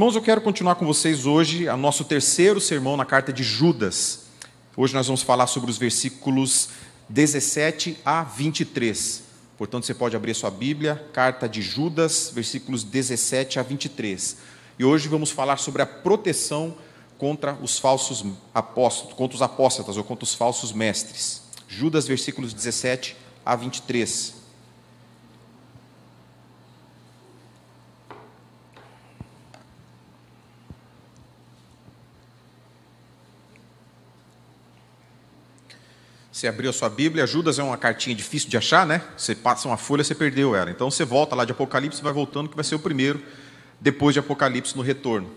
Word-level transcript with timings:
Irmãos, 0.00 0.16
eu 0.16 0.22
quero 0.22 0.40
continuar 0.40 0.76
com 0.76 0.86
vocês 0.86 1.26
hoje 1.26 1.68
o 1.68 1.76
nosso 1.76 2.06
terceiro 2.06 2.58
sermão 2.58 2.96
na 2.96 3.04
carta 3.04 3.30
de 3.30 3.42
Judas. 3.42 4.20
Hoje 4.74 4.94
nós 4.94 5.06
vamos 5.06 5.20
falar 5.20 5.46
sobre 5.46 5.70
os 5.70 5.76
versículos 5.76 6.70
17 7.10 7.98
a 8.02 8.22
23. 8.22 9.22
Portanto, 9.58 9.84
você 9.84 9.92
pode 9.92 10.16
abrir 10.16 10.30
a 10.30 10.34
sua 10.34 10.50
Bíblia, 10.50 11.06
carta 11.12 11.46
de 11.46 11.60
Judas, 11.60 12.32
versículos 12.34 12.82
17 12.82 13.58
a 13.58 13.62
23. 13.62 14.38
E 14.78 14.86
hoje 14.86 15.06
vamos 15.06 15.30
falar 15.30 15.58
sobre 15.58 15.82
a 15.82 15.86
proteção 15.86 16.74
contra 17.18 17.52
os 17.60 17.78
falsos 17.78 18.24
apóstolos, 18.54 19.12
contra 19.12 19.36
os 19.36 19.42
apóstatas 19.42 19.98
ou 19.98 20.02
contra 20.02 20.24
os 20.24 20.32
falsos 20.32 20.72
mestres. 20.72 21.42
Judas, 21.68 22.08
versículos 22.08 22.54
17 22.54 23.14
a 23.44 23.54
23. 23.54 24.39
Você 36.40 36.48
abriu 36.48 36.70
a 36.70 36.72
sua 36.72 36.88
Bíblia, 36.88 37.26
Judas 37.26 37.58
é 37.58 37.62
uma 37.62 37.76
cartinha 37.76 38.16
difícil 38.16 38.48
de 38.48 38.56
achar, 38.56 38.86
né? 38.86 39.02
Você 39.14 39.34
passa 39.34 39.68
uma 39.68 39.76
folha, 39.76 40.02
você 40.02 40.14
perdeu 40.14 40.56
ela. 40.56 40.70
Então 40.70 40.90
você 40.90 41.04
volta 41.04 41.36
lá 41.36 41.44
de 41.44 41.52
Apocalipse, 41.52 42.00
vai 42.00 42.14
voltando, 42.14 42.48
que 42.48 42.56
vai 42.56 42.64
ser 42.64 42.74
o 42.76 42.78
primeiro, 42.78 43.22
depois 43.78 44.14
de 44.14 44.20
Apocalipse 44.20 44.74
no 44.74 44.82
retorno. 44.82 45.30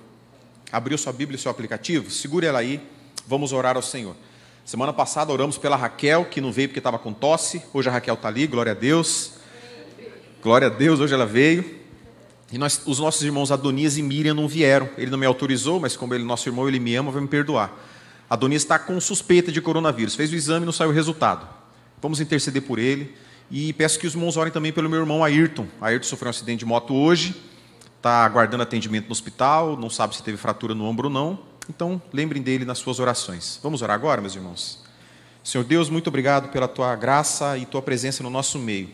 Abriu 0.71 0.97
sua 0.97 1.11
Bíblia 1.11 1.35
e 1.35 1.41
seu 1.41 1.51
aplicativo? 1.51 2.09
Segure 2.09 2.47
ela 2.47 2.59
aí, 2.59 2.79
vamos 3.27 3.51
orar 3.51 3.75
ao 3.75 3.81
Senhor. 3.81 4.15
Semana 4.63 4.93
passada 4.93 5.33
oramos 5.33 5.57
pela 5.57 5.75
Raquel, 5.75 6.23
que 6.23 6.39
não 6.39 6.53
veio 6.53 6.69
porque 6.69 6.79
estava 6.79 6.97
com 6.97 7.11
tosse. 7.11 7.61
Hoje 7.73 7.89
a 7.89 7.91
Raquel 7.91 8.13
está 8.13 8.29
ali, 8.29 8.47
glória 8.47 8.71
a 8.71 8.75
Deus. 8.75 9.33
Glória 10.41 10.67
a 10.67 10.71
Deus, 10.71 11.01
hoje 11.01 11.13
ela 11.13 11.25
veio. 11.25 11.81
E 12.49 12.57
nós, 12.57 12.81
os 12.85 12.99
nossos 12.99 13.21
irmãos 13.23 13.51
Adonias 13.51 13.97
e 13.97 14.01
Miriam 14.01 14.35
não 14.35 14.47
vieram. 14.47 14.89
Ele 14.97 15.11
não 15.11 15.17
me 15.17 15.25
autorizou, 15.25 15.81
mas 15.81 15.97
como 15.97 16.13
ele 16.13 16.23
é 16.23 16.25
nosso 16.25 16.47
irmão, 16.47 16.65
ele 16.65 16.79
me 16.79 16.95
ama, 16.95 17.11
vai 17.11 17.21
me 17.21 17.27
perdoar. 17.27 17.77
Adonias 18.29 18.63
está 18.63 18.79
com 18.79 18.99
suspeita 18.99 19.51
de 19.51 19.61
coronavírus. 19.61 20.15
Fez 20.15 20.31
o 20.31 20.35
exame 20.35 20.63
e 20.63 20.65
não 20.65 20.73
saiu 20.73 20.89
o 20.89 20.93
resultado. 20.93 21.47
Vamos 22.01 22.19
interceder 22.19 22.61
por 22.61 22.79
ele. 22.79 23.15
E 23.51 23.73
peço 23.73 23.99
que 23.99 24.07
os 24.07 24.13
irmãos 24.13 24.37
orem 24.37 24.51
também 24.51 24.71
pelo 24.71 24.89
meu 24.89 24.99
irmão 24.99 25.23
Ayrton. 25.23 25.67
Ayrton 25.79 26.07
sofreu 26.07 26.27
um 26.27 26.31
acidente 26.31 26.59
de 26.59 26.65
moto 26.65 26.93
hoje, 26.93 27.35
está 27.97 28.25
aguardando 28.25 28.63
atendimento 28.63 29.05
no 29.05 29.11
hospital, 29.11 29.77
não 29.77 29.89
sabe 29.89 30.15
se 30.15 30.23
teve 30.23 30.37
fratura 30.37 30.73
no 30.73 30.85
ombro 30.85 31.07
ou 31.07 31.13
não. 31.13 31.39
Então, 31.69 32.01
lembrem 32.11 32.41
dele 32.41 32.65
nas 32.65 32.79
suas 32.79 32.99
orações. 32.99 33.59
Vamos 33.61 33.81
orar 33.81 33.95
agora, 33.95 34.21
meus 34.21 34.35
irmãos? 34.35 34.83
Senhor 35.43 35.63
Deus, 35.63 35.89
muito 35.89 36.07
obrigado 36.07 36.49
pela 36.49 36.67
tua 36.67 36.95
graça 36.95 37.57
e 37.57 37.65
tua 37.65 37.81
presença 37.81 38.23
no 38.23 38.29
nosso 38.29 38.57
meio. 38.57 38.89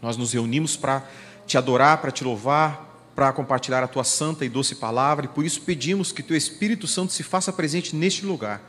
Nós 0.00 0.16
nos 0.16 0.32
reunimos 0.32 0.76
para 0.76 1.06
te 1.46 1.56
adorar, 1.56 1.98
para 1.98 2.10
te 2.10 2.24
louvar, 2.24 2.87
para 3.18 3.32
compartilhar 3.32 3.82
a 3.82 3.88
tua 3.88 4.04
santa 4.04 4.44
e 4.44 4.48
doce 4.48 4.76
palavra, 4.76 5.24
e 5.24 5.28
por 5.28 5.44
isso 5.44 5.62
pedimos 5.62 6.12
que 6.12 6.22
teu 6.22 6.36
Espírito 6.36 6.86
Santo 6.86 7.12
se 7.12 7.24
faça 7.24 7.52
presente 7.52 7.96
neste 7.96 8.24
lugar. 8.24 8.62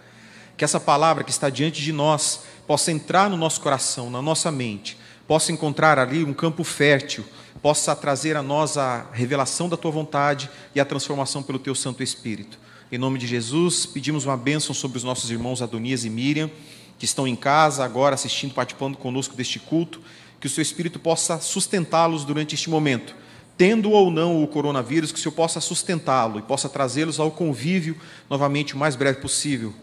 Que 0.57 0.63
essa 0.63 0.79
palavra 0.79 1.23
que 1.23 1.29
está 1.29 1.51
diante 1.51 1.83
de 1.83 1.93
nós 1.93 2.39
possa 2.65 2.91
entrar 2.91 3.29
no 3.29 3.37
nosso 3.37 3.61
coração, 3.61 4.09
na 4.09 4.23
nossa 4.23 4.51
mente, 4.51 4.97
possa 5.27 5.51
encontrar 5.51 5.99
ali 5.99 6.23
um 6.23 6.33
campo 6.33 6.63
fértil, 6.63 7.23
possa 7.61 7.95
trazer 7.95 8.35
a 8.35 8.41
nós 8.41 8.75
a 8.75 9.05
revelação 9.13 9.69
da 9.69 9.77
tua 9.77 9.91
vontade 9.91 10.49
e 10.73 10.79
a 10.79 10.85
transformação 10.85 11.43
pelo 11.43 11.59
teu 11.59 11.75
Santo 11.75 12.01
Espírito. 12.01 12.57
Em 12.91 12.97
nome 12.97 13.19
de 13.19 13.27
Jesus, 13.27 13.85
pedimos 13.85 14.25
uma 14.25 14.35
bênção 14.35 14.73
sobre 14.73 14.97
os 14.97 15.03
nossos 15.03 15.29
irmãos 15.29 15.61
Adonias 15.61 16.05
e 16.05 16.09
Miriam, 16.09 16.49
que 16.97 17.05
estão 17.05 17.27
em 17.27 17.35
casa 17.35 17.85
agora 17.85 18.15
assistindo, 18.15 18.55
participando 18.55 18.97
conosco 18.97 19.35
deste 19.35 19.59
culto, 19.59 20.01
que 20.39 20.47
o 20.47 20.49
seu 20.49 20.63
Espírito 20.63 20.97
possa 20.97 21.39
sustentá-los 21.39 22.25
durante 22.25 22.55
este 22.55 22.67
momento 22.67 23.28
tendo 23.59 23.91
ou 23.91 24.09
não 24.09 24.41
o 24.41 24.47
coronavírus, 24.47 25.11
que 25.11 25.19
o 25.19 25.21
Senhor 25.21 25.33
possa 25.33 25.59
sustentá-lo 25.59 26.39
e 26.39 26.41
possa 26.41 26.69
trazê-los 26.69 27.19
ao 27.19 27.29
convívio 27.29 27.97
novamente 28.29 28.73
o 28.73 28.77
mais 28.77 28.95
breve 28.95 29.19
possível. 29.19 29.73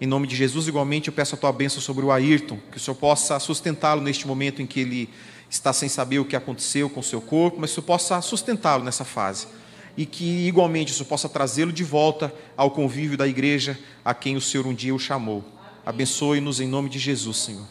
Em 0.00 0.06
nome 0.06 0.26
de 0.26 0.34
Jesus, 0.34 0.66
igualmente, 0.66 1.08
eu 1.08 1.12
peço 1.12 1.34
a 1.34 1.38
tua 1.38 1.52
bênção 1.52 1.78
sobre 1.78 2.06
o 2.06 2.10
Ayrton, 2.10 2.58
que 2.72 2.78
o 2.78 2.80
Senhor 2.80 2.94
possa 2.94 3.38
sustentá-lo 3.38 4.00
neste 4.00 4.26
momento 4.26 4.62
em 4.62 4.66
que 4.66 4.80
ele 4.80 5.10
está 5.50 5.74
sem 5.74 5.90
saber 5.90 6.18
o 6.20 6.24
que 6.24 6.36
aconteceu 6.36 6.88
com 6.88 7.00
o 7.00 7.02
seu 7.02 7.20
corpo, 7.20 7.58
mas 7.60 7.70
o 7.70 7.74
Senhor 7.74 7.84
possa 7.84 8.18
sustentá-lo 8.22 8.82
nessa 8.82 9.04
fase. 9.04 9.46
E 9.94 10.06
que, 10.06 10.48
igualmente, 10.48 10.92
o 10.92 10.94
Senhor 10.94 11.08
possa 11.08 11.28
trazê-lo 11.28 11.70
de 11.70 11.84
volta 11.84 12.32
ao 12.56 12.70
convívio 12.70 13.18
da 13.18 13.28
igreja 13.28 13.78
a 14.02 14.14
quem 14.14 14.36
o 14.36 14.40
Senhor 14.40 14.66
um 14.66 14.72
dia 14.72 14.94
o 14.94 14.98
chamou. 14.98 15.44
Abençoe-nos 15.84 16.60
em 16.60 16.66
nome 16.66 16.88
de 16.88 16.98
Jesus, 16.98 17.36
Senhor. 17.36 17.66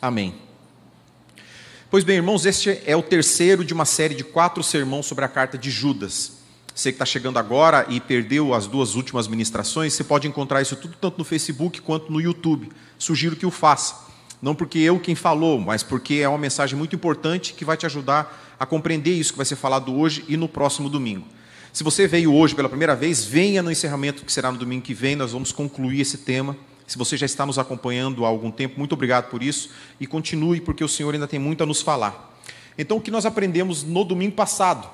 Amém. 0.00 0.49
Pois 1.90 2.04
bem, 2.04 2.18
irmãos, 2.18 2.46
este 2.46 2.80
é 2.86 2.94
o 2.94 3.02
terceiro 3.02 3.64
de 3.64 3.74
uma 3.74 3.84
série 3.84 4.14
de 4.14 4.22
quatro 4.22 4.62
sermões 4.62 5.06
sobre 5.06 5.24
a 5.24 5.28
carta 5.28 5.58
de 5.58 5.72
Judas. 5.72 6.34
Você 6.72 6.92
que 6.92 6.94
está 6.94 7.04
chegando 7.04 7.36
agora 7.36 7.84
e 7.88 7.98
perdeu 7.98 8.54
as 8.54 8.68
duas 8.68 8.94
últimas 8.94 9.26
ministrações, 9.26 9.92
você 9.92 10.04
pode 10.04 10.28
encontrar 10.28 10.62
isso 10.62 10.76
tudo 10.76 10.94
tanto 11.00 11.18
no 11.18 11.24
Facebook 11.24 11.80
quanto 11.80 12.12
no 12.12 12.20
YouTube. 12.20 12.70
Sugiro 12.96 13.34
que 13.34 13.44
o 13.44 13.50
faça. 13.50 13.96
Não 14.40 14.54
porque 14.54 14.78
eu 14.78 15.00
quem 15.00 15.16
falou, 15.16 15.58
mas 15.58 15.82
porque 15.82 16.20
é 16.22 16.28
uma 16.28 16.38
mensagem 16.38 16.78
muito 16.78 16.94
importante 16.94 17.54
que 17.54 17.64
vai 17.64 17.76
te 17.76 17.86
ajudar 17.86 18.54
a 18.56 18.64
compreender 18.64 19.14
isso 19.14 19.32
que 19.32 19.38
vai 19.38 19.46
ser 19.46 19.56
falado 19.56 19.92
hoje 19.92 20.24
e 20.28 20.36
no 20.36 20.48
próximo 20.48 20.88
domingo. 20.88 21.26
Se 21.72 21.82
você 21.82 22.06
veio 22.06 22.32
hoje 22.32 22.54
pela 22.54 22.68
primeira 22.68 22.94
vez, 22.94 23.24
venha 23.24 23.64
no 23.64 23.70
encerramento 23.70 24.24
que 24.24 24.32
será 24.32 24.52
no 24.52 24.58
domingo 24.58 24.82
que 24.82 24.94
vem, 24.94 25.16
nós 25.16 25.32
vamos 25.32 25.50
concluir 25.50 26.02
esse 26.02 26.18
tema 26.18 26.56
se 26.90 26.98
você 26.98 27.16
já 27.16 27.24
está 27.24 27.46
nos 27.46 27.56
acompanhando 27.56 28.24
há 28.24 28.28
algum 28.28 28.50
tempo, 28.50 28.76
muito 28.76 28.94
obrigado 28.94 29.30
por 29.30 29.44
isso 29.44 29.70
e 30.00 30.08
continue, 30.08 30.60
porque 30.60 30.82
o 30.82 30.88
Senhor 30.88 31.14
ainda 31.14 31.28
tem 31.28 31.38
muito 31.38 31.62
a 31.62 31.66
nos 31.66 31.80
falar. 31.80 32.36
Então, 32.76 32.96
o 32.96 33.00
que 33.00 33.12
nós 33.12 33.24
aprendemos 33.24 33.84
no 33.84 34.02
domingo 34.02 34.34
passado? 34.34 34.90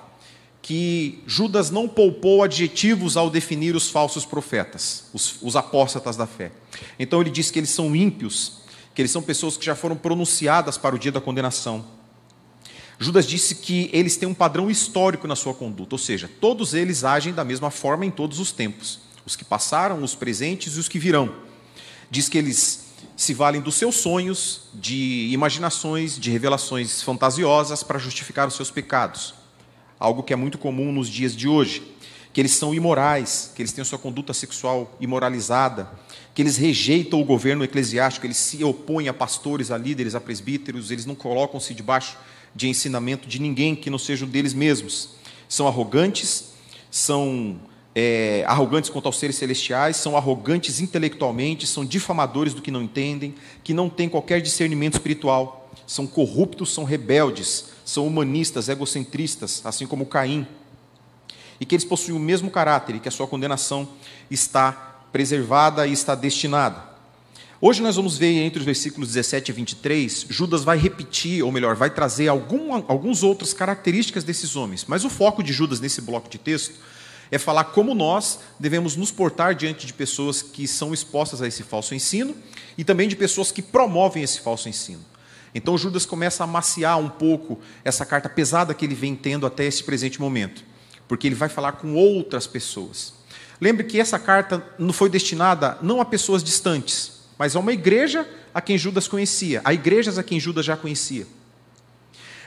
Que 0.60 1.22
Judas 1.26 1.70
não 1.70 1.88
poupou 1.88 2.42
adjetivos 2.42 3.16
ao 3.16 3.30
definir 3.30 3.74
os 3.74 3.88
falsos 3.88 4.26
profetas, 4.26 5.04
os, 5.14 5.38
os 5.40 5.56
apóstatas 5.56 6.18
da 6.18 6.26
fé. 6.26 6.52
Então, 6.98 7.22
ele 7.22 7.30
diz 7.30 7.50
que 7.50 7.58
eles 7.58 7.70
são 7.70 7.96
ímpios, 7.96 8.58
que 8.94 9.00
eles 9.00 9.10
são 9.10 9.22
pessoas 9.22 9.56
que 9.56 9.64
já 9.64 9.74
foram 9.74 9.96
pronunciadas 9.96 10.76
para 10.76 10.94
o 10.94 10.98
dia 10.98 11.12
da 11.12 11.20
condenação. 11.22 11.82
Judas 12.98 13.26
disse 13.26 13.54
que 13.54 13.88
eles 13.90 14.18
têm 14.18 14.28
um 14.28 14.34
padrão 14.34 14.70
histórico 14.70 15.26
na 15.26 15.34
sua 15.34 15.54
conduta, 15.54 15.94
ou 15.94 15.98
seja, 15.98 16.30
todos 16.42 16.74
eles 16.74 17.04
agem 17.04 17.32
da 17.32 17.42
mesma 17.42 17.70
forma 17.70 18.04
em 18.04 18.10
todos 18.10 18.38
os 18.38 18.52
tempos, 18.52 19.00
os 19.24 19.34
que 19.34 19.46
passaram, 19.46 20.02
os 20.02 20.14
presentes 20.14 20.76
e 20.76 20.78
os 20.78 20.90
que 20.90 20.98
virão. 20.98 21.45
Diz 22.10 22.28
que 22.28 22.38
eles 22.38 22.86
se 23.16 23.32
valem 23.32 23.60
dos 23.60 23.74
seus 23.74 23.96
sonhos, 23.96 24.62
de 24.74 25.28
imaginações, 25.32 26.18
de 26.18 26.30
revelações 26.30 27.02
fantasiosas 27.02 27.82
para 27.82 27.98
justificar 27.98 28.46
os 28.46 28.54
seus 28.54 28.70
pecados. 28.70 29.34
Algo 29.98 30.22
que 30.22 30.32
é 30.32 30.36
muito 30.36 30.58
comum 30.58 30.92
nos 30.92 31.08
dias 31.08 31.34
de 31.34 31.48
hoje. 31.48 31.82
Que 32.32 32.40
eles 32.42 32.52
são 32.52 32.74
imorais, 32.74 33.50
que 33.54 33.62
eles 33.62 33.72
têm 33.72 33.82
sua 33.82 33.98
conduta 33.98 34.34
sexual 34.34 34.94
imoralizada, 35.00 35.90
que 36.34 36.42
eles 36.42 36.58
rejeitam 36.58 37.18
o 37.18 37.24
governo 37.24 37.64
eclesiástico, 37.64 38.26
eles 38.26 38.36
se 38.36 38.62
opõem 38.62 39.08
a 39.08 39.14
pastores, 39.14 39.70
a 39.70 39.78
líderes, 39.78 40.14
a 40.14 40.20
presbíteros, 40.20 40.90
eles 40.90 41.06
não 41.06 41.14
colocam-se 41.14 41.72
debaixo 41.72 42.18
de 42.54 42.68
ensinamento 42.68 43.26
de 43.26 43.38
ninguém 43.38 43.74
que 43.74 43.88
não 43.88 43.98
seja 43.98 44.26
o 44.26 44.28
deles 44.28 44.52
mesmos. 44.52 45.10
São 45.48 45.66
arrogantes, 45.66 46.52
são 46.90 47.58
é, 47.98 48.44
arrogantes 48.46 48.90
quanto 48.90 49.06
aos 49.06 49.18
seres 49.18 49.36
celestiais, 49.36 49.96
são 49.96 50.18
arrogantes 50.18 50.82
intelectualmente, 50.82 51.66
são 51.66 51.82
difamadores 51.82 52.52
do 52.52 52.60
que 52.60 52.70
não 52.70 52.82
entendem, 52.82 53.34
que 53.64 53.72
não 53.72 53.88
têm 53.88 54.06
qualquer 54.06 54.42
discernimento 54.42 54.92
espiritual, 54.92 55.70
são 55.86 56.06
corruptos, 56.06 56.74
são 56.74 56.84
rebeldes, 56.84 57.70
são 57.86 58.06
humanistas, 58.06 58.68
egocentristas, 58.68 59.62
assim 59.64 59.86
como 59.86 60.04
Caim, 60.04 60.46
e 61.58 61.64
que 61.64 61.74
eles 61.74 61.86
possuem 61.86 62.14
o 62.14 62.20
mesmo 62.20 62.50
caráter 62.50 62.96
e 62.96 63.00
que 63.00 63.08
a 63.08 63.10
sua 63.10 63.26
condenação 63.26 63.88
está 64.30 64.72
preservada 65.10 65.86
e 65.86 65.92
está 65.92 66.14
destinada. 66.14 66.84
Hoje 67.58 67.80
nós 67.80 67.96
vamos 67.96 68.18
ver 68.18 68.42
entre 68.42 68.58
os 68.58 68.66
versículos 68.66 69.08
17 69.08 69.50
e 69.50 69.54
23, 69.54 70.26
Judas 70.28 70.62
vai 70.62 70.76
repetir, 70.76 71.42
ou 71.42 71.50
melhor, 71.50 71.74
vai 71.74 71.88
trazer 71.88 72.28
algum, 72.28 72.74
algumas 72.74 73.22
outras 73.22 73.54
características 73.54 74.22
desses 74.22 74.54
homens, 74.54 74.84
mas 74.86 75.02
o 75.02 75.08
foco 75.08 75.42
de 75.42 75.54
Judas 75.54 75.80
nesse 75.80 76.02
bloco 76.02 76.28
de 76.28 76.36
texto 76.36 76.74
é 77.30 77.38
falar 77.38 77.64
como 77.64 77.94
nós 77.94 78.40
devemos 78.58 78.96
nos 78.96 79.10
portar 79.10 79.54
diante 79.54 79.86
de 79.86 79.92
pessoas 79.92 80.42
que 80.42 80.66
são 80.66 80.94
expostas 80.94 81.42
a 81.42 81.46
esse 81.46 81.62
falso 81.62 81.94
ensino 81.94 82.34
e 82.76 82.84
também 82.84 83.08
de 83.08 83.16
pessoas 83.16 83.50
que 83.50 83.62
promovem 83.62 84.22
esse 84.22 84.40
falso 84.40 84.68
ensino. 84.68 85.04
Então 85.54 85.78
Judas 85.78 86.04
começa 86.04 86.44
a 86.44 86.46
maciar 86.46 86.98
um 86.98 87.08
pouco 87.08 87.58
essa 87.84 88.04
carta 88.04 88.28
pesada 88.28 88.74
que 88.74 88.84
ele 88.84 88.94
vem 88.94 89.16
tendo 89.16 89.46
até 89.46 89.64
esse 89.64 89.82
presente 89.82 90.20
momento, 90.20 90.62
porque 91.08 91.26
ele 91.26 91.34
vai 91.34 91.48
falar 91.48 91.72
com 91.72 91.94
outras 91.94 92.46
pessoas. 92.46 93.14
Lembre 93.60 93.84
que 93.84 93.98
essa 93.98 94.18
carta 94.18 94.62
não 94.78 94.92
foi 94.92 95.08
destinada 95.08 95.78
não 95.80 96.00
a 96.00 96.04
pessoas 96.04 96.44
distantes, 96.44 97.22
mas 97.38 97.56
a 97.56 97.60
uma 97.60 97.72
igreja 97.72 98.28
a 98.52 98.60
quem 98.60 98.76
Judas 98.76 99.08
conhecia, 99.08 99.60
a 99.64 99.72
igrejas 99.72 100.18
a 100.18 100.22
quem 100.22 100.38
Judas 100.38 100.64
já 100.64 100.76
conhecia. 100.76 101.26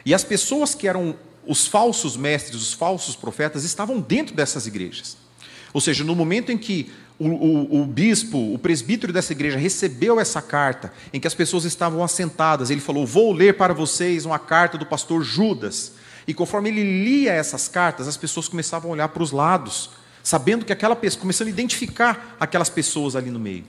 E 0.06 0.14
as 0.14 0.24
pessoas 0.24 0.74
que 0.74 0.88
eram 0.88 1.16
os 1.50 1.66
falsos 1.66 2.16
mestres, 2.16 2.62
os 2.62 2.74
falsos 2.74 3.16
profetas 3.16 3.64
estavam 3.64 4.00
dentro 4.00 4.36
dessas 4.36 4.68
igrejas. 4.68 5.18
Ou 5.74 5.82
seja, 5.82 6.04
no 6.04 6.16
momento 6.16 6.52
em 6.52 6.58
que 6.60 6.92
o, 7.18 7.28
o, 7.28 7.82
o, 7.82 7.86
bispo, 7.88 8.54
o 8.54 8.60
presbítero 8.60 9.12
dessa 9.12 9.34
igreja 9.34 9.58
recebeu 9.58 10.20
essa 10.20 10.44
carta, 10.44 10.94
em 11.12 11.20
que 11.20 11.26
as 11.26 11.34
pessoas 11.34 11.66
estavam 11.66 12.04
assentadas, 12.04 12.70
ele 12.70 12.80
falou: 12.80 13.04
Vou 13.04 13.34
ler 13.34 13.58
para 13.58 13.74
vocês 13.74 14.26
uma 14.26 14.38
carta 14.38 14.78
do 14.78 14.86
pastor 14.86 15.24
Judas. 15.24 15.94
E 16.28 16.36
conforme 16.36 16.70
ele 16.70 17.04
lia 17.04 17.34
essas 17.34 17.68
cartas, 17.68 18.08
as 18.08 18.16
pessoas 18.16 18.48
começavam 18.48 18.92
a 18.92 18.94
olhar 18.94 19.10
para 19.10 19.24
os 19.24 19.32
lados, 19.32 19.90
sabendo 20.22 20.64
que 20.64 20.72
aquela 20.72 20.96
pessoa, 20.96 21.22
começando 21.22 21.48
a 21.48 21.52
identificar 21.52 22.38
aquelas 22.40 22.70
pessoas 22.70 23.16
ali 23.16 23.32
no 23.32 23.40
meio. 23.40 23.66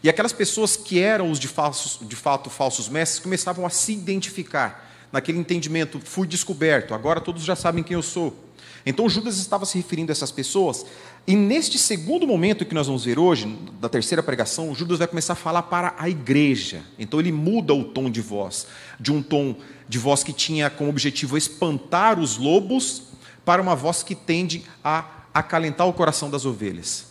E 0.00 0.08
aquelas 0.08 0.32
pessoas 0.32 0.76
que 0.76 1.00
eram 1.00 1.28
os 1.28 1.40
de, 1.40 1.48
falsos, 1.48 1.98
de 2.06 2.14
fato 2.14 2.48
falsos 2.50 2.88
mestres 2.88 3.18
começavam 3.18 3.66
a 3.66 3.70
se 3.70 3.92
identificar 3.92 4.85
naquele 5.16 5.38
entendimento, 5.38 5.98
fui 5.98 6.26
descoberto, 6.26 6.92
agora 6.92 7.22
todos 7.22 7.42
já 7.42 7.56
sabem 7.56 7.82
quem 7.82 7.94
eu 7.94 8.02
sou. 8.02 8.36
Então 8.84 9.08
Judas 9.08 9.38
estava 9.38 9.64
se 9.64 9.78
referindo 9.78 10.10
a 10.10 10.12
essas 10.12 10.30
pessoas, 10.30 10.84
e 11.26 11.34
neste 11.34 11.78
segundo 11.78 12.26
momento 12.26 12.66
que 12.66 12.74
nós 12.74 12.86
vamos 12.86 13.06
ver 13.06 13.18
hoje, 13.18 13.46
da 13.80 13.88
terceira 13.88 14.22
pregação, 14.22 14.74
Judas 14.74 14.98
vai 14.98 15.08
começar 15.08 15.32
a 15.32 15.36
falar 15.36 15.62
para 15.62 15.94
a 15.98 16.06
igreja. 16.10 16.82
Então 16.98 17.18
ele 17.18 17.32
muda 17.32 17.72
o 17.72 17.82
tom 17.82 18.10
de 18.10 18.20
voz, 18.20 18.66
de 19.00 19.10
um 19.10 19.22
tom 19.22 19.56
de 19.88 19.98
voz 19.98 20.22
que 20.22 20.34
tinha 20.34 20.68
como 20.68 20.90
objetivo 20.90 21.38
espantar 21.38 22.20
os 22.20 22.36
lobos, 22.36 23.04
para 23.42 23.62
uma 23.62 23.74
voz 23.74 24.02
que 24.02 24.14
tende 24.14 24.64
a 24.84 25.06
acalentar 25.32 25.88
o 25.88 25.94
coração 25.94 26.28
das 26.28 26.44
ovelhas. 26.44 27.06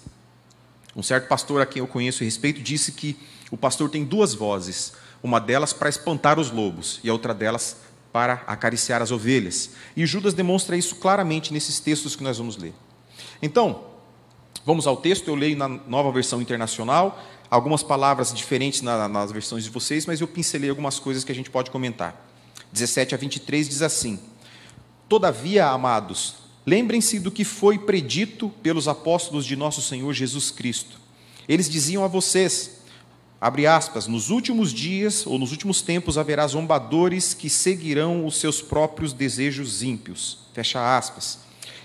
Um 0.95 1.01
certo 1.01 1.27
pastor 1.27 1.59
a 1.59 1.65
quem 1.65 1.79
eu 1.79 1.87
conheço 1.87 2.21
e 2.21 2.25
respeito 2.25 2.61
disse 2.61 2.91
que 2.91 3.17
o 3.49 3.57
pastor 3.57 3.89
tem 3.89 4.05
duas 4.05 4.35
vozes, 4.35 4.93
uma 5.23 5.39
delas 5.39 5.73
para 5.73 5.89
espantar 5.89 6.39
os 6.39 6.51
lobos 6.51 6.99
e 7.03 7.09
a 7.09 7.13
outra 7.13 7.33
delas 7.33 7.77
para 8.15 8.45
acariciar 8.47 9.01
as 9.01 9.11
ovelhas. 9.11 9.71
E 9.93 10.05
Judas 10.05 10.33
demonstra 10.33 10.77
isso 10.77 10.95
claramente 10.95 11.51
nesses 11.51 11.81
textos 11.81 12.15
que 12.15 12.23
nós 12.23 12.37
vamos 12.37 12.55
ler. 12.55 12.73
Então, 13.41 13.87
vamos 14.65 14.87
ao 14.87 14.95
texto, 14.95 15.27
eu 15.27 15.35
leio 15.35 15.57
na 15.57 15.67
nova 15.67 16.13
versão 16.13 16.41
internacional, 16.41 17.21
algumas 17.51 17.83
palavras 17.83 18.33
diferentes 18.33 18.81
nas 18.81 19.33
versões 19.33 19.65
de 19.65 19.69
vocês, 19.69 20.05
mas 20.05 20.21
eu 20.21 20.29
pincelei 20.29 20.69
algumas 20.69 20.97
coisas 20.97 21.25
que 21.25 21.31
a 21.33 21.35
gente 21.35 21.49
pode 21.49 21.69
comentar. 21.69 22.25
17 22.71 23.13
a 23.13 23.17
23 23.17 23.67
diz 23.67 23.81
assim: 23.81 24.17
Todavia, 25.09 25.67
amados, 25.67 26.35
lembrem-se 26.65 27.19
do 27.19 27.29
que 27.29 27.43
foi 27.43 27.77
predito 27.77 28.47
pelos 28.63 28.87
apóstolos 28.87 29.45
de 29.45 29.57
nosso 29.57 29.81
Senhor 29.81 30.13
Jesus 30.13 30.51
Cristo. 30.51 31.01
Eles 31.49 31.69
diziam 31.69 32.01
a 32.01 32.07
vocês: 32.07 32.74
Abre 33.45 33.67
aspas, 33.67 34.07
nos 34.07 34.31
últimos 34.31 34.73
dias 34.73 35.23
ou 35.27 35.37
nos 35.37 35.51
últimos 35.51 35.79
tempos 35.79 36.17
haverá 36.17 36.47
zombadores 36.47 37.31
que 37.35 37.47
seguirão 37.47 38.25
os 38.25 38.37
seus 38.37 38.59
próprios 38.59 39.13
desejos 39.13 39.83
ímpios. 39.83 40.39
Fecha 40.51 40.97
aspas. 40.97 41.37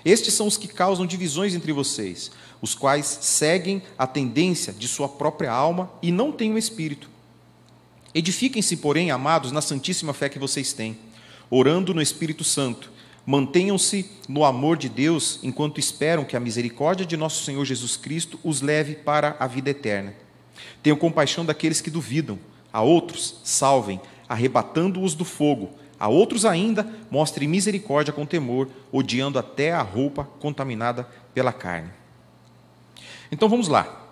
Estes 0.03 0.33
são 0.33 0.47
os 0.47 0.57
que 0.57 0.67
causam 0.67 1.05
divisões 1.05 1.53
entre 1.53 1.71
vocês, 1.71 2.31
os 2.63 2.73
quais 2.73 3.05
seguem 3.05 3.83
a 3.95 4.07
tendência 4.07 4.73
de 4.73 4.87
sua 4.87 5.07
própria 5.07 5.51
alma 5.51 5.91
e 6.01 6.11
não 6.11 6.31
têm 6.31 6.51
o 6.51 6.57
espírito. 6.57 7.07
Edifiquem-se, 8.11 8.77
porém, 8.77 9.11
amados, 9.11 9.51
na 9.51 9.61
santíssima 9.61 10.13
fé 10.13 10.29
que 10.29 10.39
vocês 10.39 10.73
têm, 10.73 10.97
orando 11.47 11.93
no 11.93 12.01
Espírito 12.01 12.43
Santo. 12.43 12.91
Mantenham-se 13.23 14.09
no 14.27 14.43
amor 14.43 14.77
de 14.77 14.89
Deus 14.89 15.37
enquanto 15.43 15.79
esperam 15.79 16.25
que 16.25 16.35
a 16.35 16.39
misericórdia 16.39 17.05
de 17.05 17.15
nosso 17.15 17.43
Senhor 17.43 17.63
Jesus 17.65 17.95
Cristo 17.97 18.39
os 18.43 18.61
leve 18.61 18.95
para 18.95 19.35
a 19.39 19.45
vida 19.45 19.69
eterna. 19.69 20.15
Tenham 20.81 20.97
compaixão 20.97 21.45
daqueles 21.45 21.81
que 21.81 21.89
duvidam. 21.89 22.39
A 22.71 22.81
outros, 22.81 23.41
salvem, 23.43 23.99
arrebatando-os 24.27 25.13
do 25.13 25.25
fogo. 25.25 25.71
A 25.99 26.07
outros 26.07 26.45
ainda, 26.45 26.87
mostrem 27.11 27.47
misericórdia 27.47 28.13
com 28.13 28.25
temor, 28.25 28.69
odiando 28.91 29.37
até 29.37 29.71
a 29.71 29.81
roupa 29.81 30.23
contaminada 30.39 31.07
pela 31.33 31.53
carne. 31.53 31.91
Então 33.31 33.47
vamos 33.47 33.67
lá. 33.67 34.09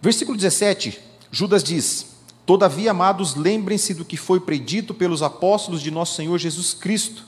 Versículo 0.00 0.36
17, 0.36 1.00
Judas 1.30 1.64
diz: 1.64 2.16
Todavia, 2.44 2.90
amados, 2.90 3.34
lembrem-se 3.34 3.94
do 3.94 4.04
que 4.04 4.16
foi 4.16 4.40
predito 4.40 4.92
pelos 4.92 5.22
apóstolos 5.22 5.80
de 5.80 5.90
nosso 5.90 6.14
Senhor 6.16 6.36
Jesus 6.38 6.74
Cristo. 6.74 7.24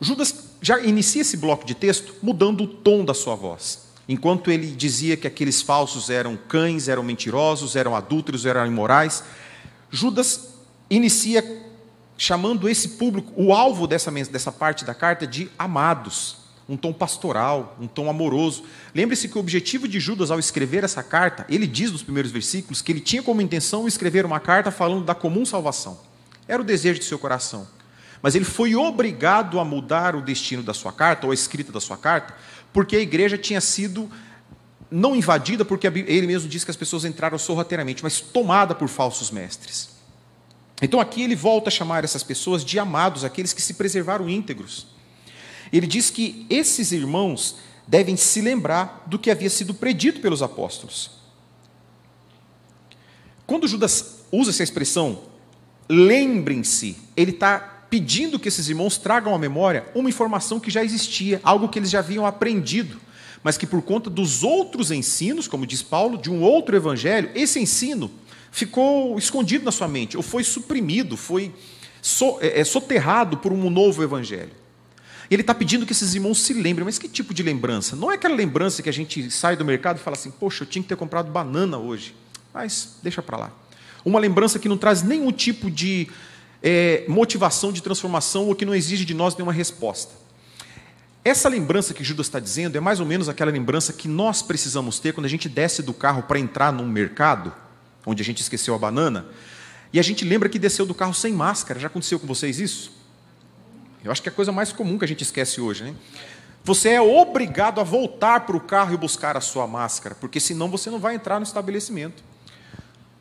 Judas 0.00 0.50
já 0.60 0.78
inicia 0.80 1.22
esse 1.22 1.36
bloco 1.36 1.64
de 1.64 1.74
texto 1.74 2.14
mudando 2.22 2.64
o 2.64 2.68
tom 2.68 3.04
da 3.04 3.14
sua 3.14 3.34
voz. 3.34 3.87
Enquanto 4.08 4.50
ele 4.50 4.68
dizia 4.68 5.16
que 5.16 5.26
aqueles 5.26 5.60
falsos 5.60 6.08
eram 6.08 6.36
cães, 6.36 6.88
eram 6.88 7.02
mentirosos, 7.02 7.76
eram 7.76 7.94
adúlteros, 7.94 8.46
eram 8.46 8.66
imorais, 8.66 9.22
Judas 9.90 10.54
inicia 10.90 11.44
chamando 12.16 12.68
esse 12.68 12.90
público, 12.90 13.32
o 13.36 13.52
alvo 13.52 13.86
dessa, 13.86 14.10
dessa 14.10 14.50
parte 14.50 14.84
da 14.84 14.94
carta, 14.94 15.26
de 15.26 15.50
amados. 15.58 16.38
Um 16.68 16.76
tom 16.76 16.92
pastoral, 16.92 17.76
um 17.80 17.86
tom 17.86 18.10
amoroso. 18.10 18.64
Lembre-se 18.94 19.26
que 19.28 19.38
o 19.38 19.40
objetivo 19.40 19.88
de 19.88 19.98
Judas 19.98 20.30
ao 20.30 20.38
escrever 20.38 20.84
essa 20.84 21.02
carta, 21.02 21.46
ele 21.48 21.66
diz 21.66 21.90
nos 21.90 22.02
primeiros 22.02 22.30
versículos 22.30 22.82
que 22.82 22.92
ele 22.92 23.00
tinha 23.00 23.22
como 23.22 23.40
intenção 23.40 23.88
escrever 23.88 24.26
uma 24.26 24.38
carta 24.38 24.70
falando 24.70 25.02
da 25.02 25.14
comum 25.14 25.46
salvação. 25.46 25.98
Era 26.46 26.60
o 26.60 26.64
desejo 26.64 26.98
de 26.98 27.06
seu 27.06 27.18
coração. 27.18 27.66
Mas 28.20 28.34
ele 28.34 28.44
foi 28.44 28.74
obrigado 28.74 29.58
a 29.58 29.64
mudar 29.64 30.14
o 30.14 30.20
destino 30.20 30.62
da 30.62 30.74
sua 30.74 30.92
carta, 30.92 31.26
ou 31.26 31.30
a 31.30 31.34
escrita 31.34 31.72
da 31.72 31.80
sua 31.80 31.96
carta, 31.96 32.34
porque 32.78 32.94
a 32.94 33.00
igreja 33.00 33.36
tinha 33.36 33.60
sido 33.60 34.08
não 34.88 35.16
invadida, 35.16 35.64
porque 35.64 35.84
ele 35.84 36.28
mesmo 36.28 36.48
diz 36.48 36.62
que 36.62 36.70
as 36.70 36.76
pessoas 36.76 37.04
entraram 37.04 37.36
sorrateiramente, 37.36 38.04
mas 38.04 38.20
tomada 38.20 38.72
por 38.72 38.86
falsos 38.86 39.32
mestres. 39.32 39.96
Então 40.80 41.00
aqui 41.00 41.22
ele 41.22 41.34
volta 41.34 41.70
a 41.70 41.72
chamar 41.72 42.04
essas 42.04 42.22
pessoas 42.22 42.64
de 42.64 42.78
amados, 42.78 43.24
aqueles 43.24 43.52
que 43.52 43.60
se 43.60 43.74
preservaram 43.74 44.30
íntegros. 44.30 44.86
Ele 45.72 45.88
diz 45.88 46.08
que 46.08 46.46
esses 46.48 46.92
irmãos 46.92 47.56
devem 47.84 48.16
se 48.16 48.40
lembrar 48.40 49.02
do 49.06 49.18
que 49.18 49.28
havia 49.28 49.50
sido 49.50 49.74
predito 49.74 50.20
pelos 50.20 50.40
apóstolos. 50.40 51.10
Quando 53.44 53.66
Judas 53.66 54.20
usa 54.30 54.50
essa 54.50 54.62
expressão, 54.62 55.24
lembrem-se, 55.88 56.96
ele 57.16 57.32
está 57.32 57.77
pedindo 57.90 58.38
que 58.38 58.48
esses 58.48 58.68
irmãos 58.68 58.98
tragam 58.98 59.34
à 59.34 59.38
memória 59.38 59.86
uma 59.94 60.08
informação 60.08 60.60
que 60.60 60.70
já 60.70 60.84
existia, 60.84 61.40
algo 61.42 61.68
que 61.68 61.78
eles 61.78 61.90
já 61.90 62.00
haviam 62.00 62.26
aprendido, 62.26 63.00
mas 63.42 63.56
que 63.56 63.66
por 63.66 63.82
conta 63.82 64.10
dos 64.10 64.42
outros 64.42 64.90
ensinos, 64.90 65.48
como 65.48 65.66
diz 65.66 65.82
Paulo, 65.82 66.18
de 66.18 66.30
um 66.30 66.42
outro 66.42 66.76
evangelho, 66.76 67.30
esse 67.34 67.58
ensino 67.58 68.10
ficou 68.50 69.18
escondido 69.18 69.64
na 69.64 69.72
sua 69.72 69.88
mente, 69.88 70.16
ou 70.16 70.22
foi 70.22 70.44
suprimido, 70.44 71.16
foi 71.16 71.52
é, 72.40 72.60
é 72.60 72.64
soterrado 72.64 73.38
por 73.38 73.52
um 73.52 73.70
novo 73.70 74.02
evangelho. 74.02 74.52
Ele 75.30 75.42
está 75.42 75.54
pedindo 75.54 75.84
que 75.84 75.92
esses 75.92 76.14
irmãos 76.14 76.40
se 76.40 76.54
lembrem, 76.54 76.84
mas 76.84 76.98
que 76.98 77.06
tipo 77.06 77.34
de 77.34 77.42
lembrança? 77.42 77.94
Não 77.94 78.10
é 78.10 78.14
aquela 78.14 78.34
lembrança 78.34 78.82
que 78.82 78.88
a 78.88 78.92
gente 78.92 79.30
sai 79.30 79.56
do 79.56 79.64
mercado 79.64 79.98
e 79.98 80.00
fala 80.00 80.16
assim, 80.16 80.30
poxa, 80.30 80.64
eu 80.64 80.66
tinha 80.66 80.82
que 80.82 80.88
ter 80.88 80.96
comprado 80.96 81.30
banana 81.30 81.76
hoje. 81.76 82.14
Mas 82.52 82.96
deixa 83.02 83.22
para 83.22 83.36
lá. 83.36 83.52
Uma 84.04 84.18
lembrança 84.18 84.58
que 84.58 84.68
não 84.68 84.78
traz 84.78 85.02
nenhum 85.02 85.30
tipo 85.30 85.70
de 85.70 86.08
é, 86.62 87.04
motivação 87.08 87.72
de 87.72 87.82
transformação 87.82 88.48
ou 88.48 88.54
que 88.54 88.64
não 88.64 88.74
exige 88.74 89.04
de 89.04 89.14
nós 89.14 89.36
nenhuma 89.36 89.52
resposta. 89.52 90.12
Essa 91.24 91.48
lembrança 91.48 91.92
que 91.92 92.02
Judas 92.02 92.26
está 92.26 92.40
dizendo 92.40 92.76
é 92.76 92.80
mais 92.80 93.00
ou 93.00 93.06
menos 93.06 93.28
aquela 93.28 93.50
lembrança 93.50 93.92
que 93.92 94.08
nós 94.08 94.40
precisamos 94.40 94.98
ter 94.98 95.12
quando 95.12 95.26
a 95.26 95.28
gente 95.28 95.48
desce 95.48 95.82
do 95.82 95.92
carro 95.92 96.22
para 96.22 96.38
entrar 96.38 96.72
num 96.72 96.86
mercado, 96.86 97.52
onde 98.06 98.22
a 98.22 98.24
gente 98.24 98.40
esqueceu 98.40 98.74
a 98.74 98.78
banana, 98.78 99.26
e 99.92 99.98
a 99.98 100.02
gente 100.02 100.24
lembra 100.24 100.48
que 100.48 100.58
desceu 100.58 100.86
do 100.86 100.94
carro 100.94 101.14
sem 101.14 101.32
máscara. 101.32 101.80
Já 101.80 101.88
aconteceu 101.88 102.18
com 102.18 102.26
vocês 102.26 102.58
isso? 102.58 102.92
Eu 104.04 104.12
acho 104.12 104.22
que 104.22 104.28
é 104.28 104.32
a 104.32 104.34
coisa 104.34 104.52
mais 104.52 104.72
comum 104.72 104.98
que 104.98 105.04
a 105.04 105.08
gente 105.08 105.22
esquece 105.22 105.60
hoje, 105.60 105.84
né? 105.84 105.94
Você 106.64 106.90
é 106.90 107.00
obrigado 107.00 107.80
a 107.80 107.84
voltar 107.84 108.40
para 108.40 108.56
o 108.56 108.60
carro 108.60 108.92
e 108.92 108.96
buscar 108.96 109.36
a 109.36 109.40
sua 109.40 109.66
máscara, 109.66 110.14
porque 110.14 110.38
senão 110.38 110.68
você 110.68 110.90
não 110.90 110.98
vai 110.98 111.14
entrar 111.14 111.38
no 111.38 111.44
estabelecimento. 111.44 112.22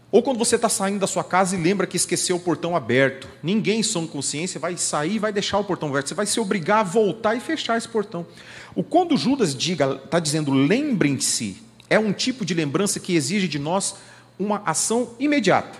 Ou 0.09 0.23
quando 0.23 0.37
você 0.37 0.55
está 0.55 0.69
saindo 0.69 0.99
da 0.99 1.07
sua 1.07 1.23
casa 1.23 1.55
e 1.55 1.61
lembra 1.61 1.85
que 1.85 1.97
esqueceu 1.97 2.37
o 2.37 2.39
portão 2.39 2.75
aberto. 2.75 3.27
Ninguém, 3.43 3.83
som 3.83 4.07
consciência, 4.07 4.59
vai 4.59 4.77
sair 4.77 5.15
e 5.15 5.19
vai 5.19 5.33
deixar 5.33 5.59
o 5.59 5.65
portão 5.65 5.89
aberto. 5.89 6.07
Você 6.07 6.15
vai 6.15 6.25
se 6.25 6.39
obrigar 6.39 6.79
a 6.79 6.83
voltar 6.83 7.35
e 7.35 7.41
fechar 7.41 7.77
esse 7.77 7.89
portão. 7.89 8.25
O 8.73 8.83
quando 8.83 9.17
Judas 9.17 9.53
diga, 9.53 9.99
está 10.03 10.19
dizendo 10.19 10.51
lembrem-se, 10.51 11.61
é 11.89 11.99
um 11.99 12.13
tipo 12.13 12.45
de 12.45 12.53
lembrança 12.53 12.99
que 13.01 13.15
exige 13.15 13.49
de 13.49 13.59
nós 13.59 13.95
uma 14.39 14.61
ação 14.65 15.09
imediata. 15.19 15.77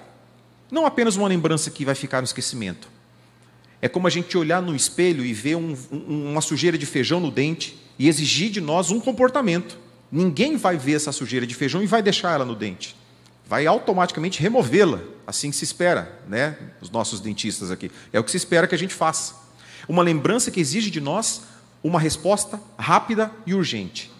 Não 0.69 0.85
apenas 0.85 1.15
uma 1.15 1.27
lembrança 1.27 1.71
que 1.71 1.85
vai 1.85 1.95
ficar 1.95 2.19
no 2.19 2.25
esquecimento. 2.25 2.89
É 3.81 3.87
como 3.87 4.07
a 4.07 4.09
gente 4.09 4.37
olhar 4.37 4.61
no 4.61 4.75
espelho 4.75 5.23
e 5.23 5.31
ver 5.31 5.55
um, 5.55 5.77
um, 5.89 6.31
uma 6.31 6.41
sujeira 6.41 6.77
de 6.77 6.85
feijão 6.85 7.21
no 7.21 7.31
dente 7.31 7.77
e 7.97 8.09
exigir 8.09 8.49
de 8.49 8.59
nós 8.59 8.91
um 8.91 8.99
comportamento. 8.99 9.77
Ninguém 10.11 10.57
vai 10.57 10.75
ver 10.75 10.95
essa 10.95 11.13
sujeira 11.13 11.47
de 11.47 11.55
feijão 11.55 11.81
e 11.81 11.87
vai 11.87 12.01
deixar 12.01 12.33
ela 12.33 12.43
no 12.43 12.55
dente 12.55 12.95
vai 13.47 13.65
automaticamente 13.65 14.41
removê-la, 14.41 14.99
assim 15.25 15.51
se 15.51 15.63
espera, 15.63 16.19
né? 16.27 16.57
Os 16.81 16.89
nossos 16.89 17.19
dentistas 17.19 17.71
aqui. 17.71 17.89
É 18.11 18.19
o 18.19 18.23
que 18.23 18.31
se 18.31 18.37
espera 18.37 18.67
que 18.67 18.75
a 18.75 18.77
gente 18.77 18.93
faça. 18.93 19.35
Uma 19.87 20.03
lembrança 20.03 20.51
que 20.51 20.59
exige 20.59 20.91
de 20.91 20.99
nós 20.99 21.41
uma 21.83 21.99
resposta 21.99 22.59
rápida 22.77 23.31
e 23.45 23.53
urgente. 23.53 24.11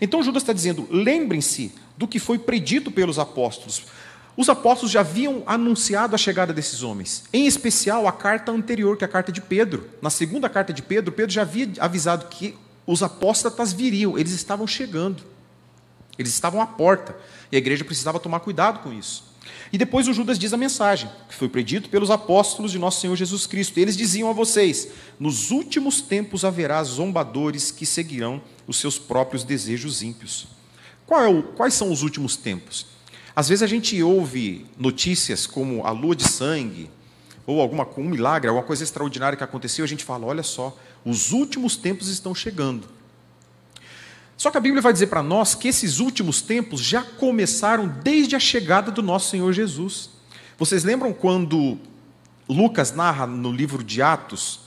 Então 0.00 0.22
Judas 0.22 0.42
está 0.42 0.52
dizendo: 0.52 0.86
lembrem-se 0.90 1.72
do 1.96 2.06
que 2.06 2.18
foi 2.18 2.38
predito 2.38 2.90
pelos 2.90 3.18
apóstolos. 3.18 3.84
Os 4.36 4.50
apóstolos 4.50 4.92
já 4.92 5.00
haviam 5.00 5.42
anunciado 5.46 6.14
a 6.14 6.18
chegada 6.18 6.52
desses 6.52 6.82
homens, 6.82 7.24
em 7.32 7.46
especial 7.46 8.06
a 8.06 8.12
carta 8.12 8.52
anterior, 8.52 8.94
que 8.98 9.04
é 9.04 9.06
a 9.06 9.10
carta 9.10 9.32
de 9.32 9.40
Pedro. 9.40 9.88
Na 10.02 10.10
segunda 10.10 10.46
carta 10.50 10.74
de 10.74 10.82
Pedro, 10.82 11.10
Pedro 11.10 11.32
já 11.32 11.40
havia 11.40 11.70
avisado 11.80 12.26
que 12.26 12.54
os 12.86 13.02
apóstatas 13.02 13.72
viriam, 13.72 14.18
eles 14.18 14.32
estavam 14.32 14.66
chegando. 14.66 15.22
Eles 16.18 16.32
estavam 16.32 16.60
à 16.60 16.66
porta 16.66 17.16
e 17.50 17.56
a 17.56 17.58
igreja 17.58 17.84
precisava 17.84 18.20
tomar 18.20 18.40
cuidado 18.40 18.80
com 18.80 18.92
isso. 18.92 19.24
E 19.72 19.78
depois 19.78 20.08
o 20.08 20.12
Judas 20.12 20.38
diz 20.38 20.52
a 20.52 20.56
mensagem, 20.56 21.10
que 21.28 21.34
foi 21.34 21.48
predito 21.48 21.88
pelos 21.88 22.10
apóstolos 22.10 22.72
de 22.72 22.78
nosso 22.78 23.00
Senhor 23.00 23.16
Jesus 23.16 23.46
Cristo. 23.46 23.78
Eles 23.78 23.96
diziam 23.96 24.30
a 24.30 24.32
vocês: 24.32 24.88
Nos 25.18 25.50
últimos 25.50 26.00
tempos 26.00 26.44
haverá 26.44 26.82
zombadores 26.82 27.70
que 27.70 27.86
seguirão 27.86 28.40
os 28.66 28.78
seus 28.78 28.98
próprios 28.98 29.44
desejos 29.44 30.02
ímpios. 30.02 30.48
É 31.10 31.28
o, 31.28 31.42
quais 31.42 31.74
são 31.74 31.92
os 31.92 32.02
últimos 32.02 32.36
tempos? 32.36 32.86
Às 33.34 33.48
vezes 33.48 33.62
a 33.62 33.66
gente 33.66 34.02
ouve 34.02 34.66
notícias 34.78 35.46
como 35.46 35.84
a 35.84 35.90
lua 35.90 36.16
de 36.16 36.26
sangue, 36.26 36.90
ou 37.46 37.60
alguma, 37.60 37.86
um 37.96 38.08
milagre, 38.08 38.48
alguma 38.48 38.66
coisa 38.66 38.82
extraordinária 38.82 39.36
que 39.36 39.44
aconteceu, 39.44 39.84
a 39.84 39.88
gente 39.88 40.04
fala: 40.04 40.26
olha 40.26 40.42
só, 40.42 40.76
os 41.04 41.32
últimos 41.32 41.76
tempos 41.76 42.08
estão 42.08 42.34
chegando. 42.34 42.95
Só 44.36 44.50
que 44.50 44.58
a 44.58 44.60
Bíblia 44.60 44.82
vai 44.82 44.92
dizer 44.92 45.06
para 45.06 45.22
nós 45.22 45.54
que 45.54 45.68
esses 45.68 45.98
últimos 45.98 46.42
tempos 46.42 46.80
já 46.80 47.02
começaram 47.02 47.88
desde 47.88 48.36
a 48.36 48.40
chegada 48.40 48.90
do 48.90 49.02
nosso 49.02 49.30
Senhor 49.30 49.50
Jesus. 49.52 50.10
Vocês 50.58 50.84
lembram 50.84 51.12
quando 51.12 51.78
Lucas 52.48 52.92
narra 52.92 53.26
no 53.26 53.50
livro 53.50 53.82
de 53.82 54.02
Atos, 54.02 54.60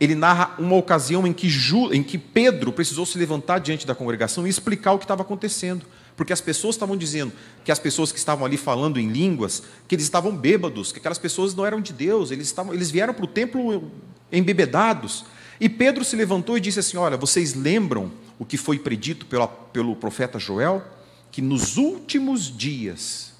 ele 0.00 0.16
narra 0.16 0.56
uma 0.58 0.74
ocasião 0.74 1.24
em 1.24 1.32
que, 1.32 1.48
Ju, 1.48 1.92
em 1.92 2.02
que 2.02 2.18
Pedro 2.18 2.72
precisou 2.72 3.06
se 3.06 3.16
levantar 3.16 3.60
diante 3.60 3.86
da 3.86 3.94
congregação 3.94 4.44
e 4.44 4.50
explicar 4.50 4.92
o 4.92 4.98
que 4.98 5.04
estava 5.04 5.22
acontecendo. 5.22 5.86
Porque 6.16 6.32
as 6.32 6.40
pessoas 6.40 6.74
estavam 6.74 6.96
dizendo 6.96 7.32
que 7.64 7.70
as 7.70 7.78
pessoas 7.78 8.10
que 8.10 8.18
estavam 8.18 8.44
ali 8.44 8.56
falando 8.56 8.98
em 8.98 9.08
línguas, 9.08 9.62
que 9.86 9.94
eles 9.94 10.04
estavam 10.04 10.36
bêbados, 10.36 10.90
que 10.90 10.98
aquelas 10.98 11.18
pessoas 11.18 11.54
não 11.54 11.64
eram 11.64 11.80
de 11.80 11.92
Deus, 11.92 12.32
eles, 12.32 12.48
estavam, 12.48 12.74
eles 12.74 12.90
vieram 12.90 13.14
para 13.14 13.24
o 13.24 13.28
templo 13.28 13.90
embebedados. 14.32 15.24
E 15.60 15.68
Pedro 15.68 16.04
se 16.04 16.16
levantou 16.16 16.58
e 16.58 16.60
disse 16.60 16.80
assim: 16.80 16.96
Olha, 16.96 17.16
vocês 17.16 17.54
lembram 17.54 18.10
o 18.42 18.44
que 18.44 18.56
foi 18.56 18.76
predito 18.76 19.24
pelo, 19.24 19.94
profeta 19.94 20.36
Joel? 20.36 20.82
Que 21.30 21.40
nos 21.40 21.76
últimos 21.76 22.54
dias, 22.54 23.34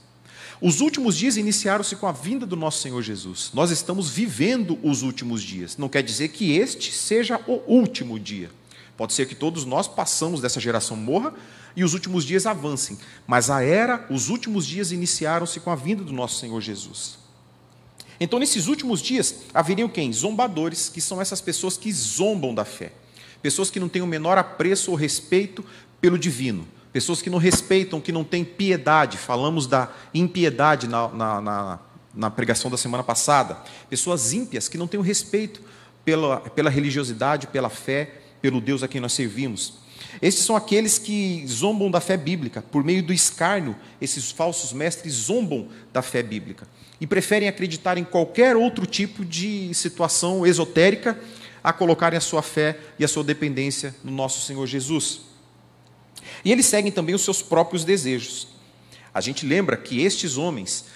os 0.61 0.81
últimos 0.81 1.17
dias 1.17 1.37
iniciaram-se 1.37 1.97
com 1.97 2.07
a 2.07 2.13
vinda 2.13 2.47
do 2.47 2.55
nosso 2.55 2.81
Senhor 2.81 3.03
Jesus. 3.03 3.51
Nós 3.53 3.73
estamos 3.73 4.09
vivendo 4.09 4.79
os 4.81 5.03
últimos 5.03 5.43
dias. 5.43 5.77
Não 5.77 5.89
quer 5.89 6.05
dizer 6.05 6.29
que 6.29 6.53
este 6.53 6.93
seja 6.93 7.41
o 7.49 7.61
último 7.67 8.17
dia. 8.17 8.49
Pode 8.97 9.13
ser 9.13 9.27
que 9.27 9.35
todos 9.35 9.65
nós 9.65 9.89
passamos 9.89 10.41
dessa 10.41 10.61
geração 10.61 10.97
morra 10.97 11.35
e 11.75 11.83
os 11.83 11.95
últimos 11.95 12.25
dias 12.25 12.47
avancem. 12.47 12.97
Mas 13.27 13.51
a 13.51 13.61
era, 13.61 14.07
os 14.09 14.29
últimos 14.29 14.65
dias 14.65 14.93
iniciaram-se 14.93 15.59
com 15.59 15.71
a 15.73 15.75
vinda 15.75 16.05
do 16.05 16.13
nosso 16.13 16.39
Senhor 16.39 16.61
Jesus. 16.61 17.19
Então, 18.21 18.39
nesses 18.39 18.69
últimos 18.69 19.03
dias, 19.03 19.35
haveriam 19.53 19.89
quem? 19.89 20.13
Zombadores, 20.13 20.89
que 20.89 21.01
são 21.01 21.21
essas 21.21 21.41
pessoas 21.41 21.77
que 21.77 21.93
zombam 21.93 22.55
da 22.55 22.65
fé. 22.65 22.93
Pessoas 23.43 23.71
que 23.71 23.81
não 23.81 23.89
têm 23.89 24.01
o 24.01 24.07
menor 24.07 24.39
apreço 24.39 24.91
ou 24.91 24.97
respeito 24.97 25.65
pelo 26.01 26.19
divino. 26.19 26.67
Pessoas 26.93 27.21
que 27.21 27.31
não 27.31 27.39
respeitam, 27.39 28.01
que 28.01 28.13
não 28.13 28.23
têm 28.23 28.45
piedade. 28.45 29.17
Falamos 29.17 29.67
da 29.67 29.91
impiedade 30.15 30.87
na, 30.87 31.09
na, 31.09 31.41
na, 31.41 31.79
na 32.15 32.31
pregação 32.31 32.71
da 32.71 32.77
semana 32.77 33.03
passada. 33.03 33.57
Pessoas 33.91 34.33
ímpias 34.33 34.69
que 34.69 34.79
não 34.79 34.87
têm 34.87 35.01
o 35.01 35.03
respeito 35.03 35.61
pela, 36.05 36.41
pela 36.41 36.71
religiosidade, 36.71 37.47
pela 37.47 37.69
fé, 37.69 38.21
pelo 38.41 38.61
Deus 38.61 38.83
a 38.83 38.89
quem 38.89 39.01
nós 39.01 39.13
servimos. 39.13 39.83
Estes 40.21 40.45
são 40.45 40.55
aqueles 40.55 40.99
que 40.99 41.45
zombam 41.47 41.91
da 41.91 42.01
fé 42.01 42.17
bíblica. 42.17 42.63
Por 42.63 42.85
meio 42.85 43.03
do 43.03 43.13
escárnio, 43.13 43.75
esses 44.01 44.31
falsos 44.31 44.73
mestres 44.73 45.15
zombam 45.15 45.69
da 45.93 46.03
fé 46.03 46.23
bíblica 46.23 46.67
e 47.01 47.07
preferem 47.07 47.49
acreditar 47.49 47.97
em 47.97 48.05
qualquer 48.05 48.57
outro 48.57 48.87
tipo 48.87 49.25
de 49.25 49.73
situação 49.75 50.47
esotérica 50.47 51.19
a 51.63 51.73
colocarem 51.73 52.17
a 52.17 52.21
sua 52.21 52.43
fé 52.43 52.79
e 52.99 53.05
a 53.05 53.09
sua 53.09 53.23
dependência 53.23 53.95
no 54.03 54.11
nosso 54.11 54.45
Senhor 54.47 54.67
Jesus. 54.67 55.23
E 56.45 56.51
eles 56.51 56.67
seguem 56.67 56.91
também 56.91 57.15
os 57.15 57.23
seus 57.23 57.43
próprios 57.43 57.85
desejos. 57.85 58.49
A 59.15 59.21
gente 59.21 59.47
lembra 59.47 59.77
que 59.77 60.03
estes 60.03 60.37
homens 60.37 60.87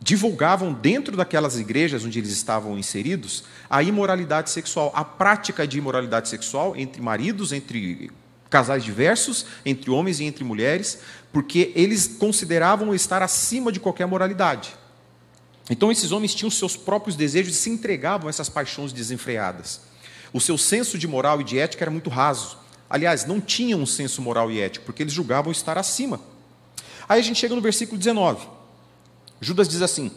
divulgavam 0.00 0.72
dentro 0.72 1.16
daquelas 1.16 1.58
igrejas 1.58 2.04
onde 2.04 2.18
eles 2.18 2.30
estavam 2.30 2.76
inseridos 2.76 3.44
a 3.70 3.82
imoralidade 3.82 4.50
sexual, 4.50 4.92
a 4.94 5.04
prática 5.04 5.66
de 5.66 5.78
imoralidade 5.78 6.28
sexual 6.28 6.74
entre 6.76 7.00
maridos, 7.00 7.52
entre 7.52 8.10
casais 8.50 8.84
diversos, 8.84 9.46
entre 9.64 9.90
homens 9.90 10.20
e 10.20 10.24
entre 10.24 10.44
mulheres, 10.44 11.00
porque 11.32 11.72
eles 11.74 12.06
consideravam 12.06 12.94
estar 12.94 13.22
acima 13.22 13.72
de 13.72 13.80
qualquer 13.80 14.06
moralidade. 14.06 14.76
Então, 15.70 15.90
esses 15.90 16.12
homens 16.12 16.34
tinham 16.34 16.50
seus 16.50 16.76
próprios 16.76 17.16
desejos 17.16 17.54
e 17.54 17.58
se 17.58 17.70
entregavam 17.70 18.26
a 18.26 18.30
essas 18.30 18.48
paixões 18.48 18.92
desenfreadas. 18.92 19.80
O 20.32 20.40
seu 20.40 20.58
senso 20.58 20.98
de 20.98 21.06
moral 21.06 21.40
e 21.40 21.44
de 21.44 21.58
ética 21.58 21.84
era 21.84 21.90
muito 21.90 22.10
raso. 22.10 22.58
Aliás, 22.88 23.24
não 23.24 23.40
tinham 23.40 23.80
um 23.80 23.86
senso 23.86 24.20
moral 24.20 24.50
e 24.50 24.60
ético, 24.60 24.84
porque 24.84 25.02
eles 25.02 25.12
julgavam 25.12 25.50
estar 25.50 25.78
acima. 25.78 26.20
Aí 27.08 27.20
a 27.20 27.22
gente 27.22 27.38
chega 27.38 27.54
no 27.54 27.60
versículo 27.60 27.98
19. 27.98 28.46
Judas 29.40 29.68
diz 29.68 29.80
assim: 29.80 30.10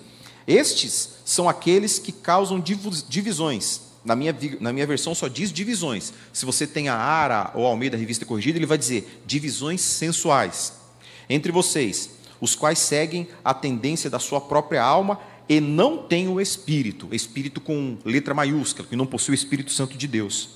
Estes 0.46 1.10
são 1.26 1.48
aqueles 1.48 2.00
que 2.00 2.12
causam 2.12 2.60
divisões. 2.60 3.82
Na 4.04 4.16
minha, 4.16 4.36
na 4.60 4.72
minha 4.72 4.88
versão 4.88 5.14
só 5.14 5.28
diz 5.28 5.52
divisões. 5.52 6.14
Se 6.32 6.46
você 6.46 6.66
tem 6.66 6.88
a 6.88 6.96
Ara 6.96 7.52
ou 7.54 7.66
a 7.66 7.70
Almeida 7.70 7.98
Revista 7.98 8.26
Corrigida, 8.26 8.58
ele 8.58 8.66
vai 8.66 8.78
dizer 8.78 9.22
divisões 9.26 9.82
sensuais 9.82 10.74
entre 11.30 11.52
vocês, 11.52 12.12
os 12.40 12.56
quais 12.56 12.80
seguem 12.80 13.28
a 13.44 13.54
tendência 13.54 14.10
da 14.10 14.20
sua 14.20 14.40
própria 14.40 14.82
alma 14.82 15.20
e 15.50 15.62
não 15.62 15.98
tem 15.98 16.28
o 16.28 16.42
Espírito, 16.42 17.08
Espírito 17.12 17.62
com 17.62 17.98
letra 18.04 18.34
maiúscula, 18.34 18.88
que 18.88 18.96
não 18.96 19.06
possui 19.06 19.34
o 19.34 19.36
Espírito 19.36 19.72
Santo 19.72 19.98
de 19.98 20.08
Deus. 20.08 20.50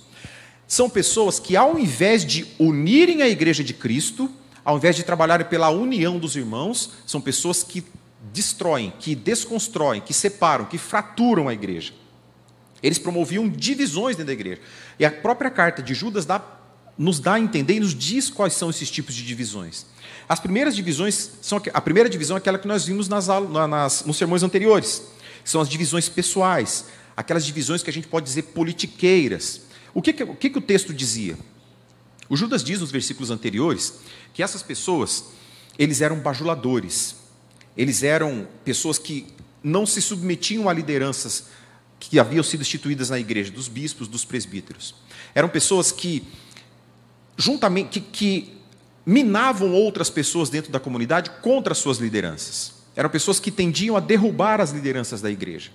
São 0.68 0.90
pessoas 0.90 1.40
que, 1.40 1.56
ao 1.56 1.78
invés 1.78 2.26
de 2.26 2.46
unirem 2.60 3.22
a 3.22 3.30
igreja 3.30 3.64
de 3.64 3.74
Cristo, 3.74 4.30
ao 4.64 4.78
invés 4.78 4.96
de 4.96 5.04
trabalharem 5.04 5.48
pela 5.48 5.70
união 5.70 6.20
dos 6.20 6.36
irmãos, 6.36 6.92
são 7.06 7.20
pessoas 7.20 7.64
que 7.64 7.84
destroem, 8.32 8.94
que 9.00 9.16
desconstroem, 9.16 10.02
que 10.02 10.14
separam, 10.14 10.66
que 10.66 10.78
fraturam 10.78 11.48
a 11.48 11.54
igreja. 11.54 11.94
Eles 12.82 13.00
promoviam 13.00 13.48
divisões 13.50 14.16
dentro 14.16 14.28
da 14.28 14.34
igreja. 14.34 14.62
E 15.00 15.06
a 15.06 15.12
própria 15.12 15.50
carta 15.50 15.82
de 15.82 15.94
Judas 15.94 16.26
dá, 16.26 16.44
nos 16.98 17.20
dá 17.20 17.34
a 17.34 17.40
entender 17.40 17.76
e 17.76 17.80
nos 17.80 17.96
diz 17.96 18.30
quais 18.30 18.54
são 18.54 18.70
esses 18.70 18.90
tipos 18.90 19.16
de 19.16 19.24
divisões. 19.24 19.86
As 20.32 20.40
primeiras 20.40 20.78
divisões 20.78 21.30
são 21.42 21.62
a 21.74 21.82
primeira 21.82 22.10
divisão 22.10 22.38
é 22.38 22.40
aquela 22.40 22.58
que 22.58 22.66
nós 22.66 22.86
vimos 22.86 23.10
nas, 23.10 23.28
nas, 23.28 24.06
nos 24.06 24.16
sermões 24.16 24.44
anteriores, 24.44 25.04
são 25.44 25.60
as 25.60 25.68
divisões 25.68 26.08
pessoais, 26.08 26.86
aquelas 27.18 27.46
divisões 27.46 27.84
que 27.84 27.90
a 27.90 27.94
gente 27.94 28.08
pode 28.08 28.28
dizer 28.28 28.44
politiqueiras. 28.44 29.64
O 29.94 30.02
que, 30.02 30.12
o, 30.24 30.34
que, 30.34 30.50
que 30.50 30.58
o 30.58 30.62
texto 30.62 30.94
dizia? 30.94 31.38
O 32.30 32.38
Judas 32.38 32.64
diz 32.64 32.80
nos 32.80 32.92
versículos 32.92 33.30
anteriores 33.30 33.96
que 34.34 34.42
essas 34.42 34.64
pessoas 34.64 35.26
eles 35.78 36.00
eram 36.00 36.18
bajuladores, 36.20 37.18
eles 37.76 38.02
eram 38.02 38.48
pessoas 38.64 38.98
que 38.98 39.28
não 39.62 39.86
se 39.86 40.02
submetiam 40.02 40.70
a 40.70 40.74
lideranças 40.74 41.48
que 42.00 42.18
haviam 42.18 42.42
sido 42.42 42.62
instituídas 42.62 43.10
na 43.10 43.20
igreja, 43.20 43.52
dos 43.52 43.68
bispos, 43.68 44.08
dos 44.08 44.24
presbíteros. 44.24 44.96
Eram 45.36 45.50
pessoas 45.50 45.92
que, 45.92 46.26
juntamente, 47.38 48.00
que, 48.00 48.00
que 48.00 48.61
minavam 49.06 49.74
outras 49.74 50.10
pessoas 50.10 50.50
dentro 50.50 50.72
da 50.72 50.80
comunidade 50.80 51.30
contra 51.42 51.74
as 51.74 51.78
suas 51.78 51.98
lideranças. 51.98 52.74
Eram 52.96 53.10
pessoas 53.10 53.40
que 53.40 53.52
tendiam 53.52 53.96
a 53.96 54.00
derrubar 54.00 54.60
as 54.62 54.72
lideranças 54.72 55.22
da 55.22 55.32
igreja. 55.32 55.72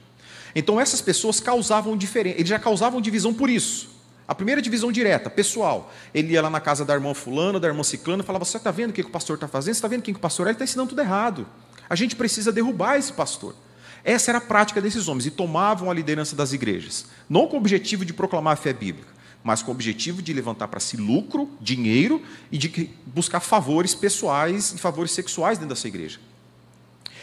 Então 0.55 0.81
essas 0.81 1.01
pessoas 1.01 1.41
causavam 1.41 1.97
diferença, 1.97 2.39
eles 2.39 2.49
já 2.49 2.59
causavam 2.59 3.01
divisão 3.01 3.33
por 3.35 3.51
isso. 3.51 3.97
A 4.29 4.35
primeira 4.35 4.61
divisão 4.61 4.91
direta, 4.91 5.31
pessoal. 5.31 5.93
Ele 6.13 6.33
ia 6.33 6.43
lá 6.43 6.51
na 6.51 6.61
casa 6.61 6.85
da 6.85 6.95
irmã 6.95 7.15
fulana, 7.15 7.61
da 7.61 7.69
irmã 7.69 7.83
ciclana, 7.83 8.25
falava, 8.25 8.45
você 8.45 8.57
está 8.57 8.71
vendo 8.71 8.91
o 8.91 8.93
que 8.93 9.03
o 9.03 9.11
pastor 9.11 9.37
está 9.37 9.47
fazendo? 9.47 9.75
Você 9.75 9.79
está 9.79 9.89
vendo 9.89 10.03
quem 10.03 10.13
que 10.13 10.19
o 10.19 10.21
pastor 10.21 10.47
é? 10.47 10.51
Ele 10.51 10.55
está 10.55 10.65
ensinando 10.65 10.89
tudo 10.89 11.01
errado. 11.01 11.47
A 11.89 11.95
gente 11.95 12.17
precisa 12.17 12.51
derrubar 12.51 12.97
esse 12.97 13.13
pastor. 13.13 13.55
Essa 14.03 14.33
era 14.33 14.39
a 14.39 14.41
prática 14.41 14.81
desses 14.81 15.09
homens, 15.09 15.27
e 15.27 15.31
tomavam 15.31 15.91
a 15.91 15.95
liderança 15.95 16.35
das 16.35 16.53
igrejas. 16.53 17.07
Não 17.29 17.47
com 17.47 17.57
o 17.57 17.59
objetivo 17.59 18.05
de 18.05 18.13
proclamar 18.13 18.55
a 18.55 18.57
fé 18.57 18.73
bíblica, 18.73 19.09
mas 19.47 19.63
com 19.63 19.71
o 19.71 19.75
objetivo 19.75 20.21
de 20.21 20.33
levantar 20.33 20.67
para 20.67 20.81
si 20.81 20.97
lucro, 20.97 21.49
dinheiro 21.61 22.21
e 22.51 22.59
de 22.59 22.91
buscar 23.07 23.39
favores 23.39 23.95
pessoais 23.95 24.73
e 24.73 24.79
favores 24.79 25.13
sexuais 25.13 25.57
dentro 25.57 25.73
dessa 25.73 25.87
igreja. 25.87 26.19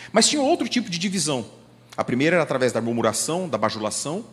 Mas 0.10 0.30
tinha 0.30 0.42
outro 0.42 0.70
tipo 0.70 0.90
de 0.90 0.98
divisão. 0.98 1.46
A 1.98 2.04
primeira 2.04 2.38
era 2.38 2.44
através 2.44 2.72
da 2.72 2.80
murmuração, 2.80 3.50
da 3.50 3.58
bajulação, 3.58 4.24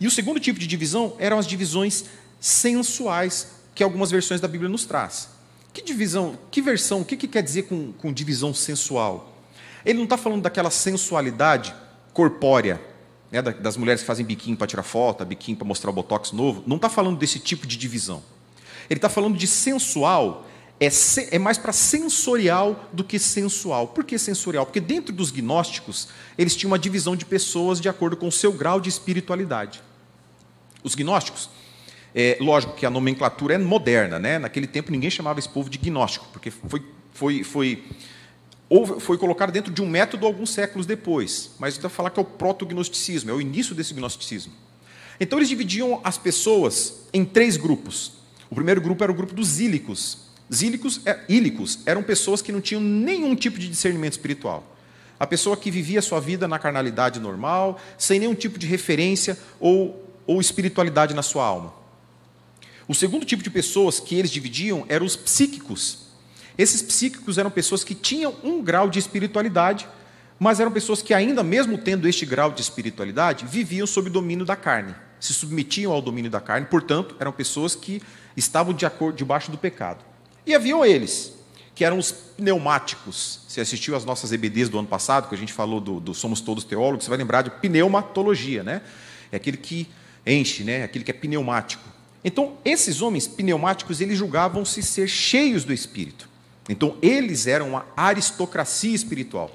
e 0.00 0.06
o 0.06 0.10
segundo 0.10 0.40
tipo 0.40 0.58
de 0.58 0.66
divisão 0.66 1.16
eram 1.18 1.38
as 1.38 1.46
divisões 1.46 2.06
sensuais, 2.40 3.48
que 3.74 3.82
algumas 3.84 4.10
versões 4.10 4.40
da 4.40 4.48
Bíblia 4.48 4.70
nos 4.70 4.86
traz. 4.86 5.28
Que 5.70 5.82
divisão, 5.82 6.38
que 6.50 6.62
versão, 6.62 7.02
o 7.02 7.04
que, 7.04 7.14
que 7.14 7.28
quer 7.28 7.42
dizer 7.42 7.64
com, 7.64 7.92
com 7.92 8.10
divisão 8.10 8.54
sensual? 8.54 9.36
Ele 9.84 9.98
não 9.98 10.04
está 10.04 10.16
falando 10.16 10.40
daquela 10.40 10.70
sensualidade 10.70 11.74
corpórea, 12.14 12.80
né, 13.34 13.42
das 13.42 13.76
mulheres 13.76 14.02
que 14.02 14.06
fazem 14.06 14.24
biquinho 14.24 14.56
para 14.56 14.66
tirar 14.66 14.82
foto, 14.82 15.24
biquinho 15.24 15.56
para 15.56 15.66
mostrar 15.66 15.90
o 15.90 15.92
botox 15.92 16.32
novo, 16.32 16.62
não 16.66 16.76
está 16.76 16.88
falando 16.88 17.18
desse 17.18 17.38
tipo 17.38 17.66
de 17.66 17.76
divisão. 17.76 18.22
Ele 18.88 18.98
está 18.98 19.08
falando 19.08 19.36
de 19.36 19.46
sensual, 19.46 20.46
é, 20.78 20.88
é 21.30 21.38
mais 21.38 21.58
para 21.58 21.72
sensorial 21.72 22.88
do 22.92 23.02
que 23.02 23.18
sensual. 23.18 23.88
Por 23.88 24.04
que 24.04 24.18
sensorial? 24.18 24.66
Porque 24.66 24.80
dentro 24.80 25.12
dos 25.12 25.30
gnósticos, 25.30 26.08
eles 26.38 26.54
tinham 26.54 26.70
uma 26.70 26.78
divisão 26.78 27.16
de 27.16 27.24
pessoas 27.24 27.80
de 27.80 27.88
acordo 27.88 28.16
com 28.16 28.28
o 28.28 28.32
seu 28.32 28.52
grau 28.52 28.80
de 28.80 28.88
espiritualidade. 28.88 29.82
Os 30.82 30.94
gnósticos, 30.94 31.48
é, 32.14 32.36
lógico 32.40 32.74
que 32.74 32.86
a 32.86 32.90
nomenclatura 32.90 33.54
é 33.54 33.58
moderna, 33.58 34.18
né? 34.18 34.38
naquele 34.38 34.66
tempo 34.66 34.92
ninguém 34.92 35.10
chamava 35.10 35.38
esse 35.38 35.48
povo 35.48 35.68
de 35.68 35.78
gnóstico, 35.78 36.26
porque 36.32 36.50
foi, 36.50 36.82
foi, 37.12 37.42
foi 37.42 37.84
ou 38.68 38.98
foi 38.98 39.18
colocado 39.18 39.52
dentro 39.52 39.72
de 39.72 39.82
um 39.82 39.88
método 39.88 40.26
alguns 40.26 40.50
séculos 40.50 40.86
depois, 40.86 41.50
mas 41.58 41.76
vai 41.76 41.90
falar 41.90 42.10
que 42.10 42.18
é 42.18 42.22
o 42.22 42.24
proto-gnosticismo, 42.24 43.30
é 43.30 43.34
o 43.34 43.40
início 43.40 43.74
desse 43.74 43.94
gnosticismo. 43.94 44.52
Então 45.20 45.38
eles 45.38 45.48
dividiam 45.48 46.00
as 46.02 46.18
pessoas 46.18 47.02
em 47.12 47.24
três 47.24 47.56
grupos. 47.56 48.12
O 48.50 48.54
primeiro 48.54 48.80
grupo 48.80 49.02
era 49.02 49.12
o 49.12 49.14
grupo 49.14 49.34
dos 49.34 49.60
ílicos. 49.60 50.18
Zílicos, 50.52 51.00
é, 51.06 51.20
ílicos 51.28 51.80
eram 51.86 52.02
pessoas 52.02 52.42
que 52.42 52.52
não 52.52 52.60
tinham 52.60 52.80
nenhum 52.80 53.34
tipo 53.34 53.58
de 53.58 53.68
discernimento 53.68 54.12
espiritual. 54.12 54.76
A 55.18 55.26
pessoa 55.26 55.56
que 55.56 55.70
vivia 55.70 56.00
a 56.00 56.02
sua 56.02 56.20
vida 56.20 56.48
na 56.48 56.58
carnalidade 56.58 57.20
normal, 57.20 57.80
sem 57.96 58.18
nenhum 58.18 58.34
tipo 58.34 58.58
de 58.58 58.66
referência 58.66 59.38
ou, 59.60 60.04
ou 60.26 60.40
espiritualidade 60.40 61.14
na 61.14 61.22
sua 61.22 61.44
alma. 61.44 61.72
O 62.86 62.94
segundo 62.94 63.24
tipo 63.24 63.42
de 63.42 63.48
pessoas 63.48 63.98
que 63.98 64.14
eles 64.14 64.30
dividiam 64.30 64.84
eram 64.88 65.06
os 65.06 65.16
psíquicos. 65.16 66.03
Esses 66.56 66.80
psíquicos 66.82 67.38
eram 67.38 67.50
pessoas 67.50 67.82
que 67.82 67.94
tinham 67.94 68.34
um 68.42 68.62
grau 68.62 68.88
de 68.88 68.98
espiritualidade, 68.98 69.88
mas 70.38 70.60
eram 70.60 70.70
pessoas 70.70 71.02
que, 71.02 71.12
ainda 71.12 71.42
mesmo 71.42 71.78
tendo 71.78 72.08
este 72.08 72.24
grau 72.24 72.52
de 72.52 72.60
espiritualidade, 72.60 73.44
viviam 73.46 73.86
sob 73.86 74.08
domínio 74.10 74.44
da 74.44 74.56
carne, 74.56 74.94
se 75.18 75.32
submetiam 75.32 75.92
ao 75.92 76.02
domínio 76.02 76.30
da 76.30 76.40
carne, 76.40 76.66
portanto, 76.66 77.16
eram 77.18 77.32
pessoas 77.32 77.74
que 77.74 78.02
estavam 78.36 78.72
de 78.72 78.84
acordo, 78.84 79.16
debaixo 79.16 79.50
do 79.50 79.58
pecado. 79.58 80.04
E 80.46 80.54
haviam 80.54 80.84
eles, 80.84 81.32
que 81.74 81.84
eram 81.84 81.98
os 81.98 82.12
pneumáticos. 82.12 83.40
Você 83.48 83.60
assistiu 83.60 83.96
às 83.96 84.04
nossas 84.04 84.32
EBDs 84.32 84.68
do 84.68 84.78
ano 84.78 84.88
passado, 84.88 85.28
que 85.28 85.34
a 85.34 85.38
gente 85.38 85.52
falou 85.52 85.80
do, 85.80 85.98
do 85.98 86.14
Somos 86.14 86.40
Todos 86.40 86.64
Teólogos, 86.64 87.04
você 87.04 87.10
vai 87.10 87.18
lembrar 87.18 87.42
de 87.42 87.50
pneumatologia, 87.50 88.62
né? 88.62 88.82
É 89.32 89.36
aquele 89.36 89.56
que 89.56 89.88
enche, 90.26 90.62
né? 90.62 90.80
É 90.80 90.84
aquele 90.84 91.04
que 91.04 91.10
é 91.10 91.14
pneumático. 91.14 91.82
Então, 92.24 92.54
esses 92.64 93.02
homens 93.02 93.26
pneumáticos, 93.26 94.00
eles 94.00 94.16
julgavam-se 94.16 94.82
ser 94.82 95.08
cheios 95.08 95.64
do 95.64 95.72
Espírito. 95.72 96.28
Então, 96.68 96.96
eles 97.02 97.46
eram 97.46 97.70
uma 97.70 97.86
aristocracia 97.96 98.94
espiritual. 98.94 99.50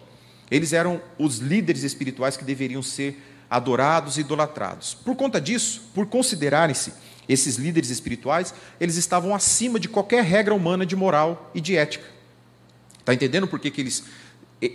Eles 0.51 0.73
eram 0.73 1.01
os 1.17 1.37
líderes 1.37 1.83
espirituais 1.83 2.37
que 2.37 2.43
deveriam 2.43 2.81
ser 2.81 3.21
adorados 3.49 4.17
e 4.17 4.21
idolatrados. 4.21 4.93
Por 4.93 5.15
conta 5.15 5.41
disso, 5.41 5.89
por 5.93 6.05
considerarem-se 6.05 6.93
esses 7.27 7.55
líderes 7.57 7.89
espirituais, 7.89 8.53
eles 8.79 8.95
estavam 8.95 9.33
acima 9.35 9.79
de 9.79 9.87
qualquer 9.87 10.23
regra 10.23 10.53
humana 10.53 10.85
de 10.85 10.95
moral 10.95 11.51
e 11.53 11.61
de 11.61 11.75
ética. 11.77 12.05
Está 12.99 13.13
entendendo 13.13 13.47
por 13.47 13.59
que, 13.59 13.71
que 13.71 13.81
eles 13.81 14.03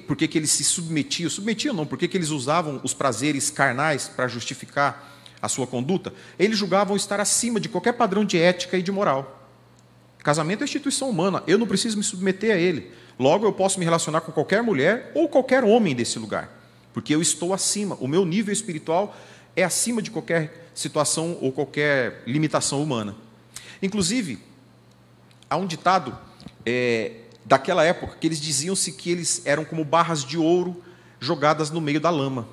por 0.06 0.16
que, 0.16 0.26
que 0.26 0.38
eles 0.38 0.50
se 0.50 0.64
submetiam? 0.64 1.28
Submetiam 1.28 1.74
não, 1.74 1.84
por 1.84 1.98
que, 1.98 2.08
que 2.08 2.16
eles 2.16 2.30
usavam 2.30 2.80
os 2.82 2.94
prazeres 2.94 3.50
carnais 3.50 4.08
para 4.08 4.26
justificar 4.26 5.20
a 5.42 5.48
sua 5.48 5.66
conduta? 5.66 6.14
Eles 6.38 6.56
julgavam 6.56 6.96
estar 6.96 7.20
acima 7.20 7.60
de 7.60 7.68
qualquer 7.68 7.92
padrão 7.92 8.24
de 8.24 8.38
ética 8.38 8.78
e 8.78 8.82
de 8.82 8.90
moral. 8.90 9.43
Casamento 10.24 10.62
é 10.62 10.64
instituição 10.64 11.10
humana, 11.10 11.42
eu 11.46 11.58
não 11.58 11.66
preciso 11.66 11.98
me 11.98 12.02
submeter 12.02 12.56
a 12.56 12.58
ele. 12.58 12.90
Logo, 13.18 13.44
eu 13.44 13.52
posso 13.52 13.78
me 13.78 13.84
relacionar 13.84 14.22
com 14.22 14.32
qualquer 14.32 14.62
mulher 14.62 15.12
ou 15.14 15.28
qualquer 15.28 15.62
homem 15.62 15.94
desse 15.94 16.18
lugar, 16.18 16.50
porque 16.94 17.14
eu 17.14 17.20
estou 17.20 17.52
acima, 17.52 17.94
o 18.00 18.08
meu 18.08 18.24
nível 18.24 18.50
espiritual 18.50 19.14
é 19.54 19.62
acima 19.62 20.00
de 20.00 20.10
qualquer 20.10 20.70
situação 20.74 21.36
ou 21.42 21.52
qualquer 21.52 22.22
limitação 22.26 22.82
humana. 22.82 23.14
Inclusive, 23.82 24.38
há 25.48 25.58
um 25.58 25.66
ditado 25.66 26.16
é, 26.64 27.12
daquela 27.44 27.84
época 27.84 28.16
que 28.18 28.26
eles 28.26 28.40
diziam-se 28.40 28.92
que 28.92 29.10
eles 29.10 29.42
eram 29.44 29.62
como 29.62 29.84
barras 29.84 30.24
de 30.24 30.38
ouro 30.38 30.82
jogadas 31.20 31.70
no 31.70 31.82
meio 31.82 32.00
da 32.00 32.08
lama. 32.08 32.48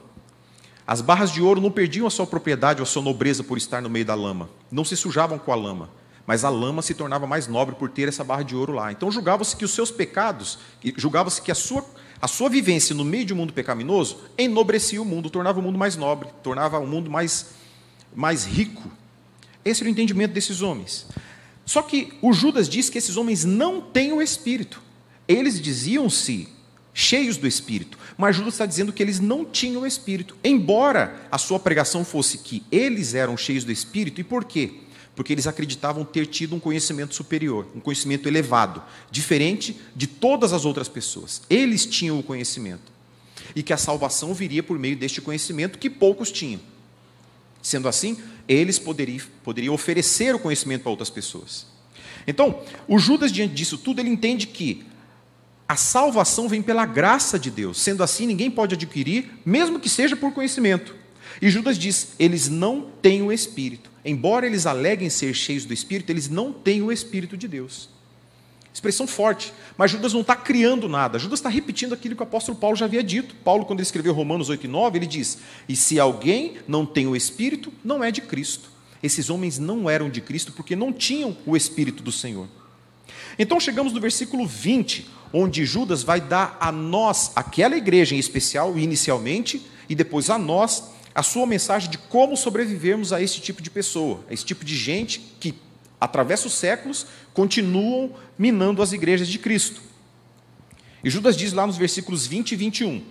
As 0.86 1.00
barras 1.00 1.32
de 1.32 1.42
ouro 1.42 1.62
não 1.62 1.72
perdiam 1.72 2.06
a 2.06 2.10
sua 2.10 2.28
propriedade 2.28 2.82
ou 2.82 2.84
a 2.84 2.86
sua 2.86 3.02
nobreza 3.02 3.46
por 3.46 3.58
estar 3.58 3.82
no 3.82 3.90
meio 3.90 4.04
da 4.04 4.14
lama, 4.14 4.50
não 4.70 4.84
se 4.84 4.98
sujavam 4.98 5.40
com 5.40 5.54
a 5.54 5.56
lama, 5.56 5.90
mas 6.26 6.44
a 6.44 6.50
lama 6.50 6.82
se 6.82 6.94
tornava 6.94 7.26
mais 7.28 7.48
nobre 7.48 7.76
por 7.76 7.90
ter 7.90 8.08
essa 8.08 8.24
barra 8.24 8.44
de 8.44 8.56
ouro 8.56 8.74
lá. 8.74 8.92
Então 8.92 9.12
julgava-se 9.12 9.56
que 9.56 9.66
os 9.66 9.72
seus 9.72 9.92
pecados, 9.92 10.60
julgava-se 10.98 11.42
que 11.42 11.52
a 11.52 11.56
sua 11.56 11.86
a 12.22 12.28
sua 12.28 12.50
vivência 12.50 12.94
no 12.94 13.04
meio 13.04 13.26
de 13.26 13.34
um 13.34 13.38
mundo 13.38 13.52
pecaminoso 13.52 14.20
enobrecia 14.38 15.02
o 15.02 15.06
mundo, 15.06 15.28
tornava 15.28 15.60
o 15.60 15.64
mundo 15.64 15.80
mais 15.80 15.96
nobre, 15.96 16.30
tornava 16.44 16.78
o 16.78 16.86
mundo 16.86 17.10
mais, 17.10 17.48
mais 18.16 18.46
rico. 18.46 18.92
Esse 19.66 19.82
era 19.82 19.90
o 19.90 19.92
entendimento 19.92 20.32
desses 20.32 20.62
homens. 20.62 21.08
Só 21.66 21.82
que 21.82 22.14
o 22.22 22.32
Judas 22.32 22.70
diz 22.70 22.90
que 22.92 23.00
esses 23.00 23.18
homens 23.18 23.44
não 23.44 23.82
têm 23.82 24.14
o 24.14 24.22
Espírito. 24.22 24.82
Eles 25.28 25.60
diziam-se 25.60 26.48
cheios 26.94 27.38
do 27.38 27.48
Espírito, 27.48 27.98
mas 28.18 28.36
Judas 28.36 28.54
está 28.54 28.66
dizendo 28.66 28.94
que 28.94 29.02
eles 29.02 29.20
não 29.20 29.44
tinham 29.44 29.82
o 29.82 29.88
Espírito, 29.88 30.36
embora 30.44 31.22
a 31.32 31.38
sua 31.38 31.60
pregação 31.60 32.06
fosse 32.06 32.40
que 32.40 32.64
eles 32.72 33.16
eram 33.16 33.36
cheios 33.36 33.64
do 33.64 33.72
Espírito. 33.72 34.22
E 34.22 34.24
por 34.24 34.46
quê? 34.46 34.74
Porque 35.16 35.34
eles 35.34 35.48
acreditavam 35.48 36.06
ter 36.06 36.26
tido 36.26 36.56
um 36.56 36.60
conhecimento 36.60 37.14
superior, 37.14 37.68
um 37.76 37.80
conhecimento 37.80 38.28
elevado, 38.28 38.82
diferente 39.10 39.80
de 39.96 40.08
todas 40.08 40.54
as 40.54 40.66
outras 40.66 40.88
pessoas. 40.88 41.42
Eles 41.50 41.86
tinham 41.86 42.20
o 42.20 42.24
conhecimento. 42.24 42.92
E 43.56 43.62
que 43.62 43.74
a 43.74 43.78
salvação 43.78 44.34
viria 44.34 44.64
por 44.64 44.80
meio 44.80 44.96
deste 44.96 45.20
conhecimento 45.20 45.78
que 45.78 45.90
poucos 45.90 46.32
tinham. 46.32 46.62
Sendo 47.62 47.88
assim, 47.88 48.18
eles 48.48 48.80
poderiam, 48.80 49.26
poderiam 49.44 49.74
oferecer 49.74 50.34
o 50.34 50.40
conhecimento 50.40 50.84
para 50.84 50.92
outras 50.92 51.10
pessoas. 51.10 51.68
Então, 52.26 52.62
o 52.88 52.98
Judas, 52.98 53.32
diante 53.32 53.54
disso 53.54 53.78
tudo, 53.78 54.00
ele 54.00 54.10
entende 54.10 54.48
que 54.48 54.86
a 55.68 55.76
salvação 55.76 56.48
vem 56.48 56.62
pela 56.62 56.86
graça 56.86 57.40
de 57.40 57.50
Deus. 57.50 57.80
Sendo 57.80 58.04
assim, 58.04 58.26
ninguém 58.26 58.50
pode 58.50 58.76
adquirir, 58.76 59.32
mesmo 59.46 59.80
que 59.80 59.90
seja 59.90 60.16
por 60.16 60.34
conhecimento. 60.34 60.96
E 61.42 61.50
Judas 61.50 61.78
diz: 61.78 62.14
eles 62.18 62.50
não 62.50 62.88
têm 63.02 63.22
o 63.22 63.32
Espírito. 63.32 63.92
Embora 64.04 64.46
eles 64.46 64.66
aleguem 64.66 65.10
ser 65.10 65.34
cheios 65.34 65.66
do 65.66 65.74
Espírito, 65.74 66.10
eles 66.10 66.28
não 66.28 66.52
têm 66.52 66.82
o 66.82 66.92
Espírito 66.92 67.38
de 67.38 67.48
Deus. 67.48 67.90
Expressão 68.74 69.06
forte, 69.06 69.54
mas 69.78 69.92
Judas 69.92 70.14
não 70.14 70.22
está 70.22 70.36
criando 70.36 70.88
nada. 70.88 71.20
Judas 71.20 71.40
está 71.40 71.50
repetindo 71.50 71.94
aquilo 71.94 72.16
que 72.16 72.22
o 72.22 72.24
apóstolo 72.24 72.58
Paulo 72.58 72.76
já 72.76 72.86
havia 72.86 73.04
dito. 73.04 73.36
Paulo, 73.44 73.66
quando 73.66 73.80
ele 73.80 73.86
escreveu 73.86 74.14
Romanos 74.14 74.48
8 74.50 74.66
e 74.66 74.68
9, 74.68 74.98
ele 74.98 75.06
diz: 75.06 75.40
E 75.68 75.76
se 75.76 76.00
alguém 76.00 76.58
não 76.68 76.86
tem 76.86 77.06
o 77.06 77.16
Espírito, 77.16 77.72
não 77.84 78.04
é 78.04 78.12
de 78.12 78.22
Cristo. 78.22 78.70
Esses 79.04 79.30
homens 79.30 79.60
não 79.60 79.90
eram 79.90 80.10
de 80.10 80.22
Cristo 80.22 80.52
porque 80.54 80.76
não 80.76 80.94
tinham 80.94 81.36
o 81.46 81.58
Espírito 81.58 82.02
do 82.02 82.12
Senhor. 82.12 82.48
Então 83.38 83.60
chegamos 83.60 83.92
no 83.92 84.00
versículo 84.00 84.46
20, 84.46 85.08
onde 85.34 85.66
Judas 85.66 86.04
vai 86.04 86.22
dar 86.22 86.58
a 86.60 86.72
nós, 86.72 87.32
aquela 87.36 87.76
igreja 87.76 88.16
em 88.16 88.20
especial, 88.20 88.78
inicialmente, 88.78 89.62
e 89.90 89.96
depois 89.96 90.30
a 90.30 90.38
nós, 90.38 90.91
a 91.14 91.24
sua 91.24 91.46
mensagem 91.46 91.90
de 91.90 91.98
como 91.98 92.38
sobrevivermos 92.38 93.12
a 93.12 93.22
esse 93.22 93.40
tipo 93.40 93.62
de 93.62 93.70
pessoa, 93.70 94.24
a 94.30 94.34
esse 94.34 94.46
tipo 94.46 94.64
de 94.64 94.76
gente 94.76 95.20
que, 95.40 95.54
atravessa 96.00 96.48
os 96.48 96.54
séculos, 96.54 97.06
continuam 97.34 98.12
minando 98.38 98.82
as 98.82 98.92
igrejas 98.92 99.28
de 99.28 99.38
Cristo. 99.38 99.82
E 101.04 101.10
Judas 101.10 101.36
diz 101.36 101.54
lá 101.54 101.68
nos 101.68 101.78
versículos 101.78 102.26
20 102.26 102.52
e 102.52 102.56
21: 102.56 103.04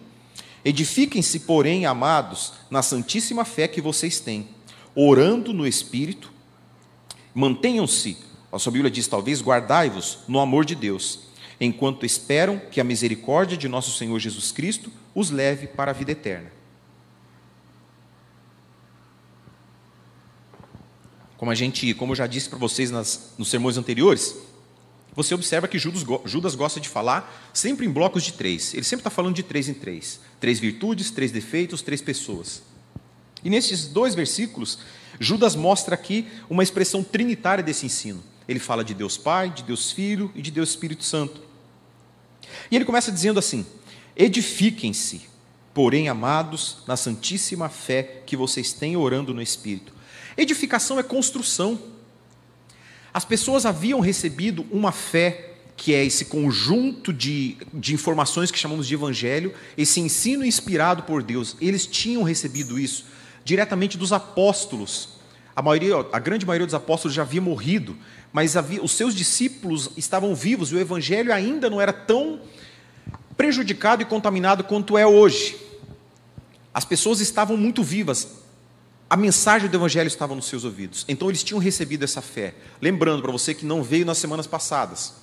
Edifiquem-se, 0.64 1.40
porém, 1.40 1.86
amados, 1.86 2.52
na 2.70 2.82
santíssima 2.82 3.44
fé 3.44 3.68
que 3.68 3.80
vocês 3.80 4.20
têm, 4.20 4.48
orando 4.94 5.52
no 5.52 5.66
Espírito, 5.66 6.32
mantenham-se, 7.34 8.16
a 8.52 8.58
sua 8.58 8.72
Bíblia 8.72 8.90
diz 8.90 9.06
talvez, 9.06 9.40
guardai-vos 9.40 10.18
no 10.26 10.40
amor 10.40 10.64
de 10.64 10.74
Deus, 10.74 11.20
enquanto 11.60 12.06
esperam 12.06 12.60
que 12.70 12.80
a 12.80 12.84
misericórdia 12.84 13.56
de 13.56 13.68
nosso 13.68 13.96
Senhor 13.96 14.18
Jesus 14.18 14.50
Cristo 14.50 14.90
os 15.14 15.30
leve 15.30 15.66
para 15.66 15.90
a 15.92 15.94
vida 15.94 16.12
eterna. 16.12 16.59
Como 21.40 21.50
a 21.50 21.54
gente, 21.54 21.94
como 21.94 22.12
eu 22.12 22.16
já 22.16 22.26
disse 22.26 22.50
para 22.50 22.58
vocês 22.58 22.90
nas, 22.90 23.32
nos 23.38 23.48
sermões 23.48 23.78
anteriores, 23.78 24.36
você 25.14 25.34
observa 25.34 25.66
que 25.66 25.78
Judas, 25.78 26.04
Judas 26.26 26.54
gosta 26.54 26.78
de 26.78 26.86
falar 26.86 27.50
sempre 27.54 27.86
em 27.86 27.90
blocos 27.90 28.24
de 28.24 28.34
três. 28.34 28.74
Ele 28.74 28.84
sempre 28.84 29.00
está 29.00 29.08
falando 29.08 29.36
de 29.36 29.42
três 29.42 29.66
em 29.66 29.72
três: 29.72 30.20
três 30.38 30.60
virtudes, 30.60 31.10
três 31.10 31.32
defeitos, 31.32 31.80
três 31.80 32.02
pessoas. 32.02 32.62
E 33.42 33.48
nesses 33.48 33.86
dois 33.86 34.14
versículos, 34.14 34.80
Judas 35.18 35.56
mostra 35.56 35.94
aqui 35.94 36.28
uma 36.50 36.62
expressão 36.62 37.02
trinitária 37.02 37.64
desse 37.64 37.86
ensino. 37.86 38.22
Ele 38.46 38.58
fala 38.58 38.84
de 38.84 38.92
Deus 38.92 39.16
Pai, 39.16 39.48
de 39.48 39.62
Deus 39.62 39.90
Filho 39.90 40.30
e 40.34 40.42
de 40.42 40.50
Deus 40.50 40.68
Espírito 40.68 41.04
Santo. 41.04 41.40
E 42.70 42.76
ele 42.76 42.84
começa 42.84 43.10
dizendo 43.10 43.38
assim: 43.38 43.64
Edifiquem-se, 44.14 45.22
porém, 45.72 46.06
amados, 46.06 46.84
na 46.86 46.98
santíssima 46.98 47.70
fé 47.70 48.20
que 48.26 48.36
vocês 48.36 48.74
têm 48.74 48.94
orando 48.94 49.32
no 49.32 49.40
Espírito 49.40 49.99
Edificação 50.36 50.98
é 50.98 51.02
construção. 51.02 51.78
As 53.12 53.24
pessoas 53.24 53.66
haviam 53.66 54.00
recebido 54.00 54.64
uma 54.70 54.92
fé, 54.92 55.54
que 55.76 55.94
é 55.94 56.04
esse 56.04 56.26
conjunto 56.26 57.12
de, 57.12 57.56
de 57.72 57.94
informações 57.94 58.50
que 58.50 58.58
chamamos 58.58 58.86
de 58.86 58.94
evangelho, 58.94 59.54
esse 59.76 60.00
ensino 60.00 60.44
inspirado 60.44 61.02
por 61.02 61.22
Deus. 61.22 61.56
Eles 61.60 61.86
tinham 61.86 62.22
recebido 62.22 62.78
isso 62.78 63.06
diretamente 63.44 63.96
dos 63.98 64.12
apóstolos. 64.12 65.20
A, 65.56 65.62
maioria, 65.62 65.94
a 66.12 66.18
grande 66.18 66.46
maioria 66.46 66.66
dos 66.66 66.74
apóstolos 66.74 67.14
já 67.14 67.22
havia 67.22 67.40
morrido, 67.40 67.96
mas 68.32 68.56
havia, 68.56 68.82
os 68.82 68.92
seus 68.92 69.14
discípulos 69.14 69.90
estavam 69.96 70.34
vivos 70.34 70.70
e 70.70 70.76
o 70.76 70.78
evangelho 70.78 71.32
ainda 71.32 71.68
não 71.68 71.80
era 71.80 71.92
tão 71.92 72.40
prejudicado 73.36 74.02
e 74.02 74.04
contaminado 74.04 74.62
quanto 74.62 74.96
é 74.96 75.06
hoje. 75.06 75.56
As 76.72 76.84
pessoas 76.84 77.20
estavam 77.20 77.56
muito 77.56 77.82
vivas, 77.82 78.39
a 79.10 79.16
mensagem 79.16 79.68
do 79.68 79.76
Evangelho 79.76 80.06
estava 80.06 80.36
nos 80.36 80.46
seus 80.46 80.62
ouvidos. 80.62 81.04
Então 81.08 81.28
eles 81.28 81.42
tinham 81.42 81.58
recebido 81.58 82.04
essa 82.04 82.22
fé. 82.22 82.54
Lembrando 82.80 83.20
para 83.20 83.32
você 83.32 83.52
que 83.52 83.66
não 83.66 83.82
veio 83.82 84.06
nas 84.06 84.18
semanas 84.18 84.46
passadas. 84.46 85.14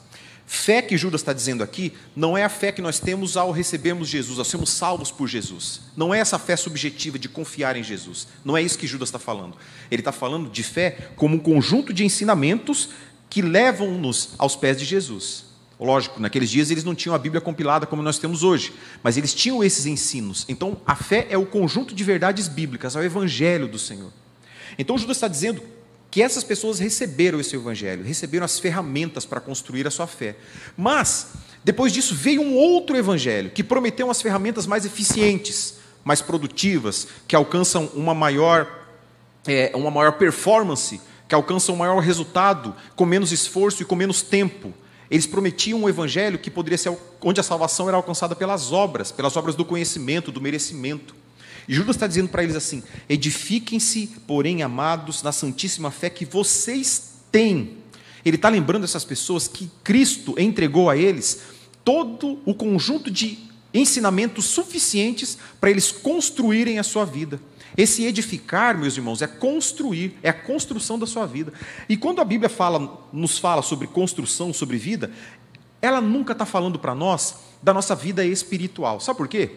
Fé 0.46 0.82
que 0.82 0.98
Judas 0.98 1.22
está 1.22 1.32
dizendo 1.32 1.64
aqui 1.64 1.94
não 2.14 2.38
é 2.38 2.44
a 2.44 2.50
fé 2.50 2.72
que 2.74 2.82
nós 2.82 3.00
temos 3.00 3.38
ao 3.38 3.50
recebermos 3.50 4.10
Jesus, 4.10 4.40
ao 4.40 4.46
sermos 4.46 4.72
salvos 4.72 5.10
por 5.10 5.26
Jesus. 5.30 5.82
Não 5.96 6.14
é 6.14 6.20
essa 6.20 6.38
fé 6.38 6.58
subjetiva 6.58 7.18
de 7.18 7.30
confiar 7.30 7.78
em 7.78 7.84
Jesus. 7.84 8.28
Não 8.44 8.58
é 8.58 8.62
isso 8.62 8.78
que 8.78 8.86
Judas 8.86 9.08
está 9.08 9.20
falando. 9.20 9.56
Ele 9.90 10.02
está 10.02 10.12
falando 10.12 10.50
de 10.50 10.64
fé 10.64 11.12
como 11.16 11.38
um 11.38 11.40
conjunto 11.40 11.94
de 11.94 12.04
ensinamentos 12.04 12.90
que 13.30 13.42
levam-nos 13.42 14.32
aos 14.38 14.56
pés 14.58 14.78
de 14.78 14.84
Jesus. 14.84 15.47
Lógico, 15.80 16.20
naqueles 16.20 16.50
dias 16.50 16.72
eles 16.72 16.84
não 16.84 16.96
tinham 16.96 17.14
a 17.14 17.20
Bíblia 17.20 17.40
compilada 17.40 17.86
como 17.86 18.02
nós 18.02 18.18
temos 18.18 18.44
hoje, 18.44 18.74
mas 19.04 19.16
eles 19.16 19.34
tinham 19.34 19.64
esses 19.64 19.86
ensinos. 19.86 20.44
Então, 20.50 20.82
a 20.86 20.96
fé 20.96 21.28
é 21.30 21.38
o 21.38 21.46
conjunto 21.46 21.94
de 21.94 22.04
verdades 22.04 22.48
bíblicas, 22.48 22.96
é 22.96 23.00
o 23.00 23.04
Evangelho 23.04 23.68
do 23.68 23.78
Senhor. 23.78 24.12
Então, 24.78 24.98
Judas 24.98 25.18
está 25.18 25.28
dizendo 25.28 25.62
que 26.10 26.22
essas 26.22 26.44
pessoas 26.44 26.80
receberam 26.80 27.40
esse 27.40 27.56
evangelho, 27.56 28.04
receberam 28.04 28.46
as 28.46 28.60
ferramentas 28.60 29.26
para 29.26 29.40
construir 29.40 29.86
a 29.86 29.92
sua 29.92 30.08
fé. 30.08 30.36
Mas, 30.76 31.28
depois 31.64 31.92
disso, 31.92 32.16
veio 32.16 32.42
um 32.42 32.56
outro 32.56 32.96
evangelho 32.96 33.52
que 33.52 33.64
prometeu 33.64 34.08
umas 34.08 34.22
ferramentas 34.22 34.66
mais 34.66 34.86
eficientes, 34.86 35.76
mais 36.04 36.22
produtivas, 36.22 37.08
que 37.28 37.36
alcançam 37.36 37.86
uma 37.94 38.16
maior, 38.16 38.68
é, 39.46 39.72
uma 39.76 39.92
maior 39.92 40.14
performance, 40.14 41.02
que 41.28 41.36
alcançam 41.36 41.76
um 41.76 41.78
maior 41.78 42.00
resultado, 42.00 42.74
com 42.96 43.06
menos 43.06 43.32
esforço 43.32 43.82
e 43.82 43.86
com 43.86 43.96
menos 43.96 44.22
tempo. 44.22 44.74
Eles 45.10 45.26
prometiam 45.26 45.82
um 45.82 45.90
evangelho 45.90 46.38
que 46.38 46.52
poderia 46.52 46.78
ser 46.78 46.96
onde 47.22 47.40
a 47.40 47.44
salvação 47.44 47.88
era 47.88 47.98
alcançada 47.98 48.36
pelas 48.36 48.72
obras, 48.72 49.12
pelas 49.12 49.38
obras 49.38 49.56
do 49.56 49.64
conhecimento, 49.64 50.32
do 50.32 50.42
merecimento. 50.42 51.16
E 51.68 51.74
Judas 51.74 51.96
está 51.96 52.08
dizendo 52.08 52.30
para 52.30 52.44
eles 52.44 52.56
assim: 52.56 52.84
edifiquem-se, 53.10 54.08
porém, 54.26 54.64
amados, 54.64 55.24
na 55.24 55.32
santíssima 55.32 55.92
fé 55.92 56.10
que 56.10 56.26
vocês 56.26 57.14
têm. 57.32 57.78
Ele 58.26 58.36
está 58.36 58.50
lembrando 58.50 58.84
essas 58.84 59.06
pessoas 59.06 59.48
que 59.48 59.70
Cristo 59.84 60.36
entregou 60.38 60.90
a 60.90 60.98
eles 60.98 61.42
todo 61.84 62.40
o 62.46 62.54
conjunto 62.54 63.10
de 63.10 63.40
ensinamentos 63.74 64.46
suficientes 64.46 65.38
para 65.60 65.70
eles 65.70 65.92
construírem 65.92 66.80
a 66.80 66.84
sua 66.84 67.06
vida. 67.06 67.40
Esse 67.78 68.06
edificar, 68.06 68.76
meus 68.76 68.98
irmãos, 68.98 69.22
é 69.22 69.28
construir, 69.28 70.18
é 70.24 70.30
a 70.30 70.34
construção 70.34 70.98
da 70.98 71.06
sua 71.06 71.28
vida. 71.28 71.54
E 71.88 71.96
quando 71.96 72.20
a 72.20 72.26
Bíblia 72.26 72.50
fala, 72.50 73.08
nos 73.14 73.38
fala 73.38 73.62
sobre 73.62 73.86
construção, 73.86 74.52
sobre 74.52 74.78
vida, 74.78 75.12
ela 75.80 76.02
nunca 76.02 76.34
está 76.34 76.44
falando 76.44 76.80
para 76.80 76.96
nós 76.96 77.36
da 77.62 77.72
nossa 77.72 77.94
vida 77.94 78.26
espiritual. 78.26 79.00
Sabe 79.00 79.18
por 79.18 79.28
quê? 79.28 79.52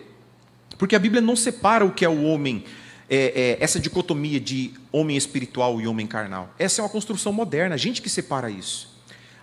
Porque 0.77 0.95
a 0.95 0.99
Bíblia 0.99 1.23
não 1.23 1.35
separa 1.35 1.83
o 1.83 1.93
que 1.93 2.05
é 2.05 2.09
o 2.11 2.23
homem, 2.25 2.65
é, 3.09 3.57
é, 3.59 3.65
essa 3.65 3.81
dicotomia 3.81 4.39
de 4.39 4.75
homem 4.93 5.17
espiritual 5.17 5.81
e 5.81 5.87
homem 5.87 6.07
carnal. 6.07 6.55
Essa 6.59 6.83
é 6.83 6.85
uma 6.85 6.91
construção 6.91 7.33
moderna, 7.33 7.75
a 7.75 7.79
gente 7.79 8.03
que 8.03 8.11
separa 8.11 8.51
isso. 8.51 8.90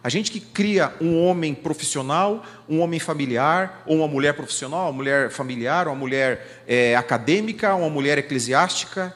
A 0.04 0.10
gente 0.10 0.32
que 0.32 0.40
cria 0.40 0.94
um 1.02 1.22
homem 1.24 1.54
profissional, 1.54 2.46
um 2.70 2.80
homem 2.80 3.00
familiar, 3.00 3.84
ou 3.86 3.98
uma 3.98 4.08
mulher 4.08 4.34
profissional, 4.34 4.86
uma 4.86 4.94
mulher 4.94 5.32
familiar, 5.32 5.88
uma 5.88 5.96
mulher 5.96 6.64
é, 6.68 6.96
acadêmica, 6.96 7.76
uma 7.76 7.90
mulher 7.90 8.18
eclesiástica. 8.18 9.16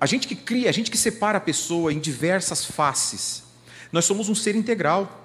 A 0.00 0.06
gente 0.06 0.26
que 0.26 0.34
cria, 0.34 0.70
a 0.70 0.72
gente 0.72 0.90
que 0.90 0.96
separa 0.96 1.38
a 1.38 1.40
pessoa 1.40 1.92
em 1.92 1.98
diversas 1.98 2.64
faces. 2.64 3.42
Nós 3.92 4.04
somos 4.04 4.28
um 4.28 4.34
ser 4.34 4.54
integral. 4.54 5.24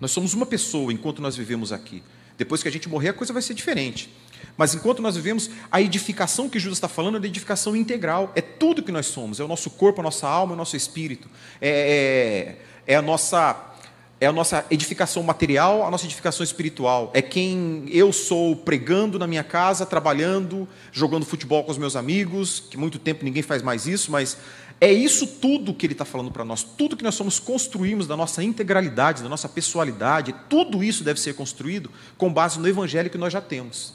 Nós 0.00 0.10
somos 0.10 0.34
uma 0.34 0.44
pessoa 0.44 0.92
enquanto 0.92 1.22
nós 1.22 1.36
vivemos 1.36 1.72
aqui. 1.72 2.02
Depois 2.36 2.62
que 2.62 2.68
a 2.68 2.72
gente 2.72 2.88
morrer, 2.88 3.10
a 3.10 3.12
coisa 3.12 3.32
vai 3.32 3.40
ser 3.40 3.54
diferente. 3.54 4.12
Mas 4.56 4.74
enquanto 4.74 5.00
nós 5.00 5.16
vivemos, 5.16 5.50
a 5.70 5.80
edificação 5.80 6.48
que 6.48 6.58
Judas 6.58 6.78
está 6.78 6.88
falando 6.88 7.16
é 7.16 7.20
da 7.20 7.26
edificação 7.26 7.74
integral. 7.74 8.32
É 8.34 8.40
tudo 8.40 8.82
que 8.82 8.92
nós 8.92 9.06
somos. 9.06 9.40
É 9.40 9.44
o 9.44 9.48
nosso 9.48 9.70
corpo, 9.70 10.00
a 10.00 10.04
nossa 10.04 10.28
alma, 10.28 10.54
o 10.54 10.56
nosso 10.56 10.76
espírito. 10.76 11.28
É, 11.60 11.68
é, 11.68 12.64
é, 12.86 12.96
a 12.96 13.02
nossa 13.02 13.72
é 14.20 14.26
a 14.26 14.32
nossa 14.32 14.64
edificação 14.70 15.22
material, 15.22 15.84
a 15.84 15.90
nossa 15.90 16.06
edificação 16.06 16.42
espiritual. 16.42 17.10
É 17.12 17.20
quem 17.20 17.84
eu 17.90 18.12
sou 18.12 18.56
pregando 18.56 19.18
na 19.18 19.26
minha 19.26 19.44
casa, 19.44 19.84
trabalhando, 19.84 20.66
jogando 20.92 21.26
futebol 21.26 21.62
com 21.62 21.70
os 21.70 21.76
meus 21.76 21.94
amigos, 21.94 22.60
que 22.70 22.76
muito 22.76 22.98
tempo 22.98 23.24
ninguém 23.24 23.42
faz 23.42 23.60
mais 23.60 23.86
isso, 23.86 24.10
mas 24.10 24.38
é 24.80 24.90
isso 24.92 25.26
tudo 25.26 25.74
que 25.74 25.84
ele 25.84 25.92
está 25.92 26.04
falando 26.04 26.30
para 26.30 26.44
nós. 26.44 26.62
Tudo 26.62 26.96
que 26.96 27.04
nós 27.04 27.14
somos 27.14 27.38
construímos 27.38 28.06
da 28.06 28.16
nossa 28.16 28.42
integralidade, 28.42 29.22
da 29.22 29.28
nossa 29.28 29.48
pessoalidade, 29.48 30.34
tudo 30.48 30.82
isso 30.82 31.04
deve 31.04 31.20
ser 31.20 31.34
construído 31.34 31.90
com 32.16 32.32
base 32.32 32.58
no 32.58 32.68
evangelho 32.68 33.10
que 33.10 33.18
nós 33.18 33.32
já 33.32 33.40
temos. 33.40 33.94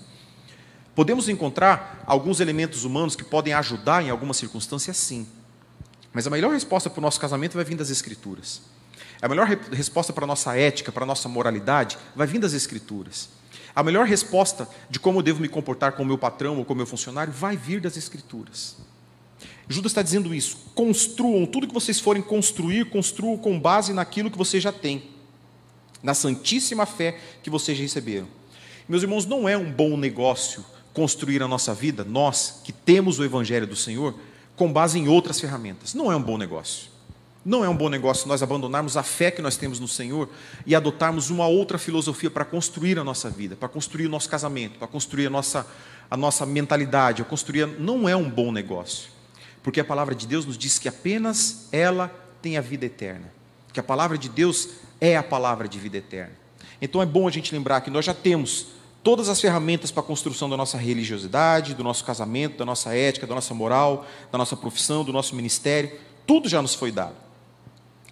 Podemos 0.94 1.30
encontrar 1.30 2.04
alguns 2.06 2.40
elementos 2.40 2.84
humanos 2.84 3.16
que 3.16 3.24
podem 3.24 3.54
ajudar 3.54 4.04
em 4.04 4.10
alguma 4.10 4.34
circunstância, 4.34 4.94
sim. 4.94 5.26
Mas 6.14 6.28
a 6.28 6.30
melhor 6.30 6.52
resposta 6.52 6.90
para 6.90 7.00
o 7.00 7.02
nosso 7.02 7.20
casamento 7.20 7.54
vai 7.56 7.64
vir 7.64 7.76
das 7.76 7.90
Escrituras. 7.90 8.62
A 9.22 9.28
melhor 9.28 9.48
resposta 9.48 10.14
para 10.14 10.24
a 10.24 10.28
nossa 10.28 10.56
ética, 10.58 10.92
para 10.92 11.04
a 11.04 11.08
nossa 11.08 11.28
moralidade, 11.28 11.98
vai 12.16 12.26
vir 12.26 12.40
das 12.40 12.54
Escrituras. 12.54 13.30
A 13.76 13.84
melhor 13.84 14.06
resposta 14.06 14.68
de 14.90 15.00
como 15.00 15.20
eu 15.20 15.24
devo 15.24 15.42
me 15.42 15.50
comportar 15.50 15.94
com 15.94 16.04
o 16.04 16.06
meu 16.06 16.18
patrão 16.18 16.58
ou 16.58 16.66
com 16.66 16.74
o 16.74 16.76
meu 16.76 16.86
funcionário 16.86 17.32
vai 17.32 17.58
vir 17.58 17.82
das 17.82 17.98
Escrituras. 17.98 18.78
Judas 19.68 19.92
está 19.92 20.02
dizendo 20.02 20.34
isso. 20.34 20.58
Construam 20.74 21.46
tudo 21.46 21.68
que 21.68 21.74
vocês 21.74 22.00
forem 22.00 22.22
construir, 22.22 22.90
construam 22.90 23.38
com 23.38 23.60
base 23.60 23.94
naquilo 23.94 24.32
que 24.32 24.38
vocês 24.38 24.64
já 24.64 24.72
têm, 24.72 25.04
na 26.02 26.14
santíssima 26.14 26.86
fé 26.86 27.20
que 27.44 27.50
vocês 27.50 27.78
já 27.78 27.84
receberam. 27.84 28.28
Meus 28.88 29.04
irmãos, 29.04 29.26
não 29.26 29.48
é 29.48 29.56
um 29.56 29.72
bom 29.72 29.96
negócio 29.96 30.66
construir 30.94 31.44
a 31.44 31.48
nossa 31.48 31.74
vida, 31.74 32.04
nós 32.04 32.62
que 32.64 32.72
temos 32.72 33.20
o 33.20 33.24
Evangelho 33.24 33.68
do 33.68 33.76
Senhor, 33.76 34.16
com 34.56 34.74
base 34.74 34.98
em 34.98 35.08
outras 35.08 35.40
ferramentas. 35.40 35.94
Não 35.94 36.12
é 36.12 36.16
um 36.16 36.22
bom 36.22 36.38
negócio. 36.38 36.89
Não 37.50 37.66
é 37.66 37.68
um 37.68 37.76
bom 37.76 37.90
negócio 37.90 38.28
nós 38.28 38.44
abandonarmos 38.44 38.96
a 38.96 39.02
fé 39.02 39.32
que 39.32 39.42
nós 39.42 39.58
temos 39.58 39.80
no 39.80 39.88
Senhor 39.88 40.30
e 40.68 40.76
adotarmos 40.76 41.32
uma 41.32 41.48
outra 41.48 41.80
filosofia 41.80 42.30
para 42.30 42.46
construir 42.46 43.00
a 43.00 43.04
nossa 43.04 43.28
vida, 43.28 43.56
para 43.56 43.68
construir 43.68 44.06
o 44.06 44.10
nosso 44.10 44.30
casamento, 44.30 44.78
para 44.78 44.88
construir 44.88 45.26
a 45.26 45.30
nossa, 45.32 45.66
a 46.12 46.16
nossa 46.16 46.46
mentalidade, 46.46 47.24
a 47.24 47.26
construir. 47.26 47.66
Não 47.66 48.08
é 48.08 48.16
um 48.16 48.30
bom 48.30 48.52
negócio. 48.52 49.10
Porque 49.64 49.80
a 49.80 49.84
palavra 49.84 50.14
de 50.14 50.28
Deus 50.28 50.46
nos 50.46 50.60
diz 50.60 50.78
que 50.78 50.88
apenas 50.88 51.68
ela 51.72 52.14
tem 52.40 52.56
a 52.56 52.62
vida 52.62 52.86
eterna. 52.86 53.34
Que 53.74 53.80
a 53.80 53.84
palavra 53.84 54.16
de 54.16 54.30
Deus 54.30 54.70
é 55.02 55.18
a 55.18 55.24
palavra 55.24 55.68
de 55.68 55.80
vida 55.80 55.98
eterna. 55.98 56.34
Então 56.80 57.02
é 57.02 57.06
bom 57.08 57.28
a 57.28 57.32
gente 57.32 57.52
lembrar 57.52 57.82
que 57.82 57.90
nós 57.90 58.06
já 58.06 58.14
temos 58.14 58.68
todas 59.04 59.28
as 59.28 59.42
ferramentas 59.42 59.90
para 59.90 60.04
a 60.04 60.06
construção 60.06 60.52
da 60.52 60.56
nossa 60.56 60.78
religiosidade, 60.78 61.74
do 61.74 61.84
nosso 61.84 62.06
casamento, 62.06 62.60
da 62.60 62.66
nossa 62.66 62.94
ética, 62.94 63.26
da 63.26 63.34
nossa 63.34 63.56
moral, 63.56 64.06
da 64.32 64.38
nossa 64.38 64.56
profissão, 64.56 65.04
do 65.04 65.12
nosso 65.12 65.36
ministério, 65.36 65.92
tudo 66.28 66.48
já 66.48 66.62
nos 66.62 66.76
foi 66.76 66.92
dado. 66.92 67.29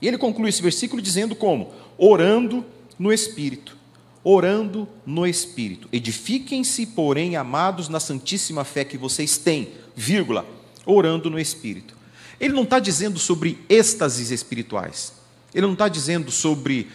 E 0.02 0.08
ele 0.08 0.18
conclui 0.18 0.50
esse 0.50 0.62
versículo 0.62 1.02
dizendo 1.02 1.36
como? 1.36 1.74
Orando 1.98 2.66
no 2.98 3.12
Espírito. 3.12 3.76
Orando 4.24 4.88
no 5.06 5.26
Espírito. 5.26 5.88
Edifiquem-se, 5.92 6.86
porém, 6.88 7.36
amados, 7.36 7.90
na 7.90 8.00
santíssima 8.00 8.64
fé 8.64 8.84
que 8.84 8.98
vocês 8.98 9.38
têm, 9.38 9.70
vírgula, 9.96 10.46
orando 10.86 11.30
no 11.30 11.40
Espírito. 11.40 11.96
Ele 12.40 12.54
não 12.54 12.64
está 12.64 12.80
dizendo 12.80 13.18
sobre 13.20 13.58
êxtases 13.70 14.32
espirituais. 14.32 15.14
Ele 15.54 15.66
não 15.66 15.74
está 15.74 15.88
dizendo 15.88 16.30
sobre, 16.30 16.88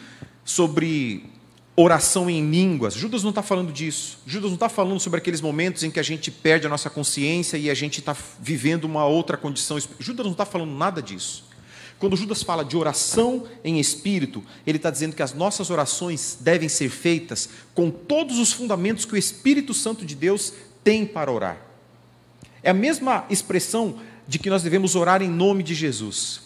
sobre 0.44 1.24
oração 1.74 2.28
em 2.28 2.48
línguas. 2.50 2.94
Judas 2.94 3.22
não 3.22 3.30
está 3.30 3.42
falando 3.42 3.72
disso. 3.72 4.18
Judas 4.26 4.50
não 4.50 4.54
está 4.54 4.68
falando 4.68 5.00
sobre 5.00 5.18
aqueles 5.18 5.40
momentos 5.40 5.82
em 5.82 5.90
que 5.90 5.98
a 5.98 6.02
gente 6.02 6.30
perde 6.30 6.66
a 6.66 6.70
nossa 6.70 6.90
consciência 6.90 7.56
e 7.56 7.70
a 7.70 7.74
gente 7.74 7.98
está 8.00 8.16
vivendo 8.40 8.84
uma 8.84 9.04
outra 9.04 9.36
condição. 9.36 9.78
Judas 9.98 10.24
não 10.24 10.32
está 10.32 10.44
falando 10.44 10.72
nada 10.72 11.02
disso. 11.02 11.44
Quando 12.02 12.16
Judas 12.16 12.42
fala 12.42 12.64
de 12.64 12.76
oração 12.76 13.44
em 13.62 13.78
espírito, 13.78 14.42
ele 14.66 14.76
está 14.76 14.90
dizendo 14.90 15.14
que 15.14 15.22
as 15.22 15.32
nossas 15.32 15.70
orações 15.70 16.36
devem 16.40 16.68
ser 16.68 16.88
feitas 16.88 17.48
com 17.76 17.92
todos 17.92 18.40
os 18.40 18.52
fundamentos 18.52 19.04
que 19.04 19.14
o 19.14 19.16
Espírito 19.16 19.72
Santo 19.72 20.04
de 20.04 20.16
Deus 20.16 20.52
tem 20.82 21.06
para 21.06 21.30
orar. 21.30 21.58
É 22.60 22.70
a 22.70 22.74
mesma 22.74 23.24
expressão 23.30 24.00
de 24.26 24.40
que 24.40 24.50
nós 24.50 24.64
devemos 24.64 24.96
orar 24.96 25.22
em 25.22 25.28
nome 25.28 25.62
de 25.62 25.74
Jesus. 25.76 26.40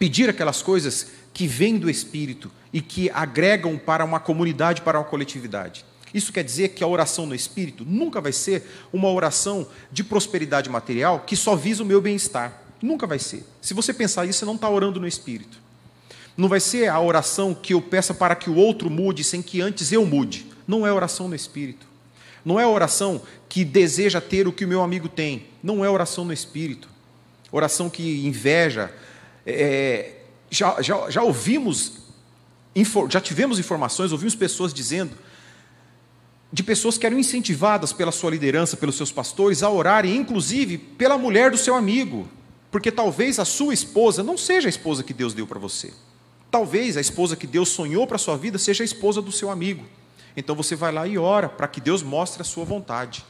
Pedir 0.00 0.28
aquelas 0.28 0.62
coisas 0.62 1.12
que 1.32 1.46
vêm 1.46 1.78
do 1.78 1.88
Espírito 1.88 2.50
e 2.72 2.80
que 2.80 3.08
agregam 3.10 3.78
para 3.78 4.04
uma 4.04 4.18
comunidade, 4.18 4.82
para 4.82 4.98
uma 4.98 5.04
coletividade. 5.04 5.84
Isso 6.12 6.32
quer 6.32 6.42
dizer 6.42 6.70
que 6.70 6.82
a 6.82 6.88
oração 6.88 7.24
no 7.24 7.36
Espírito 7.36 7.84
nunca 7.84 8.20
vai 8.20 8.32
ser 8.32 8.68
uma 8.92 9.12
oração 9.12 9.68
de 9.92 10.02
prosperidade 10.02 10.68
material 10.68 11.20
que 11.20 11.36
só 11.36 11.54
visa 11.54 11.84
o 11.84 11.86
meu 11.86 12.00
bem-estar. 12.00 12.65
Nunca 12.80 13.06
vai 13.06 13.18
ser. 13.18 13.44
Se 13.60 13.74
você 13.74 13.92
pensar 13.92 14.26
isso, 14.26 14.40
você 14.40 14.44
não 14.44 14.54
está 14.54 14.68
orando 14.68 15.00
no 15.00 15.06
Espírito. 15.06 15.58
Não 16.36 16.48
vai 16.48 16.60
ser 16.60 16.88
a 16.88 17.00
oração 17.00 17.54
que 17.54 17.72
eu 17.72 17.80
peça 17.80 18.12
para 18.12 18.36
que 18.36 18.50
o 18.50 18.56
outro 18.56 18.90
mude 18.90 19.24
sem 19.24 19.40
que 19.40 19.60
antes 19.60 19.90
eu 19.90 20.04
mude. 20.04 20.46
Não 20.68 20.86
é 20.86 20.92
oração 20.92 21.28
no 21.28 21.34
Espírito. 21.34 21.86
Não 22.44 22.60
é 22.60 22.66
oração 22.66 23.22
que 23.48 23.64
deseja 23.64 24.20
ter 24.20 24.46
o 24.46 24.52
que 24.52 24.64
o 24.64 24.68
meu 24.68 24.82
amigo 24.82 25.08
tem. 25.08 25.46
Não 25.62 25.84
é 25.84 25.88
oração 25.88 26.24
no 26.24 26.32
Espírito. 26.32 26.88
Oração 27.50 27.88
que 27.88 28.26
inveja, 28.26 28.92
é, 29.46 30.16
já, 30.50 30.80
já, 30.82 31.08
já 31.10 31.22
ouvimos, 31.22 31.92
já 33.08 33.20
tivemos 33.20 33.58
informações, 33.58 34.12
ouvimos 34.12 34.34
pessoas 34.34 34.74
dizendo, 34.74 35.12
de 36.52 36.62
pessoas 36.62 36.98
que 36.98 37.06
eram 37.06 37.18
incentivadas 37.18 37.92
pela 37.92 38.12
sua 38.12 38.30
liderança, 38.30 38.76
pelos 38.76 38.96
seus 38.96 39.10
pastores, 39.10 39.62
a 39.62 39.70
orarem, 39.70 40.16
inclusive 40.16 40.78
pela 40.78 41.16
mulher 41.16 41.50
do 41.50 41.56
seu 41.56 41.74
amigo, 41.74 42.28
porque 42.76 42.92
talvez 42.92 43.38
a 43.38 43.44
sua 43.46 43.72
esposa 43.72 44.22
não 44.22 44.36
seja 44.36 44.68
a 44.68 44.76
esposa 44.76 45.02
que 45.02 45.14
Deus 45.14 45.32
deu 45.32 45.46
para 45.46 45.58
você. 45.58 45.94
talvez 46.50 46.98
a 46.98 47.00
esposa 47.00 47.34
que 47.34 47.46
Deus 47.46 47.70
sonhou 47.70 48.06
para 48.06 48.16
a 48.16 48.18
sua 48.18 48.36
vida 48.36 48.58
seja 48.58 48.84
a 48.84 48.84
esposa 48.84 49.22
do 49.22 49.32
seu 49.32 49.50
amigo. 49.50 49.82
Então 50.36 50.54
você 50.54 50.76
vai 50.76 50.92
lá 50.92 51.06
e 51.06 51.16
ora 51.16 51.48
para 51.48 51.66
que 51.68 51.80
Deus 51.80 52.02
mostre 52.02 52.42
a 52.42 52.44
sua 52.44 52.66
vontade. 52.66 53.24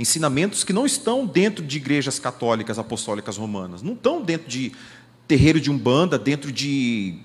Ensinamentos 0.00 0.64
que 0.64 0.72
não 0.72 0.84
estão 0.84 1.24
dentro 1.24 1.64
de 1.64 1.76
igrejas 1.76 2.18
católicas 2.18 2.76
apostólicas 2.76 3.36
romanas, 3.36 3.82
não 3.82 3.92
estão 3.92 4.20
dentro 4.20 4.48
de 4.48 4.72
terreiro 5.28 5.60
de 5.60 5.70
umbanda, 5.70 6.18
dentro 6.18 6.50
de, 6.50 7.20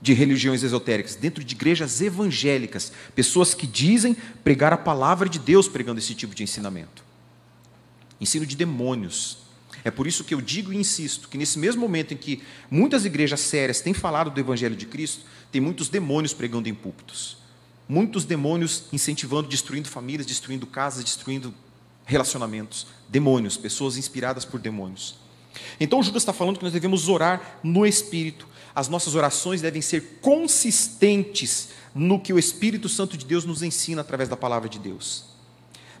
de 0.00 0.14
religiões 0.14 0.62
esotéricas, 0.62 1.14
dentro 1.14 1.44
de 1.44 1.54
igrejas 1.54 2.00
evangélicas, 2.00 2.90
pessoas 3.14 3.52
que 3.52 3.66
dizem 3.66 4.16
pregar 4.42 4.72
a 4.72 4.78
palavra 4.78 5.28
de 5.28 5.38
Deus 5.38 5.68
pregando 5.68 5.98
esse 5.98 6.14
tipo 6.14 6.34
de 6.34 6.42
ensinamento. 6.42 7.04
Ensino 8.18 8.46
de 8.46 8.56
demônios. 8.56 9.46
É 9.88 9.90
por 9.90 10.06
isso 10.06 10.22
que 10.22 10.34
eu 10.34 10.40
digo 10.42 10.70
e 10.70 10.76
insisto 10.76 11.30
que 11.30 11.38
nesse 11.38 11.58
mesmo 11.58 11.80
momento 11.80 12.12
em 12.12 12.16
que 12.18 12.42
muitas 12.70 13.06
igrejas 13.06 13.40
sérias 13.40 13.80
têm 13.80 13.94
falado 13.94 14.30
do 14.30 14.38
evangelho 14.38 14.76
de 14.76 14.84
Cristo, 14.84 15.24
tem 15.50 15.62
muitos 15.62 15.88
demônios 15.88 16.34
pregando 16.34 16.68
em 16.68 16.74
púlpitos. 16.74 17.38
Muitos 17.88 18.26
demônios 18.26 18.84
incentivando, 18.92 19.48
destruindo 19.48 19.88
famílias, 19.88 20.26
destruindo 20.26 20.66
casas, 20.66 21.02
destruindo 21.02 21.54
relacionamentos. 22.04 22.86
Demônios, 23.08 23.56
pessoas 23.56 23.96
inspiradas 23.96 24.44
por 24.44 24.60
demônios. 24.60 25.14
Então 25.80 26.02
Judas 26.02 26.20
está 26.20 26.34
falando 26.34 26.58
que 26.58 26.64
nós 26.64 26.74
devemos 26.74 27.08
orar 27.08 27.58
no 27.64 27.86
Espírito. 27.86 28.46
As 28.74 28.90
nossas 28.90 29.14
orações 29.14 29.62
devem 29.62 29.80
ser 29.80 30.18
consistentes 30.20 31.70
no 31.94 32.20
que 32.20 32.34
o 32.34 32.38
Espírito 32.38 32.90
Santo 32.90 33.16
de 33.16 33.24
Deus 33.24 33.46
nos 33.46 33.62
ensina 33.62 34.02
através 34.02 34.28
da 34.28 34.36
palavra 34.36 34.68
de 34.68 34.78
Deus. 34.78 35.24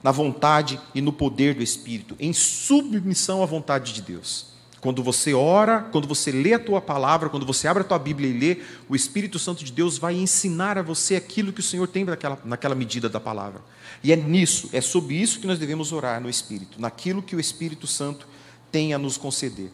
Na 0.02 0.10
vontade 0.10 0.80
e 0.94 1.00
no 1.00 1.12
poder 1.12 1.54
do 1.54 1.62
Espírito, 1.62 2.16
em 2.20 2.32
submissão 2.32 3.42
à 3.42 3.46
vontade 3.46 3.92
de 3.92 4.02
Deus. 4.02 4.46
Quando 4.80 5.02
você 5.02 5.34
ora, 5.34 5.82
quando 5.90 6.06
você 6.06 6.30
lê 6.30 6.54
a 6.54 6.58
tua 6.58 6.80
palavra, 6.80 7.28
quando 7.28 7.44
você 7.44 7.66
abre 7.66 7.82
a 7.82 7.86
tua 7.86 7.98
Bíblia 7.98 8.30
e 8.30 8.38
lê, 8.38 8.62
o 8.88 8.94
Espírito 8.94 9.38
Santo 9.38 9.64
de 9.64 9.72
Deus 9.72 9.98
vai 9.98 10.14
ensinar 10.14 10.78
a 10.78 10.82
você 10.82 11.16
aquilo 11.16 11.52
que 11.52 11.60
o 11.60 11.64
Senhor 11.64 11.88
tem 11.88 12.04
naquela, 12.04 12.38
naquela 12.44 12.74
medida 12.76 13.08
da 13.08 13.18
palavra. 13.18 13.60
E 14.04 14.12
é 14.12 14.16
nisso, 14.16 14.70
é 14.72 14.80
sobre 14.80 15.16
isso 15.16 15.40
que 15.40 15.46
nós 15.48 15.58
devemos 15.58 15.90
orar 15.92 16.20
no 16.20 16.30
Espírito, 16.30 16.80
naquilo 16.80 17.22
que 17.22 17.34
o 17.34 17.40
Espírito 17.40 17.88
Santo 17.88 18.28
tem 18.70 18.94
a 18.94 18.98
nos 18.98 19.16
conceder. 19.16 19.70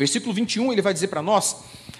Versículo 0.00 0.32
21, 0.32 0.72
ele 0.72 0.80
vai 0.80 0.94
dizer 0.94 1.08
para 1.08 1.20
nós 1.20 1.56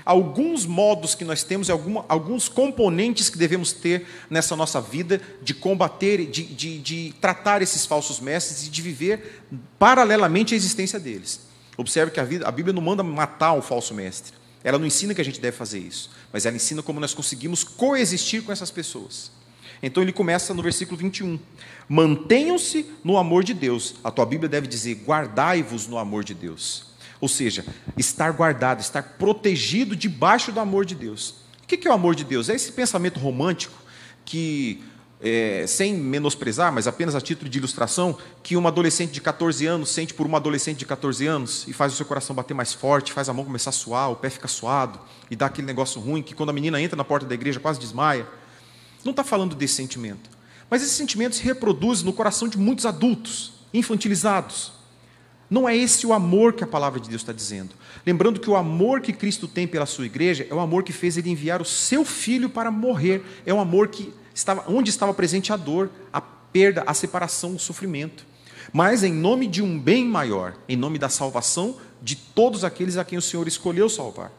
alguns 0.06 0.64
modos 0.64 1.14
que 1.14 1.22
nós 1.22 1.42
temos, 1.42 1.68
alguns 2.08 2.48
componentes 2.48 3.28
que 3.28 3.36
devemos 3.36 3.74
ter 3.74 4.06
nessa 4.30 4.56
nossa 4.56 4.80
vida 4.80 5.20
de 5.42 5.52
combater, 5.52 6.24
de, 6.24 6.44
de, 6.44 6.78
de 6.78 7.14
tratar 7.20 7.60
esses 7.60 7.84
falsos 7.84 8.18
mestres 8.18 8.66
e 8.66 8.70
de 8.70 8.80
viver 8.80 9.42
paralelamente 9.78 10.54
à 10.54 10.56
existência 10.56 10.98
deles. 10.98 11.42
Observe 11.76 12.10
que 12.10 12.18
a, 12.18 12.24
vida, 12.24 12.48
a 12.48 12.50
Bíblia 12.50 12.72
não 12.72 12.80
manda 12.80 13.02
matar 13.02 13.52
o 13.52 13.60
falso 13.60 13.92
mestre. 13.92 14.32
Ela 14.64 14.78
não 14.78 14.86
ensina 14.86 15.14
que 15.14 15.20
a 15.20 15.24
gente 15.24 15.38
deve 15.38 15.58
fazer 15.58 15.80
isso, 15.80 16.08
mas 16.32 16.46
ela 16.46 16.56
ensina 16.56 16.82
como 16.82 17.00
nós 17.00 17.12
conseguimos 17.12 17.62
coexistir 17.62 18.42
com 18.42 18.50
essas 18.50 18.70
pessoas. 18.70 19.30
Então 19.82 20.02
ele 20.02 20.10
começa 20.14 20.54
no 20.54 20.62
versículo 20.62 20.96
21. 20.96 21.38
Mantenham-se 21.86 22.86
no 23.04 23.18
amor 23.18 23.44
de 23.44 23.52
Deus. 23.52 23.96
A 24.02 24.10
tua 24.10 24.24
Bíblia 24.24 24.48
deve 24.48 24.66
dizer: 24.66 25.02
guardai-vos 25.04 25.86
no 25.86 25.98
amor 25.98 26.24
de 26.24 26.32
Deus. 26.32 26.89
Ou 27.20 27.28
seja, 27.28 27.64
estar 27.96 28.32
guardado, 28.32 28.80
estar 28.80 29.02
protegido 29.02 29.94
debaixo 29.94 30.50
do 30.50 30.60
amor 30.60 30.84
de 30.84 30.94
Deus. 30.94 31.34
O 31.62 31.66
que 31.66 31.86
é 31.86 31.90
o 31.90 31.94
amor 31.94 32.14
de 32.14 32.24
Deus? 32.24 32.48
É 32.48 32.54
esse 32.54 32.72
pensamento 32.72 33.20
romântico 33.20 33.74
que 34.24 34.82
é, 35.20 35.66
sem 35.66 35.94
menosprezar, 35.94 36.72
mas 36.72 36.86
apenas 36.86 37.14
a 37.14 37.20
título 37.20 37.50
de 37.50 37.58
ilustração, 37.58 38.16
que 38.42 38.56
uma 38.56 38.70
adolescente 38.70 39.12
de 39.12 39.20
14 39.20 39.66
anos 39.66 39.90
sente 39.90 40.14
por 40.14 40.26
uma 40.26 40.38
adolescente 40.38 40.78
de 40.78 40.86
14 40.86 41.26
anos 41.26 41.66
e 41.68 41.72
faz 41.72 41.92
o 41.92 41.96
seu 41.96 42.06
coração 42.06 42.34
bater 42.34 42.54
mais 42.54 42.72
forte, 42.72 43.12
faz 43.12 43.28
a 43.28 43.34
mão 43.34 43.44
começar 43.44 43.70
a 43.70 43.72
suar, 43.72 44.10
o 44.10 44.16
pé 44.16 44.30
fica 44.30 44.48
suado 44.48 44.98
e 45.30 45.36
dá 45.36 45.46
aquele 45.46 45.66
negócio 45.66 46.00
ruim 46.00 46.22
que 46.22 46.34
quando 46.34 46.50
a 46.50 46.52
menina 46.52 46.80
entra 46.80 46.96
na 46.96 47.04
porta 47.04 47.26
da 47.26 47.34
igreja 47.34 47.60
quase 47.60 47.78
desmaia. 47.78 48.26
Não 49.04 49.10
está 49.10 49.22
falando 49.22 49.54
desse 49.54 49.74
sentimento. 49.74 50.30
Mas 50.68 50.82
esse 50.82 50.94
sentimento 50.94 51.36
se 51.36 51.42
reproduz 51.42 52.02
no 52.02 52.12
coração 52.12 52.48
de 52.48 52.56
muitos 52.56 52.86
adultos, 52.86 53.52
infantilizados. 53.74 54.72
Não 55.50 55.68
é 55.68 55.76
esse 55.76 56.06
o 56.06 56.12
amor 56.12 56.52
que 56.52 56.62
a 56.62 56.66
palavra 56.66 57.00
de 57.00 57.08
Deus 57.08 57.22
está 57.22 57.32
dizendo. 57.32 57.74
Lembrando 58.06 58.38
que 58.38 58.48
o 58.48 58.54
amor 58.54 59.00
que 59.00 59.12
Cristo 59.12 59.48
tem 59.48 59.66
pela 59.66 59.84
sua 59.84 60.06
igreja 60.06 60.46
é 60.48 60.54
o 60.54 60.60
amor 60.60 60.84
que 60.84 60.92
fez 60.92 61.16
ele 61.16 61.28
enviar 61.28 61.60
o 61.60 61.64
seu 61.64 62.04
filho 62.04 62.48
para 62.48 62.70
morrer. 62.70 63.24
É 63.44 63.52
um 63.52 63.60
amor 63.60 63.88
que 63.88 64.14
estava, 64.32 64.64
onde 64.68 64.90
estava 64.90 65.12
presente 65.12 65.52
a 65.52 65.56
dor, 65.56 65.90
a 66.12 66.20
perda, 66.20 66.84
a 66.86 66.94
separação, 66.94 67.56
o 67.56 67.58
sofrimento. 67.58 68.24
Mas 68.72 69.02
em 69.02 69.12
nome 69.12 69.48
de 69.48 69.60
um 69.60 69.76
bem 69.76 70.04
maior, 70.04 70.54
em 70.68 70.76
nome 70.76 70.98
da 70.98 71.08
salvação 71.08 71.76
de 72.00 72.14
todos 72.14 72.64
aqueles 72.64 72.96
a 72.96 73.04
quem 73.04 73.18
o 73.18 73.22
Senhor 73.22 73.48
escolheu 73.48 73.88
salvar. 73.88 74.30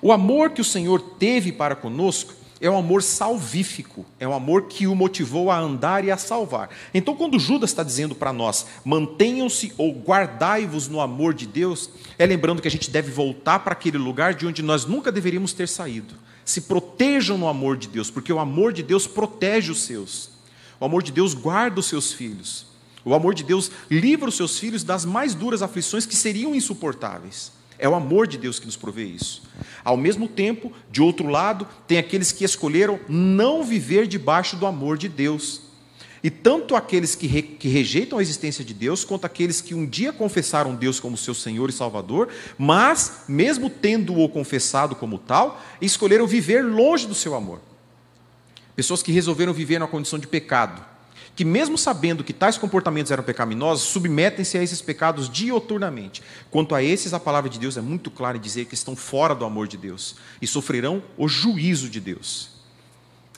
O 0.00 0.12
amor 0.12 0.50
que 0.50 0.60
o 0.60 0.64
Senhor 0.64 1.00
teve 1.18 1.50
para 1.50 1.74
conosco 1.74 2.32
é 2.60 2.70
um 2.70 2.76
amor 2.76 3.02
salvífico, 3.02 4.04
é 4.18 4.28
um 4.28 4.34
amor 4.34 4.64
que 4.64 4.86
o 4.86 4.94
motivou 4.94 5.50
a 5.50 5.58
andar 5.58 6.04
e 6.04 6.10
a 6.10 6.16
salvar. 6.16 6.68
Então, 6.92 7.16
quando 7.16 7.38
Judas 7.38 7.70
está 7.70 7.82
dizendo 7.82 8.14
para 8.14 8.32
nós, 8.32 8.66
mantenham-se 8.84 9.72
ou 9.78 9.92
guardai-vos 9.92 10.88
no 10.88 11.00
amor 11.00 11.32
de 11.32 11.46
Deus, 11.46 11.90
é 12.18 12.26
lembrando 12.26 12.60
que 12.60 12.68
a 12.68 12.70
gente 12.70 12.90
deve 12.90 13.10
voltar 13.10 13.60
para 13.60 13.72
aquele 13.72 13.98
lugar 13.98 14.34
de 14.34 14.46
onde 14.46 14.62
nós 14.62 14.84
nunca 14.84 15.10
deveríamos 15.10 15.52
ter 15.52 15.68
saído 15.68 16.14
se 16.50 16.62
protejam 16.62 17.38
no 17.38 17.48
amor 17.48 17.76
de 17.76 17.88
Deus, 17.88 18.10
porque 18.10 18.32
o 18.32 18.38
amor 18.38 18.72
de 18.72 18.82
Deus 18.82 19.06
protege 19.06 19.70
os 19.70 19.82
seus. 19.82 20.30
O 20.78 20.84
amor 20.84 21.02
de 21.02 21.12
Deus 21.12 21.32
guarda 21.34 21.80
os 21.80 21.86
seus 21.86 22.12
filhos. 22.12 22.66
O 23.04 23.14
amor 23.14 23.34
de 23.34 23.44
Deus 23.44 23.70
livra 23.90 24.28
os 24.28 24.36
seus 24.36 24.58
filhos 24.58 24.82
das 24.82 25.04
mais 25.04 25.34
duras 25.34 25.62
aflições 25.62 26.04
que 26.04 26.16
seriam 26.16 26.54
insuportáveis. 26.54 27.52
É 27.80 27.88
o 27.88 27.94
amor 27.94 28.26
de 28.26 28.36
Deus 28.36 28.58
que 28.58 28.66
nos 28.66 28.76
provê 28.76 29.04
isso. 29.04 29.42
Ao 29.82 29.96
mesmo 29.96 30.28
tempo, 30.28 30.70
de 30.90 31.00
outro 31.00 31.26
lado, 31.26 31.66
tem 31.88 31.96
aqueles 31.96 32.30
que 32.30 32.44
escolheram 32.44 33.00
não 33.08 33.64
viver 33.64 34.06
debaixo 34.06 34.54
do 34.56 34.66
amor 34.66 34.98
de 34.98 35.08
Deus. 35.08 35.62
E 36.22 36.28
tanto 36.28 36.76
aqueles 36.76 37.14
que, 37.14 37.26
re, 37.26 37.40
que, 37.40 37.68
rejeitam 37.68 38.18
a 38.18 38.22
existência 38.22 38.62
de 38.62 38.74
Deus, 38.74 39.04
quanto 39.04 39.24
aqueles 39.24 39.62
que 39.62 39.74
um 39.74 39.86
dia 39.86 40.12
confessaram 40.12 40.74
Deus 40.74 41.00
como 41.00 41.16
seu 41.16 41.32
Senhor 41.32 41.70
e 41.70 41.72
Salvador, 41.72 42.28
mas, 42.58 43.24
mesmo 43.26 43.70
tendo-o 43.70 44.28
confessado 44.28 44.94
como 44.94 45.16
tal, 45.16 45.58
escolheram 45.80 46.26
viver 46.26 46.62
longe 46.62 47.06
do 47.06 47.14
seu 47.14 47.34
amor. 47.34 47.60
Pessoas 48.76 49.02
que 49.02 49.12
resolveram 49.12 49.54
viver 49.54 49.80
na 49.80 49.86
condição 49.86 50.18
de 50.18 50.26
pecado, 50.26 50.84
que, 51.34 51.44
mesmo 51.44 51.78
sabendo 51.78 52.24
que 52.24 52.32
tais 52.32 52.58
comportamentos 52.58 53.10
eram 53.10 53.22
pecaminosos, 53.22 53.88
submetem-se 53.88 54.58
a 54.58 54.62
esses 54.62 54.82
pecados 54.82 55.28
dioturnamente. 55.28 56.22
Quanto 56.50 56.74
a 56.74 56.82
esses, 56.82 57.14
a 57.14 57.20
palavra 57.20 57.48
de 57.48 57.58
Deus 57.58 57.76
é 57.76 57.80
muito 57.80 58.10
clara 58.10 58.36
em 58.36 58.40
dizer 58.40 58.66
que 58.66 58.74
estão 58.74 58.94
fora 58.94 59.34
do 59.34 59.44
amor 59.44 59.66
de 59.66 59.76
Deus 59.76 60.16
e 60.42 60.46
sofrerão 60.46 61.02
o 61.16 61.28
juízo 61.28 61.88
de 61.88 62.00
Deus. 62.00 62.50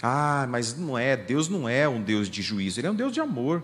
Ah, 0.03 0.47
mas 0.51 0.77
não 0.77 0.99
é, 0.99 1.17
Deus 1.17 1.49
não 1.49 1.69
é 1.69 1.89
um 1.89 2.03
Deus 2.03 2.29
de 2.29 2.43
juízo, 2.43 2.81
Ele 2.81 2.89
é 2.89 2.91
um 2.91 2.95
Deus 2.95 3.13
de 3.13 3.21
amor. 3.21 3.63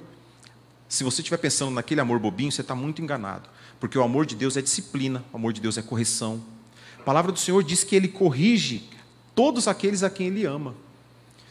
Se 0.88 1.02
você 1.02 1.20
estiver 1.20 1.38
pensando 1.38 1.72
naquele 1.72 2.00
amor 2.00 2.18
bobinho, 2.18 2.52
você 2.52 2.60
está 2.60 2.74
muito 2.74 3.02
enganado. 3.02 3.48
Porque 3.80 3.98
o 3.98 4.02
amor 4.02 4.24
de 4.24 4.36
Deus 4.36 4.56
é 4.56 4.62
disciplina, 4.62 5.24
o 5.32 5.36
amor 5.36 5.52
de 5.52 5.60
Deus 5.60 5.76
é 5.76 5.82
correção. 5.82 6.40
A 6.98 7.02
palavra 7.02 7.32
do 7.32 7.38
Senhor 7.38 7.62
diz 7.64 7.82
que 7.82 7.96
Ele 7.96 8.08
corrige 8.08 8.88
todos 9.34 9.66
aqueles 9.66 10.02
a 10.02 10.10
quem 10.10 10.28
Ele 10.28 10.44
ama. 10.44 10.74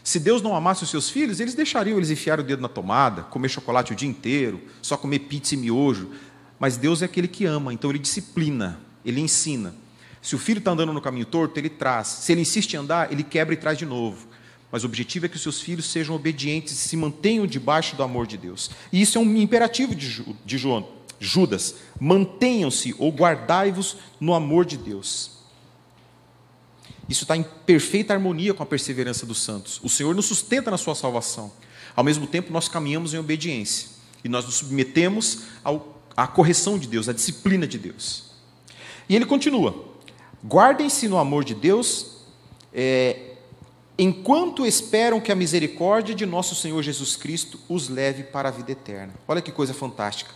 Se 0.07 0.21
Deus 0.21 0.41
não 0.41 0.55
amasse 0.55 0.83
os 0.83 0.89
seus 0.89 1.09
filhos, 1.09 1.41
eles 1.41 1.53
deixariam 1.53 1.97
eles 1.97 2.09
enfiar 2.09 2.39
o 2.39 2.43
dedo 2.43 2.61
na 2.61 2.69
tomada, 2.69 3.23
comer 3.23 3.49
chocolate 3.49 3.91
o 3.91 3.95
dia 3.95 4.07
inteiro, 4.07 4.61
só 4.81 4.95
comer 4.95 5.19
pizza 5.19 5.53
e 5.53 5.57
miojo. 5.57 6.11
Mas 6.57 6.77
Deus 6.77 7.01
é 7.01 7.05
aquele 7.05 7.27
que 7.27 7.43
ama, 7.43 7.73
então 7.73 7.89
Ele 7.89 7.99
disciplina, 7.99 8.79
Ele 9.03 9.19
ensina. 9.19 9.75
Se 10.21 10.33
o 10.33 10.37
filho 10.37 10.59
está 10.59 10.71
andando 10.71 10.93
no 10.93 11.01
caminho 11.01 11.25
torto, 11.25 11.59
Ele 11.59 11.67
traz. 11.67 12.07
Se 12.07 12.31
ele 12.31 12.39
insiste 12.39 12.73
em 12.73 12.77
andar, 12.77 13.11
Ele 13.11 13.21
quebra 13.21 13.53
e 13.53 13.57
traz 13.57 13.77
de 13.77 13.85
novo. 13.85 14.29
Mas 14.71 14.85
o 14.85 14.87
objetivo 14.87 15.25
é 15.25 15.29
que 15.29 15.35
os 15.35 15.41
seus 15.41 15.59
filhos 15.59 15.91
sejam 15.91 16.15
obedientes 16.15 16.71
e 16.71 16.87
se 16.87 16.95
mantenham 16.95 17.45
debaixo 17.45 17.97
do 17.97 18.01
amor 18.01 18.27
de 18.27 18.37
Deus. 18.37 18.71
E 18.93 19.01
isso 19.01 19.17
é 19.17 19.21
um 19.21 19.35
imperativo 19.35 19.93
de, 19.93 20.23
Judas. 21.19 21.75
Mantenham-se 21.99 22.95
ou 22.97 23.11
guardai-vos 23.11 23.97
no 24.21 24.33
amor 24.33 24.63
de 24.63 24.77
Deus. 24.77 25.36
Isso 27.09 27.23
está 27.23 27.37
em 27.37 27.43
perfeita 27.65 28.13
harmonia 28.13 28.53
com 28.53 28.63
a 28.63 28.65
perseverança 28.65 29.25
dos 29.25 29.41
santos. 29.41 29.79
O 29.83 29.89
Senhor 29.89 30.13
nos 30.13 30.25
sustenta 30.25 30.69
na 30.69 30.77
sua 30.77 30.95
salvação. 30.95 31.51
Ao 31.95 32.03
mesmo 32.03 32.27
tempo, 32.27 32.51
nós 32.51 32.67
caminhamos 32.67 33.13
em 33.13 33.17
obediência. 33.17 33.89
E 34.23 34.29
nós 34.29 34.45
nos 34.45 34.55
submetemos 34.55 35.43
ao, 35.63 36.01
à 36.15 36.27
correção 36.27 36.77
de 36.77 36.87
Deus, 36.87 37.07
à 37.07 37.13
disciplina 37.13 37.65
de 37.65 37.77
Deus. 37.77 38.31
E 39.07 39.15
ele 39.15 39.25
continua: 39.25 39.85
guardem-se 40.45 41.07
no 41.07 41.17
amor 41.17 41.45
de 41.45 41.55
Deus, 41.55 42.17
é, 42.73 43.35
enquanto 43.97 44.65
esperam 44.65 45.21
que 45.21 45.31
a 45.31 45.35
misericórdia 45.35 46.13
de 46.13 46.25
nosso 46.25 46.55
Senhor 46.55 46.81
Jesus 46.83 47.15
Cristo 47.15 47.59
os 47.69 47.87
leve 47.89 48.23
para 48.23 48.49
a 48.49 48.51
vida 48.51 48.71
eterna. 48.71 49.13
Olha 49.27 49.41
que 49.41 49.51
coisa 49.51 49.73
fantástica. 49.73 50.31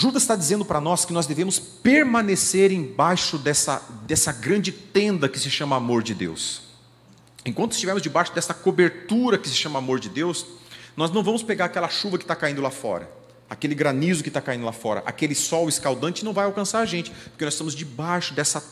Judas 0.00 0.22
está 0.22 0.34
dizendo 0.34 0.64
para 0.64 0.80
nós 0.80 1.04
que 1.04 1.12
nós 1.12 1.26
devemos 1.26 1.58
permanecer 1.58 2.72
embaixo 2.72 3.36
dessa, 3.36 3.82
dessa 4.06 4.32
grande 4.32 4.72
tenda 4.72 5.28
que 5.28 5.38
se 5.38 5.50
chama 5.50 5.76
amor 5.76 6.02
de 6.02 6.14
Deus. 6.14 6.62
Enquanto 7.44 7.72
estivermos 7.72 8.02
debaixo 8.02 8.34
dessa 8.34 8.54
cobertura 8.54 9.36
que 9.36 9.46
se 9.46 9.54
chama 9.54 9.78
amor 9.78 10.00
de 10.00 10.08
Deus, 10.08 10.46
nós 10.96 11.10
não 11.10 11.22
vamos 11.22 11.42
pegar 11.42 11.66
aquela 11.66 11.90
chuva 11.90 12.16
que 12.16 12.24
está 12.24 12.34
caindo 12.34 12.62
lá 12.62 12.70
fora, 12.70 13.10
aquele 13.50 13.74
granizo 13.74 14.22
que 14.22 14.30
está 14.30 14.40
caindo 14.40 14.64
lá 14.64 14.72
fora, 14.72 15.02
aquele 15.04 15.34
sol 15.34 15.68
escaldante 15.68 16.24
não 16.24 16.32
vai 16.32 16.46
alcançar 16.46 16.80
a 16.80 16.86
gente, 16.86 17.10
porque 17.10 17.44
nós 17.44 17.52
estamos 17.52 17.74
debaixo 17.74 18.32
dessa 18.32 18.64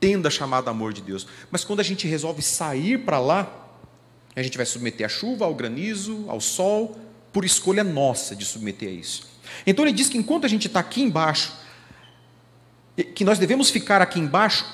tenda 0.00 0.28
chamada 0.28 0.72
amor 0.72 0.92
de 0.92 1.02
Deus. 1.02 1.24
Mas 1.52 1.64
quando 1.64 1.78
a 1.78 1.84
gente 1.84 2.08
resolve 2.08 2.42
sair 2.42 2.98
para 2.98 3.20
lá, 3.20 3.48
a 4.34 4.42
gente 4.42 4.56
vai 4.56 4.66
submeter 4.66 5.06
à 5.06 5.08
chuva, 5.08 5.44
ao 5.44 5.54
granizo, 5.54 6.24
ao 6.26 6.40
sol, 6.40 6.98
por 7.32 7.44
escolha 7.44 7.84
nossa 7.84 8.34
de 8.34 8.44
submeter 8.44 8.88
a 8.88 8.92
isso. 8.92 9.33
Então 9.66 9.84
ele 9.84 9.92
diz 9.92 10.08
que 10.08 10.18
enquanto 10.18 10.44
a 10.44 10.48
gente 10.48 10.66
está 10.66 10.80
aqui 10.80 11.02
embaixo, 11.02 11.52
que 13.14 13.24
nós 13.24 13.38
devemos 13.38 13.70
ficar 13.70 14.00
aqui 14.00 14.20
embaixo 14.20 14.64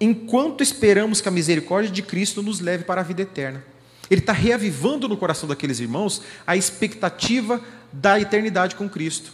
enquanto 0.00 0.62
esperamos 0.62 1.20
que 1.20 1.28
a 1.28 1.32
misericórdia 1.32 1.90
de 1.90 2.02
Cristo 2.02 2.42
nos 2.42 2.60
leve 2.60 2.84
para 2.84 3.00
a 3.00 3.04
vida 3.04 3.22
eterna. 3.22 3.64
Ele 4.10 4.20
está 4.20 4.32
reavivando 4.32 5.08
no 5.08 5.16
coração 5.16 5.48
daqueles 5.48 5.80
irmãos 5.80 6.22
a 6.46 6.56
expectativa 6.56 7.62
da 7.92 8.20
eternidade 8.20 8.74
com 8.74 8.88
Cristo. 8.88 9.32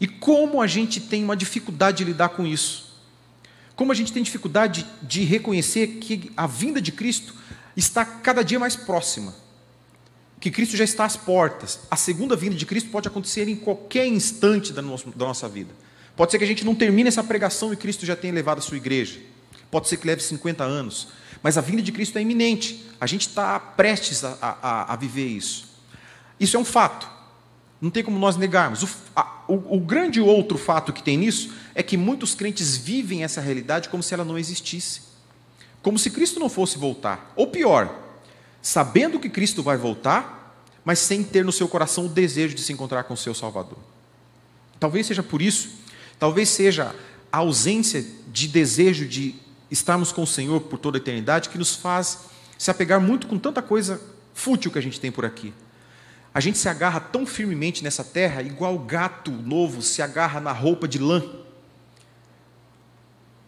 E 0.00 0.06
como 0.06 0.60
a 0.60 0.66
gente 0.66 1.00
tem 1.00 1.24
uma 1.24 1.36
dificuldade 1.36 1.98
de 1.98 2.04
lidar 2.04 2.30
com 2.30 2.46
isso? 2.46 2.94
Como 3.74 3.90
a 3.90 3.94
gente 3.94 4.12
tem 4.12 4.22
dificuldade 4.22 4.86
de 5.02 5.24
reconhecer 5.24 5.98
que 5.98 6.30
a 6.36 6.46
vinda 6.46 6.80
de 6.80 6.92
Cristo 6.92 7.34
está 7.76 8.04
cada 8.04 8.42
dia 8.42 8.58
mais 8.58 8.76
próxima. 8.76 9.34
Que 10.44 10.50
Cristo 10.50 10.76
já 10.76 10.84
está 10.84 11.06
às 11.06 11.16
portas. 11.16 11.80
A 11.90 11.96
segunda 11.96 12.36
vinda 12.36 12.54
de 12.54 12.66
Cristo 12.66 12.90
pode 12.90 13.08
acontecer 13.08 13.48
em 13.48 13.56
qualquer 13.56 14.06
instante 14.06 14.74
da 14.74 14.82
nossa 14.82 15.48
vida. 15.48 15.70
Pode 16.14 16.30
ser 16.30 16.36
que 16.36 16.44
a 16.44 16.46
gente 16.46 16.66
não 16.66 16.74
termine 16.74 17.08
essa 17.08 17.24
pregação 17.24 17.72
e 17.72 17.76
Cristo 17.78 18.04
já 18.04 18.14
tenha 18.14 18.34
levado 18.34 18.58
a 18.58 18.60
sua 18.60 18.76
igreja. 18.76 19.18
Pode 19.70 19.88
ser 19.88 19.96
que 19.96 20.06
leve 20.06 20.22
50 20.22 20.62
anos. 20.62 21.08
Mas 21.42 21.56
a 21.56 21.62
vinda 21.62 21.80
de 21.80 21.90
Cristo 21.90 22.18
é 22.18 22.20
iminente. 22.20 22.84
A 23.00 23.06
gente 23.06 23.26
está 23.26 23.58
prestes 23.58 24.22
a, 24.22 24.36
a, 24.42 24.92
a 24.92 24.96
viver 24.96 25.28
isso. 25.28 25.66
Isso 26.38 26.58
é 26.58 26.60
um 26.60 26.64
fato. 26.64 27.08
Não 27.80 27.88
tem 27.88 28.04
como 28.04 28.18
nós 28.18 28.36
negarmos. 28.36 28.82
O, 28.82 28.88
a, 29.16 29.44
o, 29.48 29.76
o, 29.76 29.80
grande 29.80 30.20
outro 30.20 30.58
fato 30.58 30.92
que 30.92 31.02
tem 31.02 31.16
nisso 31.16 31.54
é 31.74 31.82
que 31.82 31.96
muitos 31.96 32.34
crentes 32.34 32.76
vivem 32.76 33.24
essa 33.24 33.40
realidade 33.40 33.88
como 33.88 34.02
se 34.02 34.12
ela 34.12 34.26
não 34.26 34.36
existisse. 34.36 35.00
Como 35.80 35.98
se 35.98 36.10
Cristo 36.10 36.38
não 36.38 36.50
fosse 36.50 36.76
voltar. 36.76 37.32
Ou 37.34 37.46
pior, 37.46 38.04
sabendo 38.60 39.18
que 39.18 39.28
Cristo 39.28 39.62
vai 39.62 39.76
voltar, 39.76 40.33
mas 40.84 40.98
sem 40.98 41.22
ter 41.22 41.44
no 41.44 41.52
seu 41.52 41.66
coração 41.66 42.06
o 42.06 42.08
desejo 42.08 42.54
de 42.54 42.62
se 42.62 42.72
encontrar 42.72 43.04
com 43.04 43.14
o 43.14 43.16
seu 43.16 43.34
Salvador. 43.34 43.78
Talvez 44.78 45.06
seja 45.06 45.22
por 45.22 45.40
isso, 45.40 45.70
talvez 46.18 46.48
seja 46.48 46.94
a 47.32 47.38
ausência 47.38 48.04
de 48.28 48.48
desejo 48.48 49.06
de 49.06 49.34
estarmos 49.70 50.12
com 50.12 50.22
o 50.22 50.26
Senhor 50.26 50.60
por 50.60 50.78
toda 50.78 50.98
a 50.98 51.00
eternidade 51.00 51.48
que 51.48 51.58
nos 51.58 51.74
faz 51.74 52.18
se 52.58 52.70
apegar 52.70 53.00
muito 53.00 53.26
com 53.26 53.38
tanta 53.38 53.60
coisa 53.60 54.00
fútil 54.32 54.70
que 54.70 54.78
a 54.78 54.82
gente 54.82 55.00
tem 55.00 55.10
por 55.10 55.24
aqui. 55.24 55.52
A 56.32 56.40
gente 56.40 56.58
se 56.58 56.68
agarra 56.68 57.00
tão 57.00 57.24
firmemente 57.24 57.82
nessa 57.82 58.02
terra, 58.02 58.42
igual 58.42 58.74
o 58.74 58.80
gato 58.80 59.30
novo 59.30 59.80
se 59.80 60.02
agarra 60.02 60.40
na 60.40 60.52
roupa 60.52 60.86
de 60.88 60.98
lã. 60.98 61.22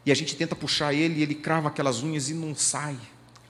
E 0.05 0.13
a 0.13 0.15
gente 0.15 0.37
tenta 0.37 0.55
puxar 0.55 0.95
ele 0.95 1.19
e 1.19 1.23
ele 1.23 1.35
crava 1.35 1.69
aquelas 1.69 2.03
unhas 2.03 2.31
e 2.31 2.35
não 2.35 2.55
sai. 2.55 2.97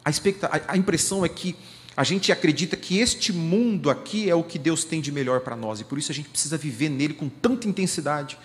A, 0.04 0.08
expecta... 0.08 0.50
a 0.66 0.76
impressão 0.76 1.24
é 1.24 1.28
que 1.28 1.54
a 1.96 2.04
gente 2.04 2.30
acredita 2.30 2.76
que 2.76 2.98
este 2.98 3.32
mundo 3.32 3.88
aqui 3.88 4.28
é 4.28 4.34
o 4.34 4.44
que 4.44 4.58
Deus 4.58 4.84
tem 4.84 5.00
de 5.00 5.10
melhor 5.10 5.40
para 5.40 5.56
nós 5.56 5.80
e 5.80 5.84
por 5.84 5.98
isso 5.98 6.12
a 6.12 6.14
gente 6.14 6.28
precisa 6.28 6.58
viver 6.58 6.90
nele 6.90 7.14
com 7.14 7.28
tanta 7.28 7.66
intensidade. 7.66 8.36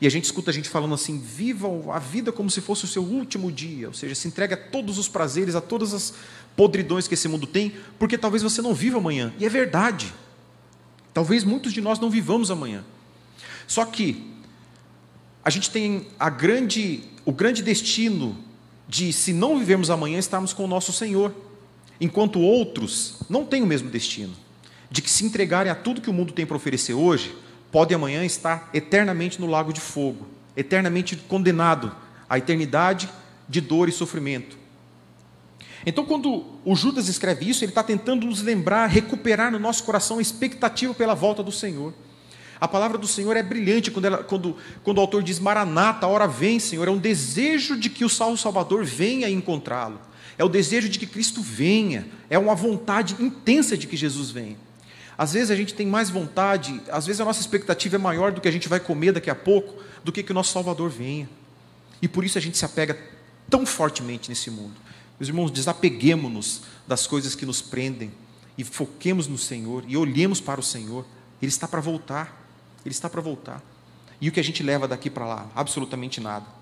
E 0.00 0.06
a 0.06 0.10
gente 0.10 0.24
escuta 0.24 0.50
a 0.50 0.54
gente 0.54 0.68
falando 0.68 0.94
assim: 0.94 1.18
viva 1.18 1.68
a 1.92 1.98
vida 1.98 2.30
como 2.30 2.48
se 2.48 2.60
fosse 2.60 2.84
o 2.84 2.88
seu 2.88 3.02
último 3.02 3.50
dia, 3.50 3.88
ou 3.88 3.94
seja, 3.94 4.14
se 4.14 4.28
entregue 4.28 4.54
a 4.54 4.56
todos 4.56 4.96
os 4.96 5.08
prazeres, 5.08 5.54
a 5.54 5.60
todas 5.60 5.92
as 5.92 6.14
podridões 6.56 7.08
que 7.08 7.14
esse 7.14 7.26
mundo 7.26 7.46
tem, 7.46 7.74
porque 7.98 8.16
talvez 8.16 8.42
você 8.42 8.62
não 8.62 8.72
viva 8.72 8.98
amanhã. 8.98 9.34
E 9.38 9.44
é 9.44 9.48
verdade. 9.48 10.14
Talvez 11.12 11.42
muitos 11.42 11.72
de 11.72 11.80
nós 11.80 11.98
não 11.98 12.08
vivamos 12.08 12.50
amanhã. 12.50 12.84
Só 13.66 13.84
que 13.84 14.30
a 15.44 15.50
gente 15.50 15.70
tem 15.70 16.06
a 16.18 16.30
grande, 16.30 17.02
o 17.24 17.32
grande 17.32 17.62
destino 17.62 18.38
de, 18.88 19.12
se 19.12 19.32
não 19.32 19.58
vivermos 19.58 19.90
amanhã, 19.90 20.18
estarmos 20.18 20.52
com 20.52 20.64
o 20.64 20.68
nosso 20.68 20.92
Senhor, 20.92 21.34
enquanto 22.00 22.40
outros 22.40 23.16
não 23.28 23.44
têm 23.44 23.62
o 23.62 23.66
mesmo 23.66 23.90
destino, 23.90 24.32
de 24.90 25.02
que 25.02 25.10
se 25.10 25.24
entregarem 25.24 25.70
a 25.70 25.74
tudo 25.74 26.00
que 26.00 26.10
o 26.10 26.12
mundo 26.12 26.32
tem 26.32 26.46
para 26.46 26.56
oferecer 26.56 26.94
hoje, 26.94 27.34
podem 27.70 27.94
amanhã 27.94 28.24
estar 28.24 28.70
eternamente 28.74 29.40
no 29.40 29.46
lago 29.46 29.72
de 29.72 29.80
fogo, 29.80 30.26
eternamente 30.56 31.16
condenado 31.16 31.94
à 32.28 32.38
eternidade 32.38 33.08
de 33.48 33.60
dor 33.60 33.88
e 33.88 33.92
sofrimento. 33.92 34.58
Então, 35.86 36.04
quando 36.04 36.44
o 36.64 36.74
Judas 36.74 37.08
escreve 37.08 37.48
isso, 37.48 37.64
ele 37.64 37.70
está 37.70 37.82
tentando 37.82 38.26
nos 38.26 38.42
lembrar, 38.42 38.86
recuperar 38.86 39.50
no 39.50 39.58
nosso 39.58 39.82
coração 39.84 40.18
a 40.18 40.22
expectativa 40.22 40.92
pela 40.92 41.14
volta 41.14 41.42
do 41.42 41.52
Senhor. 41.52 41.94
A 42.60 42.68
palavra 42.68 42.98
do 42.98 43.06
Senhor 43.06 43.34
é 43.36 43.42
brilhante 43.42 43.90
quando, 43.90 44.04
ela, 44.04 44.18
quando, 44.18 44.56
quando 44.84 44.98
o 44.98 45.00
autor 45.00 45.22
diz: 45.22 45.38
Maranata, 45.38 46.04
a 46.04 46.08
hora 46.10 46.28
vem, 46.28 46.58
Senhor. 46.58 46.86
É 46.86 46.90
um 46.90 46.98
desejo 46.98 47.78
de 47.78 47.88
que 47.88 48.04
o 48.04 48.08
Salvo 48.10 48.36
Salvador 48.36 48.84
venha 48.84 49.30
encontrá-lo. 49.30 49.98
É 50.40 50.44
o 50.44 50.48
desejo 50.48 50.88
de 50.88 50.98
que 50.98 51.06
Cristo 51.06 51.42
venha. 51.42 52.08
É 52.30 52.38
uma 52.38 52.54
vontade 52.54 53.14
intensa 53.20 53.76
de 53.76 53.86
que 53.86 53.94
Jesus 53.94 54.30
venha. 54.30 54.56
Às 55.18 55.34
vezes 55.34 55.50
a 55.50 55.54
gente 55.54 55.74
tem 55.74 55.86
mais 55.86 56.08
vontade, 56.08 56.80
às 56.90 57.04
vezes 57.04 57.20
a 57.20 57.26
nossa 57.26 57.42
expectativa 57.42 57.96
é 57.96 57.98
maior 57.98 58.32
do 58.32 58.40
que 58.40 58.48
a 58.48 58.50
gente 58.50 58.66
vai 58.66 58.80
comer 58.80 59.12
daqui 59.12 59.28
a 59.28 59.34
pouco, 59.34 59.82
do 60.02 60.10
que 60.10 60.22
que 60.22 60.32
o 60.32 60.34
nosso 60.34 60.50
Salvador 60.50 60.88
venha. 60.88 61.28
E 62.00 62.08
por 62.08 62.24
isso 62.24 62.38
a 62.38 62.40
gente 62.40 62.56
se 62.56 62.64
apega 62.64 62.98
tão 63.50 63.66
fortemente 63.66 64.30
nesse 64.30 64.50
mundo. 64.50 64.72
Meus 65.18 65.28
irmãos, 65.28 65.50
desapeguemos-nos 65.50 66.62
das 66.88 67.06
coisas 67.06 67.34
que 67.34 67.44
nos 67.44 67.60
prendem 67.60 68.10
e 68.56 68.64
foquemos 68.64 69.28
no 69.28 69.36
Senhor 69.36 69.84
e 69.86 69.94
olhemos 69.94 70.40
para 70.40 70.58
o 70.58 70.62
Senhor. 70.62 71.04
Ele 71.42 71.50
está 71.50 71.68
para 71.68 71.82
voltar. 71.82 72.50
Ele 72.82 72.94
está 72.94 73.10
para 73.10 73.20
voltar. 73.20 73.62
E 74.18 74.30
o 74.30 74.32
que 74.32 74.40
a 74.40 74.44
gente 74.44 74.62
leva 74.62 74.88
daqui 74.88 75.10
para 75.10 75.26
lá? 75.26 75.50
Absolutamente 75.54 76.18
nada. 76.18 76.59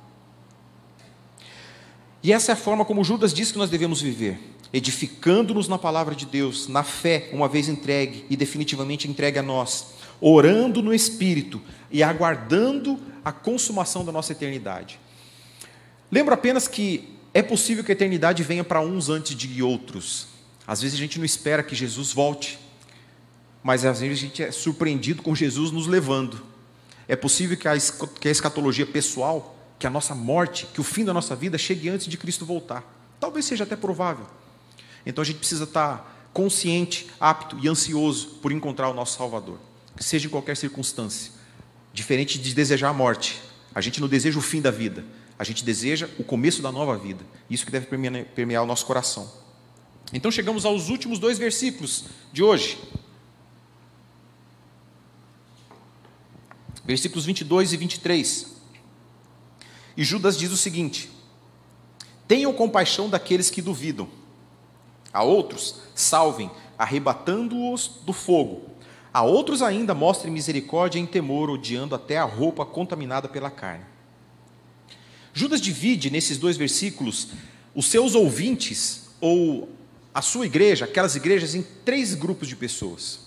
E 2.22 2.33
essa 2.33 2.52
é 2.52 2.54
a 2.54 2.57
forma 2.57 2.85
como 2.85 3.04
Judas 3.04 3.33
diz 3.33 3.52
que 3.52 3.59
nós 3.59 3.70
devemos 3.70 4.00
viver, 4.00 4.38
edificando-nos 4.72 5.68
na 5.68 5.78
palavra 5.78 6.14
de 6.14 6.26
Deus, 6.26 6.68
na 6.68 6.83
fé, 6.83 7.31
uma 7.33 7.48
vez 7.48 7.68
entregue 7.68 8.24
e 8.28 8.37
definitivamente 8.37 9.09
entregue 9.09 9.38
a 9.38 9.42
nós, 9.42 9.94
orando 10.20 10.83
no 10.83 10.92
Espírito 10.92 11.61
e 11.90 12.02
aguardando 12.02 12.98
a 13.24 13.31
consumação 13.31 14.04
da 14.04 14.11
nossa 14.11 14.33
eternidade. 14.33 14.98
Lembro 16.11 16.35
apenas 16.35 16.66
que 16.66 17.16
é 17.33 17.42
possível 17.42 17.85
que 17.85 17.92
a 17.92 17.94
eternidade 17.94 18.42
venha 18.42 18.64
para 18.64 18.81
uns 18.81 19.09
antes 19.09 19.37
de 19.37 19.62
outros. 19.62 20.26
Às 20.66 20.83
vezes 20.83 20.96
a 20.96 21.00
gente 21.00 21.18
não 21.18 21.24
espera 21.24 21.62
que 21.62 21.74
Jesus 21.74 22.12
volte, 22.12 22.59
mas 23.62 23.85
às 23.85 24.00
vezes 24.00 24.18
a 24.18 24.20
gente 24.20 24.42
é 24.42 24.50
surpreendido 24.50 25.22
com 25.22 25.35
Jesus 25.35 25.70
nos 25.70 25.87
levando. 25.87 26.42
É 27.07 27.16
possível 27.16 27.57
que 27.57 27.68
a, 27.68 27.76
escatologia 27.76 28.87
pessoal, 28.87 29.58
que 29.79 29.87
a 29.87 29.91
nossa 29.91 30.14
morte, 30.14 30.67
que 30.67 30.81
o 30.81 30.85
fim 30.85 31.05
da 31.05 31.14
nossa 31.14 31.37
vida 31.37 31.57
chegue 31.57 31.88
antes 31.88 32.07
de 32.07 32.17
Cristo 32.17 32.45
voltar. 32.45 32.83
Talvez 33.21 33.45
seja 33.45 33.64
até 33.64 33.77
provável. 33.77 34.27
Então 35.07 35.23
a 35.23 35.25
gente 35.25 35.38
precisa 35.38 35.64
estar 35.64 36.31
consciente, 36.33 37.09
apto 37.19 37.59
e 37.62 37.69
ansioso 37.69 38.38
por 38.43 38.53
encontrar 38.53 38.88
o 38.88 38.95
nosso 38.95 39.17
Salvador, 39.17 39.59
seja 39.99 40.27
em 40.27 40.31
qualquer 40.31 40.57
circunstância. 40.57 41.33
Diferente 41.93 42.38
de 42.38 42.55
desejar 42.55 42.91
a 42.91 42.93
morte, 42.93 43.41
a 43.75 43.81
gente 43.81 44.01
não 44.01 44.09
deseja 44.09 44.38
o 44.38 44.43
fim 44.43 44.61
da 44.61 44.71
vida, 44.71 45.05
a 45.38 45.45
gente 45.45 45.64
deseja 45.64 46.09
o 46.19 46.25
começo 46.25 46.61
da 46.61 46.71
nova 46.71 46.97
vida. 46.97 47.25
Isso 47.49 47.64
que 47.64 47.73
deve 47.73 47.87
permear 48.35 48.62
o 48.62 48.67
nosso 48.67 48.85
coração. 48.85 49.31
Então 50.12 50.31
chegamos 50.31 50.64
aos 50.64 50.88
últimos 50.88 51.19
dois 51.19 51.38
versículos 51.38 52.05
de 52.33 52.43
hoje. 52.43 52.79
Versículos 56.85 57.25
22 57.25 57.73
e 57.73 57.77
23. 57.77 58.58
E 59.98 60.04
Judas 60.04 60.38
diz 60.38 60.52
o 60.52 60.56
seguinte: 60.56 61.11
Tenham 62.28 62.52
compaixão 62.52 63.11
daqueles 63.11 63.50
que 63.50 63.61
duvidam. 63.61 64.08
A 65.12 65.24
outros, 65.24 65.80
salvem, 65.92 66.48
arrebatando-os 66.78 67.90
do 68.06 68.12
fogo. 68.12 68.70
A 69.12 69.24
outros 69.24 69.61
ainda 69.61 69.94
mostrem 69.94 70.32
misericórdia 70.32 71.00
em 71.00 71.06
temor, 71.06 71.50
odiando 71.50 71.96
até 71.96 72.16
a 72.16 72.24
roupa 72.24 72.64
contaminada 72.64 73.28
pela 73.28 73.50
carne. 73.50 73.84
Judas 75.34 75.61
divide 75.61 76.11
nesses 76.11 76.38
dois 76.38 76.57
versículos 76.57 77.30
os 77.74 77.86
seus 77.86 78.14
ouvintes, 78.14 79.09
ou 79.20 79.68
a 80.14 80.22
sua 80.22 80.46
igreja, 80.46 80.84
aquelas 80.84 81.16
igrejas, 81.16 81.57
em 81.57 81.62
três 81.84 82.14
grupos 82.14 82.46
de 82.46 82.55
pessoas. 82.55 83.18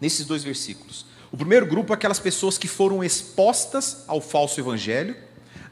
Nesses 0.00 0.26
dois 0.26 0.42
versículos. 0.42 1.06
O 1.30 1.36
primeiro 1.36 1.66
grupo 1.66 1.92
é 1.92 1.94
aquelas 1.94 2.18
pessoas 2.18 2.58
que 2.58 2.66
foram 2.66 3.04
expostas 3.04 4.02
ao 4.08 4.20
falso 4.20 4.58
evangelho, 4.60 5.16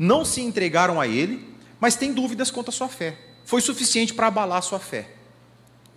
não 0.02 0.24
se 0.24 0.40
entregaram 0.40 1.00
a 1.00 1.06
ele, 1.06 1.48
mas 1.78 1.94
têm 1.94 2.12
dúvidas 2.12 2.50
quanto 2.50 2.70
à 2.70 2.72
sua 2.72 2.88
fé. 2.88 3.16
Foi 3.44 3.60
suficiente 3.60 4.12
para 4.12 4.26
abalar 4.26 4.58
a 4.58 4.62
sua 4.62 4.80
fé. 4.80 5.08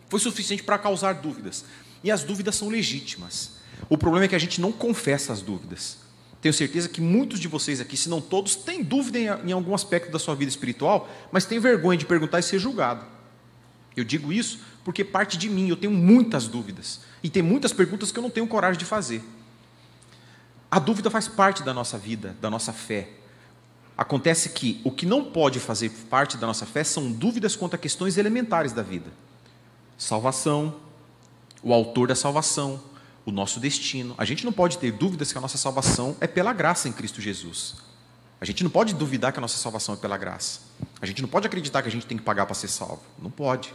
Foi 0.10 0.20
suficiente 0.20 0.62
para 0.62 0.78
causar 0.78 1.16
dúvidas. 1.16 1.66
E 2.04 2.12
as 2.12 2.24
dúvidas 2.24 2.56
são 2.56 2.70
legítimas. 2.70 3.54
O 3.90 3.98
problema 3.98 4.26
é 4.26 4.28
que 4.28 4.36
a 4.36 4.40
gente 4.40 4.62
não 4.62 4.72
confessa 4.72 5.34
as 5.34 5.42
dúvidas. 5.42 5.98
Tenho 6.40 6.54
certeza 6.54 6.88
que 6.88 7.02
muitos 7.02 7.40
de 7.40 7.48
vocês 7.48 7.82
aqui, 7.82 7.98
se 7.98 8.08
não 8.08 8.22
todos, 8.22 8.56
têm 8.56 8.84
dúvida 8.84 9.18
em, 9.18 9.50
em 9.50 9.52
algum 9.52 9.74
aspecto 9.74 10.12
da 10.12 10.20
sua 10.20 10.36
vida 10.36 10.50
espiritual, 10.50 11.10
mas 11.32 11.46
têm 11.46 11.60
vergonha 11.60 11.98
de 11.98 12.06
perguntar 12.06 12.38
e 12.38 12.44
ser 12.44 12.60
julgado. 12.60 13.04
Eu 13.98 14.04
digo 14.04 14.32
isso 14.32 14.60
porque 14.84 15.04
parte 15.04 15.36
de 15.36 15.50
mim, 15.50 15.68
eu 15.68 15.76
tenho 15.76 15.92
muitas 15.92 16.48
dúvidas. 16.48 17.00
E 17.24 17.30
tem 17.30 17.42
muitas 17.42 17.74
perguntas 17.74 18.12
que 18.12 18.20
eu 18.20 18.24
não 18.24 18.30
tenho 18.30 18.46
coragem 18.46 18.78
de 18.78 18.86
fazer. 18.86 19.24
A 20.70 20.78
dúvida 20.78 21.10
faz 21.10 21.28
parte 21.28 21.64
da 21.64 21.74
nossa 21.74 21.98
vida, 21.98 22.36
da 22.40 22.52
nossa 22.52 22.72
fé. 22.72 23.25
Acontece 23.98 24.50
que 24.50 24.82
o 24.84 24.92
que 24.92 25.06
não 25.06 25.24
pode 25.24 25.60
fazer 25.60 25.90
parte 26.10 26.38
da 26.38 26.46
nossa 26.46 26.66
fé 26.66 26.84
são 26.84 27.12
dúvidas 27.12 27.56
quanto 27.56 27.76
a 27.76 27.78
questões 27.78 28.18
elementares 28.18 28.74
da 28.74 28.82
vida: 28.82 29.12
salvação, 29.98 30.76
o 31.64 31.74
autor 31.74 32.08
da 32.08 32.16
salvação, 32.16 32.82
o 33.26 33.32
nosso 33.32 33.60
destino. 33.60 34.14
A 34.18 34.26
gente 34.26 34.44
não 34.46 34.52
pode 34.52 34.78
ter 34.78 34.92
dúvidas 34.92 35.32
que 35.32 35.38
a 35.38 35.42
nossa 35.42 35.58
salvação 35.58 36.16
é 36.20 36.28
pela 36.28 36.54
graça 36.54 36.90
em 36.90 36.92
Cristo 36.92 37.22
Jesus. 37.22 37.76
A 38.40 38.46
gente 38.46 38.64
não 38.64 38.70
pode 38.70 38.94
duvidar 38.94 39.32
que 39.32 39.40
a 39.40 39.42
nossa 39.42 39.58
salvação 39.58 39.96
é 39.96 39.98
pela 39.98 40.18
graça. 40.18 40.60
A 41.02 41.06
gente 41.06 41.22
não 41.22 41.30
pode 41.30 41.48
acreditar 41.48 41.82
que 41.82 41.88
a 41.88 41.92
gente 41.92 42.06
tem 42.06 42.18
que 42.18 42.24
pagar 42.24 42.46
para 42.46 42.54
ser 42.54 42.68
salvo. 42.68 43.02
Não 43.18 43.32
pode. 43.32 43.74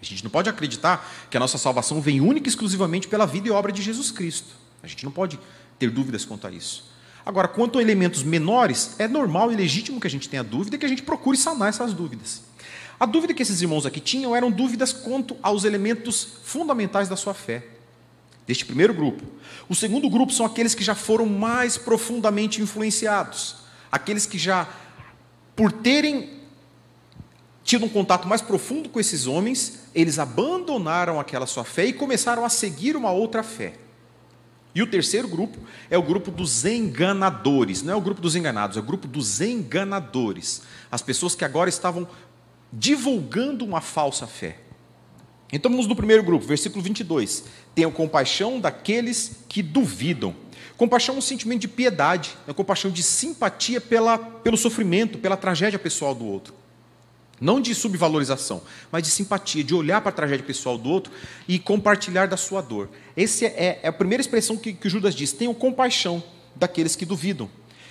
A 0.00 0.04
gente 0.04 0.22
não 0.22 0.30
pode 0.30 0.48
acreditar 0.48 1.04
que 1.28 1.36
a 1.36 1.40
nossa 1.40 1.58
salvação 1.58 2.00
vem 2.00 2.20
única 2.20 2.46
e 2.46 2.50
exclusivamente 2.50 3.08
pela 3.08 3.26
vida 3.26 3.48
e 3.48 3.50
obra 3.50 3.72
de 3.72 3.82
Jesus 3.82 4.10
Cristo. 4.10 4.54
A 4.82 4.86
gente 4.86 5.04
não 5.04 5.10
pode 5.10 5.40
ter 5.78 5.90
dúvidas 5.90 6.24
quanto 6.24 6.46
a 6.46 6.50
isso. 6.50 6.84
Agora, 7.28 7.46
quanto 7.46 7.78
a 7.78 7.82
elementos 7.82 8.22
menores, 8.22 8.98
é 8.98 9.06
normal 9.06 9.52
e 9.52 9.54
legítimo 9.54 10.00
que 10.00 10.06
a 10.06 10.10
gente 10.10 10.30
tenha 10.30 10.42
dúvida 10.42 10.76
e 10.76 10.78
que 10.78 10.86
a 10.86 10.88
gente 10.88 11.02
procure 11.02 11.36
sanar 11.36 11.68
essas 11.68 11.92
dúvidas. 11.92 12.40
A 12.98 13.04
dúvida 13.04 13.34
que 13.34 13.42
esses 13.42 13.60
irmãos 13.60 13.84
aqui 13.84 14.00
tinham 14.00 14.34
eram 14.34 14.50
dúvidas 14.50 14.94
quanto 14.94 15.36
aos 15.42 15.64
elementos 15.64 16.26
fundamentais 16.42 17.06
da 17.06 17.16
sua 17.16 17.34
fé, 17.34 17.66
deste 18.46 18.64
primeiro 18.64 18.94
grupo. 18.94 19.22
O 19.68 19.74
segundo 19.74 20.08
grupo 20.08 20.32
são 20.32 20.46
aqueles 20.46 20.74
que 20.74 20.82
já 20.82 20.94
foram 20.94 21.26
mais 21.26 21.76
profundamente 21.76 22.62
influenciados, 22.62 23.56
aqueles 23.92 24.24
que 24.24 24.38
já, 24.38 24.66
por 25.54 25.70
terem 25.70 26.30
tido 27.62 27.84
um 27.84 27.90
contato 27.90 28.26
mais 28.26 28.40
profundo 28.40 28.88
com 28.88 28.98
esses 28.98 29.26
homens, 29.26 29.80
eles 29.94 30.18
abandonaram 30.18 31.20
aquela 31.20 31.44
sua 31.44 31.62
fé 31.62 31.84
e 31.84 31.92
começaram 31.92 32.42
a 32.42 32.48
seguir 32.48 32.96
uma 32.96 33.10
outra 33.10 33.42
fé. 33.42 33.74
E 34.78 34.82
o 34.82 34.86
terceiro 34.86 35.26
grupo 35.26 35.58
é 35.90 35.98
o 35.98 36.02
grupo 36.04 36.30
dos 36.30 36.64
enganadores. 36.64 37.82
Não 37.82 37.94
é 37.94 37.96
o 37.96 38.00
grupo 38.00 38.20
dos 38.20 38.36
enganados, 38.36 38.76
é 38.76 38.80
o 38.80 38.82
grupo 38.84 39.08
dos 39.08 39.40
enganadores. 39.40 40.62
As 40.88 41.02
pessoas 41.02 41.34
que 41.34 41.44
agora 41.44 41.68
estavam 41.68 42.06
divulgando 42.72 43.64
uma 43.64 43.80
falsa 43.80 44.24
fé. 44.24 44.58
Então 45.52 45.68
vamos 45.68 45.88
no 45.88 45.96
primeiro 45.96 46.22
grupo, 46.22 46.46
versículo 46.46 46.80
22. 46.80 47.42
Tenham 47.74 47.90
compaixão 47.90 48.60
daqueles 48.60 49.40
que 49.48 49.64
duvidam. 49.64 50.32
Compaixão 50.76 51.16
é 51.16 51.18
um 51.18 51.22
sentimento 51.22 51.62
de 51.62 51.68
piedade, 51.68 52.36
é 52.46 52.52
compaixão 52.52 52.88
de 52.88 53.02
simpatia 53.02 53.80
pela, 53.80 54.16
pelo 54.16 54.56
sofrimento, 54.56 55.18
pela 55.18 55.36
tragédia 55.36 55.76
pessoal 55.76 56.14
do 56.14 56.24
outro. 56.24 56.54
Não 57.40 57.60
de 57.60 57.74
subvalorização, 57.74 58.62
mas 58.90 59.02
de 59.02 59.10
simpatia, 59.10 59.62
de 59.62 59.74
olhar 59.74 60.00
para 60.00 60.10
a 60.10 60.12
tragédia 60.12 60.44
pessoal 60.44 60.76
do 60.76 60.88
outro 60.90 61.12
e 61.46 61.58
compartilhar 61.58 62.26
da 62.26 62.36
sua 62.36 62.60
dor. 62.60 62.88
Essa 63.16 63.46
é, 63.46 63.80
é, 63.82 63.88
a 63.88 63.92
primeira 63.92 64.20
expressão 64.20 64.56
que, 64.56 64.72
que 64.72 64.88
Judas 64.88 65.14
diz: 65.14 65.32
tenham 65.32 65.54
compaixão 65.54 66.22
daqueles 66.56 66.96
que 66.96 67.06
duvidam. 67.06 67.48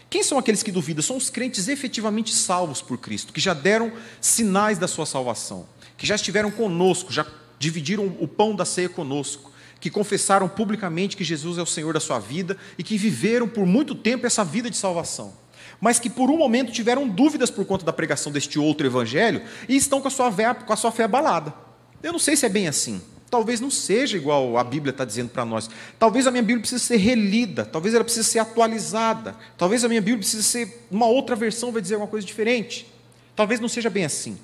Quem 0.09 0.23
são 0.23 0.37
aqueles 0.37 0.63
que 0.63 0.71
duvidam? 0.71 1.01
São 1.01 1.17
os 1.17 1.29
crentes 1.29 1.67
efetivamente 1.67 2.33
salvos 2.33 2.81
por 2.81 2.97
Cristo, 2.97 3.33
que 3.33 3.41
já 3.41 3.53
deram 3.53 3.91
sinais 4.21 4.77
da 4.77 4.87
sua 4.87 5.05
salvação, 5.05 5.67
que 5.97 6.05
já 6.05 6.15
estiveram 6.15 6.51
conosco, 6.51 7.11
já 7.11 7.25
dividiram 7.59 8.05
o 8.19 8.27
pão 8.27 8.55
da 8.55 8.65
ceia 8.65 8.89
conosco, 8.89 9.51
que 9.79 9.89
confessaram 9.89 10.47
publicamente 10.47 11.15
que 11.15 11.23
Jesus 11.23 11.57
é 11.57 11.61
o 11.61 11.65
Senhor 11.65 11.93
da 11.93 11.99
sua 11.99 12.19
vida 12.19 12.57
e 12.77 12.83
que 12.83 12.97
viveram 12.97 13.47
por 13.47 13.65
muito 13.65 13.95
tempo 13.95 14.25
essa 14.25 14.43
vida 14.43 14.69
de 14.69 14.77
salvação 14.77 15.33
mas 15.79 15.99
que 15.99 16.09
por 16.09 16.29
um 16.29 16.37
momento 16.37 16.71
tiveram 16.71 17.07
dúvidas 17.07 17.51
por 17.51 17.65
conta 17.65 17.85
da 17.85 17.93
pregação 17.93 18.31
deste 18.31 18.59
outro 18.59 18.85
evangelho 18.85 19.41
e 19.67 19.75
estão 19.75 20.01
com 20.01 20.07
a 20.07 20.11
sua 20.11 20.31
fé, 20.31 20.53
com 20.53 20.73
a 20.73 20.75
sua 20.75 20.91
fé 20.91 21.03
abalada. 21.03 21.53
Eu 22.01 22.11
não 22.11 22.19
sei 22.19 22.35
se 22.35 22.45
é 22.45 22.49
bem 22.49 22.67
assim. 22.67 23.01
Talvez 23.29 23.59
não 23.59 23.69
seja 23.69 24.15
igual 24.15 24.57
a 24.57 24.63
Bíblia 24.63 24.91
está 24.91 25.03
dizendo 25.03 25.29
para 25.29 25.43
nós. 25.43 25.69
Talvez 25.99 26.25
a 26.27 26.31
minha 26.31 26.41
Bíblia 26.41 26.61
precise 26.61 26.83
ser 26.83 26.97
relida, 26.97 27.65
talvez 27.65 27.93
ela 27.93 28.03
precise 28.03 28.25
ser 28.27 28.39
atualizada, 28.39 29.35
talvez 29.57 29.83
a 29.83 29.89
minha 29.89 30.01
Bíblia 30.01 30.19
precise 30.19 30.43
ser 30.43 30.87
uma 30.89 31.07
outra 31.07 31.35
versão, 31.35 31.71
vai 31.71 31.81
dizer 31.81 31.95
alguma 31.95 32.09
coisa 32.09 32.25
diferente. 32.25 32.87
Talvez 33.35 33.59
não 33.59 33.67
seja 33.67 33.89
bem 33.89 34.05
assim. 34.05 34.37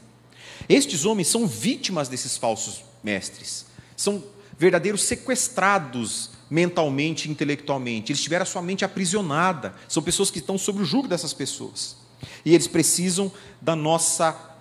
Estes 0.68 1.06
homens 1.06 1.30
são 1.30 1.48
vítimas 1.48 2.10
desses 2.10 2.38
falsos 2.38 2.84
mestres, 3.02 3.66
são 3.96 4.24
verdadeiros 4.58 5.04
sequestrados 5.04 6.32
mentalmente, 6.54 7.32
intelectualmente. 7.32 8.12
Eles 8.12 8.22
tiveram 8.22 8.44
a 8.44 8.46
sua 8.46 8.62
mente 8.62 8.86
aprisionada. 8.86 9.74
São 9.88 10.04
pessoas 10.04 10.30
que 10.30 10.38
estão 10.38 10.56
sob 10.56 10.84
o 10.84 10.86
jugo 10.86 11.08
dessas 11.08 11.34
pessoas. 11.34 11.98
E 12.46 12.54
eles 12.54 12.68
precisam 12.68 13.32
da 13.60 13.76
nossa 13.76 14.52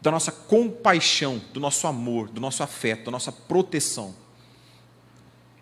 da 0.00 0.10
nossa 0.10 0.32
compaixão, 0.32 1.40
do 1.52 1.60
nosso 1.60 1.86
amor, 1.86 2.28
do 2.28 2.40
nosso 2.40 2.60
afeto, 2.64 3.04
da 3.04 3.10
nossa 3.12 3.30
proteção. 3.30 4.12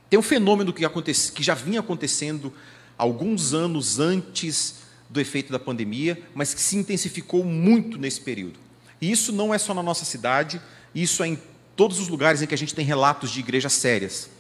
Tem 0.09 0.19
um 0.19 0.23
fenômeno 0.23 0.73
que, 0.73 0.83
acontece, 0.83 1.31
que 1.31 1.43
já 1.43 1.53
vinha 1.53 1.81
acontecendo 1.81 2.51
alguns 2.97 3.53
anos 3.53 3.99
antes 3.99 4.77
do 5.11 5.21
efeito 5.21 5.53
da 5.53 5.59
pandemia, 5.59 6.23
mas 6.35 6.55
que 6.55 6.61
se 6.63 6.75
intensificou 6.75 7.45
muito 7.45 7.99
nesse 7.99 8.19
período. 8.23 8.59
E 8.99 9.11
isso 9.11 9.31
não 9.31 9.53
é 9.53 9.59
só 9.59 9.75
na 9.75 9.83
nossa 9.83 10.07
cidade, 10.07 10.59
isso 10.95 11.23
é 11.23 11.29
em 11.29 11.39
todos 11.77 12.01
os 12.01 12.09
lugares 12.09 12.41
em 12.41 12.47
que 12.47 12.55
a 12.55 12.59
gente 12.59 12.75
tem 12.75 12.85
relatos 12.85 13.31
de 13.31 13.41
igrejas 13.41 13.75
sérias. 13.75 14.31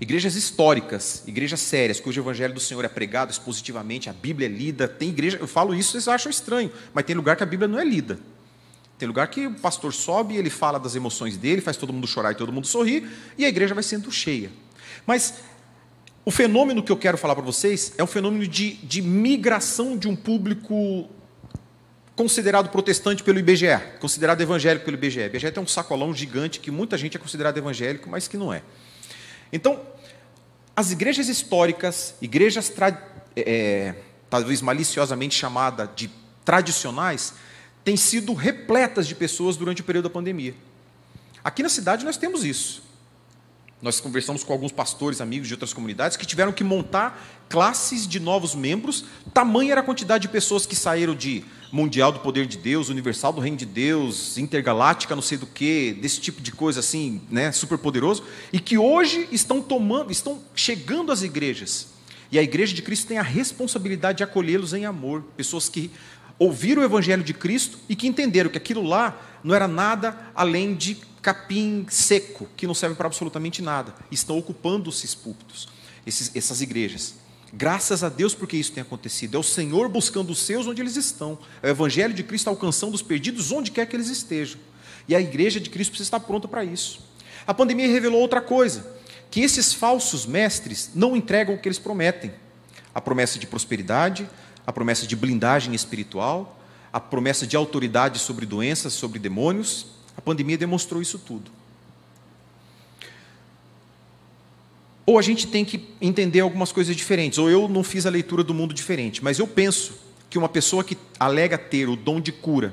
Igrejas 0.00 0.34
históricas, 0.34 1.22
igrejas 1.26 1.60
sérias, 1.60 2.00
cujo 2.00 2.20
evangelho 2.20 2.52
do 2.52 2.60
Senhor 2.60 2.84
é 2.84 2.88
pregado 2.88 3.30
expositivamente, 3.30 4.10
a 4.10 4.12
Bíblia 4.12 4.48
é 4.48 4.50
lida. 4.50 4.88
Tem 4.88 5.08
igreja, 5.08 5.38
eu 5.40 5.46
falo 5.46 5.74
isso, 5.74 5.92
vocês 5.92 6.08
acham 6.08 6.30
estranho, 6.30 6.70
mas 6.92 7.04
tem 7.04 7.14
lugar 7.14 7.36
que 7.36 7.42
a 7.42 7.46
Bíblia 7.46 7.68
não 7.68 7.78
é 7.78 7.84
lida. 7.84 8.18
Tem 8.98 9.06
lugar 9.06 9.28
que 9.28 9.46
o 9.46 9.54
pastor 9.54 9.92
sobe, 9.92 10.36
ele 10.36 10.50
fala 10.50 10.78
das 10.78 10.94
emoções 10.94 11.36
dele, 11.36 11.60
faz 11.60 11.76
todo 11.76 11.92
mundo 11.92 12.06
chorar 12.06 12.32
e 12.32 12.34
todo 12.34 12.52
mundo 12.52 12.66
sorrir, 12.66 13.08
e 13.36 13.44
a 13.44 13.48
igreja 13.48 13.74
vai 13.74 13.82
sendo 13.82 14.10
cheia. 14.10 14.50
Mas 15.06 15.34
o 16.24 16.30
fenômeno 16.30 16.82
que 16.82 16.90
eu 16.90 16.96
quero 16.96 17.18
falar 17.18 17.34
para 17.34 17.44
vocês 17.44 17.92
é 17.98 18.02
um 18.02 18.06
fenômeno 18.06 18.46
de, 18.46 18.74
de 18.76 19.02
migração 19.02 19.96
de 19.96 20.08
um 20.08 20.16
público 20.16 21.08
considerado 22.16 22.70
protestante 22.70 23.22
pelo 23.22 23.38
IBGE, 23.38 23.66
considerado 24.00 24.40
evangélico 24.40 24.84
pelo 24.84 24.96
IBGE. 24.96 25.20
O 25.20 25.26
IBGE 25.26 25.50
tem 25.50 25.62
um 25.62 25.66
sacolão 25.66 26.14
gigante 26.14 26.60
que 26.60 26.70
muita 26.70 26.96
gente 26.96 27.16
é 27.16 27.20
considerado 27.20 27.58
evangélico, 27.58 28.08
mas 28.08 28.28
que 28.28 28.36
não 28.36 28.52
é. 28.52 28.62
Então, 29.52 29.80
as 30.76 30.90
igrejas 30.90 31.28
históricas, 31.28 32.14
igrejas 32.20 32.72
é, 33.36 33.94
talvez 34.30 34.60
maliciosamente 34.60 35.34
chamada 35.34 35.90
de 35.94 36.10
tradicionais, 36.44 37.34
têm 37.82 37.96
sido 37.96 38.34
repletas 38.34 39.06
de 39.06 39.14
pessoas 39.14 39.56
durante 39.56 39.80
o 39.80 39.84
período 39.84 40.04
da 40.04 40.10
pandemia. 40.10 40.54
Aqui 41.42 41.62
na 41.62 41.68
cidade 41.68 42.04
nós 42.04 42.16
temos 42.16 42.44
isso. 42.44 42.83
Nós 43.82 44.00
conversamos 44.00 44.42
com 44.42 44.52
alguns 44.52 44.72
pastores, 44.72 45.20
amigos 45.20 45.48
de 45.48 45.54
outras 45.54 45.72
comunidades, 45.72 46.16
que 46.16 46.24
tiveram 46.24 46.52
que 46.52 46.64
montar 46.64 47.44
classes 47.48 48.06
de 48.06 48.18
novos 48.18 48.54
membros. 48.54 49.04
Tamanha 49.32 49.72
era 49.72 49.80
a 49.80 49.84
quantidade 49.84 50.22
de 50.22 50.28
pessoas 50.28 50.64
que 50.64 50.74
saíram 50.74 51.14
de 51.14 51.44
Mundial 51.70 52.12
do 52.12 52.20
Poder 52.20 52.46
de 52.46 52.56
Deus, 52.56 52.88
Universal 52.88 53.32
do 53.32 53.40
Reino 53.40 53.56
de 53.56 53.66
Deus, 53.66 54.38
Intergaláctica, 54.38 55.14
não 55.14 55.22
sei 55.22 55.36
do 55.36 55.46
que, 55.46 55.92
desse 56.00 56.20
tipo 56.20 56.40
de 56.40 56.52
coisa 56.52 56.80
assim, 56.80 57.20
né, 57.28 57.50
super 57.52 57.76
poderoso, 57.76 58.22
e 58.52 58.60
que 58.60 58.78
hoje 58.78 59.28
estão 59.32 59.60
tomando, 59.60 60.12
estão 60.12 60.40
chegando 60.54 61.10
às 61.10 61.22
igrejas. 61.22 61.88
E 62.30 62.38
a 62.38 62.42
igreja 62.42 62.74
de 62.74 62.80
Cristo 62.80 63.08
tem 63.08 63.18
a 63.18 63.22
responsabilidade 63.22 64.18
de 64.18 64.24
acolhê-los 64.24 64.72
em 64.72 64.86
amor, 64.86 65.22
pessoas 65.36 65.68
que 65.68 65.90
ouviram 66.38 66.82
o 66.82 66.84
evangelho 66.84 67.22
de 67.22 67.34
Cristo 67.34 67.78
e 67.88 67.94
que 67.94 68.06
entenderam 68.06 68.50
que 68.50 68.58
aquilo 68.58 68.82
lá 68.82 69.16
não 69.44 69.54
era 69.54 69.68
nada 69.68 70.16
além 70.34 70.74
de 70.74 70.96
capim 71.20 71.86
seco, 71.88 72.48
que 72.56 72.66
não 72.66 72.74
serve 72.74 72.96
para 72.96 73.06
absolutamente 73.06 73.60
nada. 73.60 73.94
Estão 74.10 74.38
ocupando 74.38 74.88
esses 74.90 75.14
púlpitos, 75.14 75.68
esses, 76.06 76.34
essas 76.34 76.62
igrejas. 76.62 77.14
Graças 77.52 78.02
a 78.02 78.08
Deus 78.08 78.34
porque 78.34 78.56
isso 78.56 78.72
tem 78.72 78.82
acontecido. 78.82 79.36
É 79.36 79.38
o 79.40 79.42
Senhor 79.42 79.88
buscando 79.88 80.30
os 80.30 80.40
seus 80.40 80.66
onde 80.66 80.82
eles 80.82 80.96
estão. 80.96 81.38
É 81.62 81.68
o 81.68 81.70
Evangelho 81.70 82.12
de 82.12 82.24
Cristo 82.24 82.48
alcançando 82.48 82.94
os 82.94 83.02
perdidos 83.02 83.52
onde 83.52 83.70
quer 83.70 83.86
que 83.86 83.94
eles 83.94 84.08
estejam. 84.08 84.58
E 85.06 85.14
a 85.14 85.20
igreja 85.20 85.60
de 85.60 85.70
Cristo 85.70 85.90
precisa 85.90 86.08
estar 86.08 86.20
pronta 86.20 86.48
para 86.48 86.64
isso. 86.64 87.00
A 87.46 87.54
pandemia 87.54 87.86
revelou 87.86 88.20
outra 88.20 88.40
coisa: 88.40 88.84
que 89.30 89.40
esses 89.40 89.72
falsos 89.72 90.26
mestres 90.26 90.90
não 90.94 91.14
entregam 91.14 91.54
o 91.54 91.58
que 91.58 91.68
eles 91.68 91.78
prometem. 91.78 92.32
A 92.94 93.00
promessa 93.00 93.38
de 93.38 93.46
prosperidade, 93.46 94.28
a 94.66 94.72
promessa 94.72 95.06
de 95.06 95.14
blindagem 95.14 95.74
espiritual, 95.74 96.58
a 96.94 97.00
promessa 97.00 97.44
de 97.44 97.56
autoridade 97.56 98.20
sobre 98.20 98.46
doenças, 98.46 98.92
sobre 98.92 99.18
demônios. 99.18 99.86
A 100.16 100.20
pandemia 100.20 100.56
demonstrou 100.56 101.02
isso 101.02 101.18
tudo. 101.18 101.50
Ou 105.04 105.18
a 105.18 105.22
gente 105.22 105.48
tem 105.48 105.64
que 105.64 105.88
entender 106.00 106.38
algumas 106.38 106.70
coisas 106.70 106.94
diferentes, 106.94 107.36
ou 107.36 107.50
eu 107.50 107.68
não 107.68 107.82
fiz 107.82 108.06
a 108.06 108.10
leitura 108.10 108.44
do 108.44 108.54
mundo 108.54 108.72
diferente, 108.72 109.24
mas 109.24 109.40
eu 109.40 109.46
penso 109.48 109.94
que 110.30 110.38
uma 110.38 110.48
pessoa 110.48 110.84
que 110.84 110.96
alega 111.18 111.58
ter 111.58 111.88
o 111.88 111.96
dom 111.96 112.20
de 112.20 112.30
cura 112.30 112.72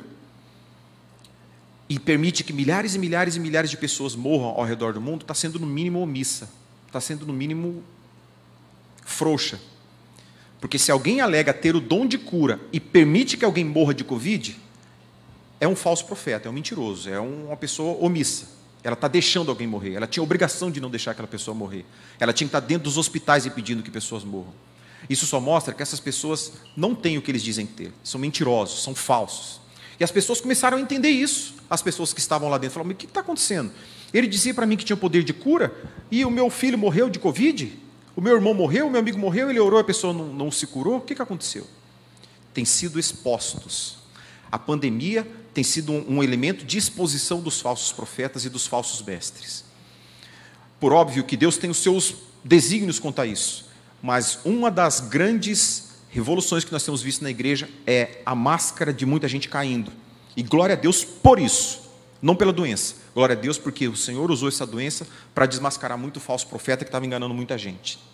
e 1.90 1.98
permite 1.98 2.44
que 2.44 2.54
milhares 2.54 2.94
e 2.94 3.00
milhares 3.00 3.36
e 3.36 3.40
milhares 3.40 3.72
de 3.72 3.76
pessoas 3.76 4.16
morram 4.16 4.50
ao 4.50 4.64
redor 4.64 4.94
do 4.94 5.02
mundo, 5.02 5.24
está 5.24 5.34
sendo 5.34 5.60
no 5.60 5.66
mínimo 5.66 6.00
omissa, 6.00 6.48
está 6.86 7.02
sendo 7.02 7.26
no 7.26 7.34
mínimo 7.34 7.84
frouxa. 9.04 9.60
Porque 10.62 10.78
se 10.78 10.92
alguém 10.92 11.20
alega 11.22 11.52
ter 11.52 11.76
o 11.76 11.82
dom 11.82 12.06
de 12.06 12.20
cura 12.20 12.60
e 12.72 12.80
permite 12.80 13.36
que 13.36 13.44
alguém 13.44 13.66
morra 13.66 13.96
de 13.96 14.04
Covid, 14.04 14.56
é 15.60 15.68
um 15.68 15.76
falso 15.76 16.06
profeta, 16.06 16.48
é 16.48 16.52
um 16.52 16.54
mentiroso, 16.54 17.10
é 17.10 17.20
uma 17.20 17.58
pessoa 17.58 17.98
omissa. 18.00 18.48
Ela 18.84 18.94
está 18.94 19.08
deixando 19.08 19.50
alguém 19.50 19.68
morrer. 19.68 19.96
Ela 19.96 20.08
tinha 20.08 20.24
obrigação 20.24 20.70
de 20.72 20.80
não 20.80 20.90
deixar 20.90 21.12
aquela 21.12 21.28
pessoa 21.28 21.54
morrer. 21.54 21.84
Ela 22.20 22.32
tinha 22.32 22.48
que 22.48 22.56
estar 22.56 22.60
dentro 22.60 22.84
dos 22.84 22.98
hospitais 22.98 23.46
impedindo 23.46 23.82
que 23.82 23.92
pessoas 23.92 24.24
morram. 24.24 24.54
Isso 25.10 25.26
só 25.26 25.40
mostra 25.40 25.74
que 25.74 25.82
essas 25.82 26.00
pessoas 26.00 26.54
não 26.78 26.94
têm 26.94 27.18
o 27.18 27.22
que 27.22 27.32
eles 27.32 27.44
dizem 27.44 27.66
ter, 27.66 27.92
são 28.04 28.22
mentirosos, 28.22 28.84
são 28.84 28.94
falsos. 28.94 29.60
E 30.00 30.04
as 30.04 30.12
pessoas 30.12 30.40
começaram 30.40 30.78
a 30.78 30.82
entender 30.82 31.10
isso. 31.10 31.56
As 31.70 31.82
pessoas 31.82 32.14
que 32.14 32.20
estavam 32.20 32.50
lá 32.50 32.58
dentro 32.58 32.76
falaram: 32.76 32.90
Mas 32.90 32.96
o 32.96 32.98
que 33.00 33.06
está 33.06 33.22
acontecendo? 33.22 33.72
Ele 34.14 34.28
dizia 34.28 34.54
para 34.54 34.66
mim 34.66 34.78
que 34.78 34.86
tinha 34.86 34.98
poder 34.98 35.24
de 35.24 35.34
cura, 35.34 35.74
e 36.10 36.24
o 36.26 36.30
meu 36.30 36.50
filho 36.50 36.78
morreu 36.78 37.10
de 37.10 37.18
Covid, 37.18 37.72
o 38.22 38.24
meu 38.24 38.36
irmão 38.36 38.54
morreu, 38.54 38.86
o 38.86 38.92
meu 38.92 39.00
amigo 39.00 39.18
morreu, 39.18 39.50
ele 39.50 39.60
orou, 39.60 39.80
a 39.80 39.84
pessoa 39.84 40.14
não, 40.14 40.28
não 40.28 40.52
se 40.52 40.68
curou. 40.68 40.98
O 40.98 41.02
que, 41.02 41.16
que 41.16 41.24
aconteceu? 41.24 41.66
Tem 42.54 42.64
sido 42.64 43.00
expostos. 43.00 43.98
A 44.52 44.60
pandemia 44.60 45.28
tem 45.56 45.64
sido 45.64 45.92
um, 45.92 46.18
um 46.18 46.24
elemento 46.24 46.64
de 46.64 46.78
exposição 46.78 47.42
dos 47.42 47.60
falsos 47.60 47.92
profetas 47.92 48.46
e 48.46 48.50
dos 48.50 48.68
falsos 48.68 49.04
mestres. 49.04 49.66
Por 50.80 50.94
óbvio 50.94 51.24
que 51.24 51.36
Deus 51.36 51.58
tem 51.58 51.72
os 51.72 51.80
seus 51.80 52.14
desígnios 52.44 53.00
quanto 53.00 53.22
a 53.22 53.26
isso, 53.26 53.66
mas 54.04 54.38
uma 54.46 54.70
das 54.70 55.00
grandes 55.00 55.90
revoluções 56.08 56.64
que 56.64 56.72
nós 56.72 56.86
temos 56.86 57.02
visto 57.02 57.24
na 57.24 57.32
igreja 57.32 57.68
é 57.88 58.22
a 58.24 58.36
máscara 58.36 58.94
de 58.94 59.04
muita 59.04 59.28
gente 59.28 59.50
caindo. 59.50 59.92
E 60.38 60.44
glória 60.44 60.74
a 60.74 60.78
Deus 60.80 61.04
por 61.04 61.40
isso, 61.40 61.90
não 62.22 62.36
pela 62.36 62.54
doença. 62.54 62.94
Glória 63.16 63.36
a 63.36 63.40
Deus 63.40 63.58
porque 63.58 63.88
o 63.88 63.96
Senhor 63.96 64.30
usou 64.30 64.48
essa 64.48 64.68
doença 64.68 65.08
para 65.34 65.48
desmascarar 65.48 65.98
muito 65.98 66.20
falso 66.20 66.46
profeta 66.46 66.86
que 66.86 66.90
estava 66.90 67.04
enganando 67.04 67.34
muita 67.34 67.58
gente. 67.58 68.11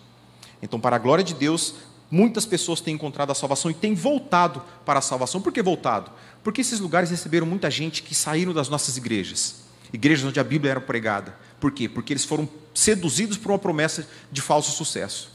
Então, 0.62 0.80
para 0.80 0.96
a 0.96 0.98
glória 0.98 1.24
de 1.24 1.34
Deus, 1.34 1.74
muitas 2.10 2.46
pessoas 2.46 2.80
têm 2.80 2.94
encontrado 2.94 3.30
a 3.30 3.34
salvação 3.34 3.70
e 3.70 3.74
têm 3.74 3.94
voltado 3.94 4.62
para 4.84 4.98
a 4.98 5.02
salvação. 5.02 5.40
Por 5.40 5.52
que 5.52 5.62
voltado? 5.62 6.10
Porque 6.42 6.60
esses 6.60 6.80
lugares 6.80 7.10
receberam 7.10 7.46
muita 7.46 7.70
gente 7.70 8.02
que 8.02 8.14
saíram 8.14 8.52
das 8.52 8.68
nossas 8.68 8.96
igrejas, 8.96 9.56
igrejas 9.92 10.24
onde 10.24 10.40
a 10.40 10.44
Bíblia 10.44 10.72
era 10.72 10.80
pregada. 10.80 11.36
Por 11.60 11.72
quê? 11.72 11.88
Porque 11.88 12.12
eles 12.12 12.24
foram 12.24 12.48
seduzidos 12.74 13.36
por 13.36 13.50
uma 13.52 13.58
promessa 13.58 14.08
de 14.30 14.40
falso 14.40 14.70
sucesso. 14.72 15.30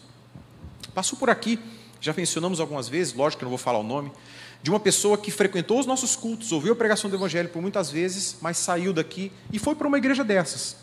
Passou 0.94 1.18
por 1.18 1.30
aqui, 1.30 1.60
já 2.00 2.14
mencionamos 2.14 2.60
algumas 2.60 2.88
vezes, 2.88 3.14
lógico 3.14 3.40
que 3.40 3.46
não 3.46 3.50
vou 3.50 3.58
falar 3.58 3.80
o 3.80 3.84
nome, 3.84 4.12
de 4.62 4.70
uma 4.70 4.80
pessoa 4.80 5.18
que 5.18 5.30
frequentou 5.30 5.80
os 5.80 5.86
nossos 5.86 6.16
cultos, 6.16 6.52
ouviu 6.52 6.72
a 6.72 6.76
pregação 6.76 7.10
do 7.10 7.16
Evangelho 7.16 7.50
por 7.50 7.62
muitas 7.62 7.92
vezes, 7.92 8.38
mas 8.42 8.58
saiu 8.58 8.94
daqui 8.94 9.32
e 9.52 9.60
foi 9.60 9.76
para 9.76 9.88
uma 9.88 9.98
igreja 9.98 10.24
dessas. 10.24 10.83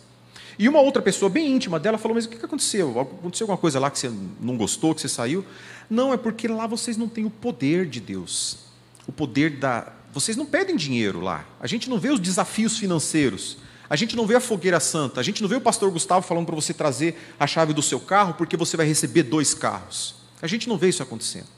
E 0.61 0.69
uma 0.69 0.79
outra 0.79 1.01
pessoa 1.01 1.31
bem 1.31 1.51
íntima 1.51 1.81
dela 1.81 1.97
falou: 1.97 2.15
Mas 2.15 2.27
o 2.27 2.29
que 2.29 2.45
aconteceu? 2.45 3.01
Aconteceu 3.01 3.45
alguma 3.45 3.57
coisa 3.57 3.81
lá 3.81 3.91
que 3.91 3.99
você 3.99 4.13
não 4.39 4.59
gostou, 4.59 4.95
que 4.95 5.01
você 5.01 5.09
saiu? 5.09 5.43
Não, 5.89 6.13
é 6.13 6.19
porque 6.19 6.47
lá 6.47 6.67
vocês 6.67 6.99
não 6.99 7.09
têm 7.09 7.25
o 7.25 7.31
poder 7.31 7.87
de 7.87 7.99
Deus. 7.99 8.59
O 9.07 9.13
poder 9.13 9.57
da. 9.57 9.91
Vocês 10.13 10.37
não 10.37 10.45
pedem 10.45 10.77
dinheiro 10.77 11.19
lá. 11.19 11.47
A 11.59 11.67
gente 11.67 11.89
não 11.89 11.99
vê 11.99 12.11
os 12.11 12.21
desafios 12.21 12.77
financeiros. 12.77 13.57
A 13.89 13.97
gente 13.97 14.15
não 14.15 14.27
vê 14.27 14.35
a 14.35 14.41
fogueira 14.41 14.79
santa. 14.81 15.19
A 15.19 15.23
gente 15.23 15.41
não 15.41 15.49
vê 15.49 15.57
o 15.57 15.63
pastor 15.63 15.91
Gustavo 15.91 16.27
falando 16.27 16.45
para 16.45 16.55
você 16.55 16.75
trazer 16.75 17.19
a 17.41 17.47
chave 17.47 17.73
do 17.73 17.81
seu 17.81 17.99
carro 17.99 18.35
porque 18.35 18.55
você 18.55 18.77
vai 18.77 18.85
receber 18.85 19.23
dois 19.23 19.55
carros. 19.55 20.17
A 20.43 20.47
gente 20.47 20.69
não 20.69 20.77
vê 20.77 20.91
isso 20.91 21.03
acontecendo. 21.03 21.49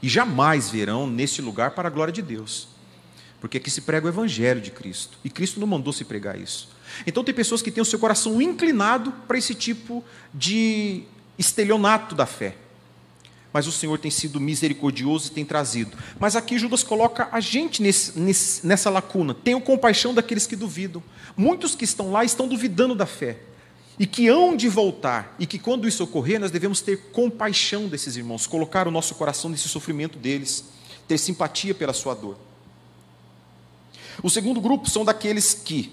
E 0.00 0.08
jamais 0.08 0.70
verão 0.70 1.08
nesse 1.08 1.42
lugar 1.42 1.72
para 1.72 1.88
a 1.88 1.90
glória 1.90 2.12
de 2.12 2.22
Deus. 2.22 2.68
Porque 3.40 3.56
aqui 3.56 3.68
se 3.68 3.80
prega 3.80 4.06
o 4.06 4.08
evangelho 4.08 4.60
de 4.60 4.70
Cristo. 4.70 5.18
E 5.24 5.28
Cristo 5.28 5.58
não 5.58 5.66
mandou 5.66 5.92
se 5.92 6.04
pregar 6.04 6.38
isso. 6.40 6.73
Então 7.06 7.24
tem 7.24 7.34
pessoas 7.34 7.62
que 7.62 7.70
têm 7.70 7.82
o 7.82 7.84
seu 7.84 7.98
coração 7.98 8.40
inclinado 8.40 9.12
para 9.26 9.38
esse 9.38 9.54
tipo 9.54 10.04
de 10.32 11.04
estelionato 11.38 12.14
da 12.14 12.26
fé. 12.26 12.56
Mas 13.52 13.68
o 13.68 13.72
Senhor 13.72 13.96
tem 14.00 14.10
sido 14.10 14.40
misericordioso 14.40 15.28
e 15.28 15.30
tem 15.30 15.44
trazido. 15.44 15.96
Mas 16.18 16.34
aqui 16.34 16.58
Judas 16.58 16.82
coloca 16.82 17.28
a 17.30 17.38
gente 17.38 17.80
nesse, 17.80 18.18
nesse, 18.18 18.66
nessa 18.66 18.90
lacuna. 18.90 19.32
Tenham 19.32 19.60
compaixão 19.60 20.12
daqueles 20.12 20.44
que 20.44 20.56
duvidam. 20.56 21.00
Muitos 21.36 21.76
que 21.76 21.84
estão 21.84 22.10
lá 22.10 22.24
estão 22.24 22.48
duvidando 22.48 22.96
da 22.96 23.06
fé. 23.06 23.38
E 23.96 24.08
que 24.08 24.26
hão 24.26 24.56
de 24.56 24.68
voltar. 24.68 25.36
E 25.38 25.46
que 25.46 25.56
quando 25.56 25.86
isso 25.86 26.02
ocorrer, 26.02 26.40
nós 26.40 26.50
devemos 26.50 26.80
ter 26.80 27.10
compaixão 27.12 27.86
desses 27.86 28.16
irmãos. 28.16 28.44
Colocar 28.44 28.88
o 28.88 28.90
nosso 28.90 29.14
coração 29.14 29.48
nesse 29.48 29.68
sofrimento 29.68 30.18
deles. 30.18 30.64
Ter 31.06 31.16
simpatia 31.16 31.76
pela 31.76 31.92
sua 31.92 32.12
dor. 32.12 32.36
O 34.20 34.28
segundo 34.28 34.60
grupo 34.60 34.90
são 34.90 35.04
daqueles 35.04 35.54
que 35.54 35.92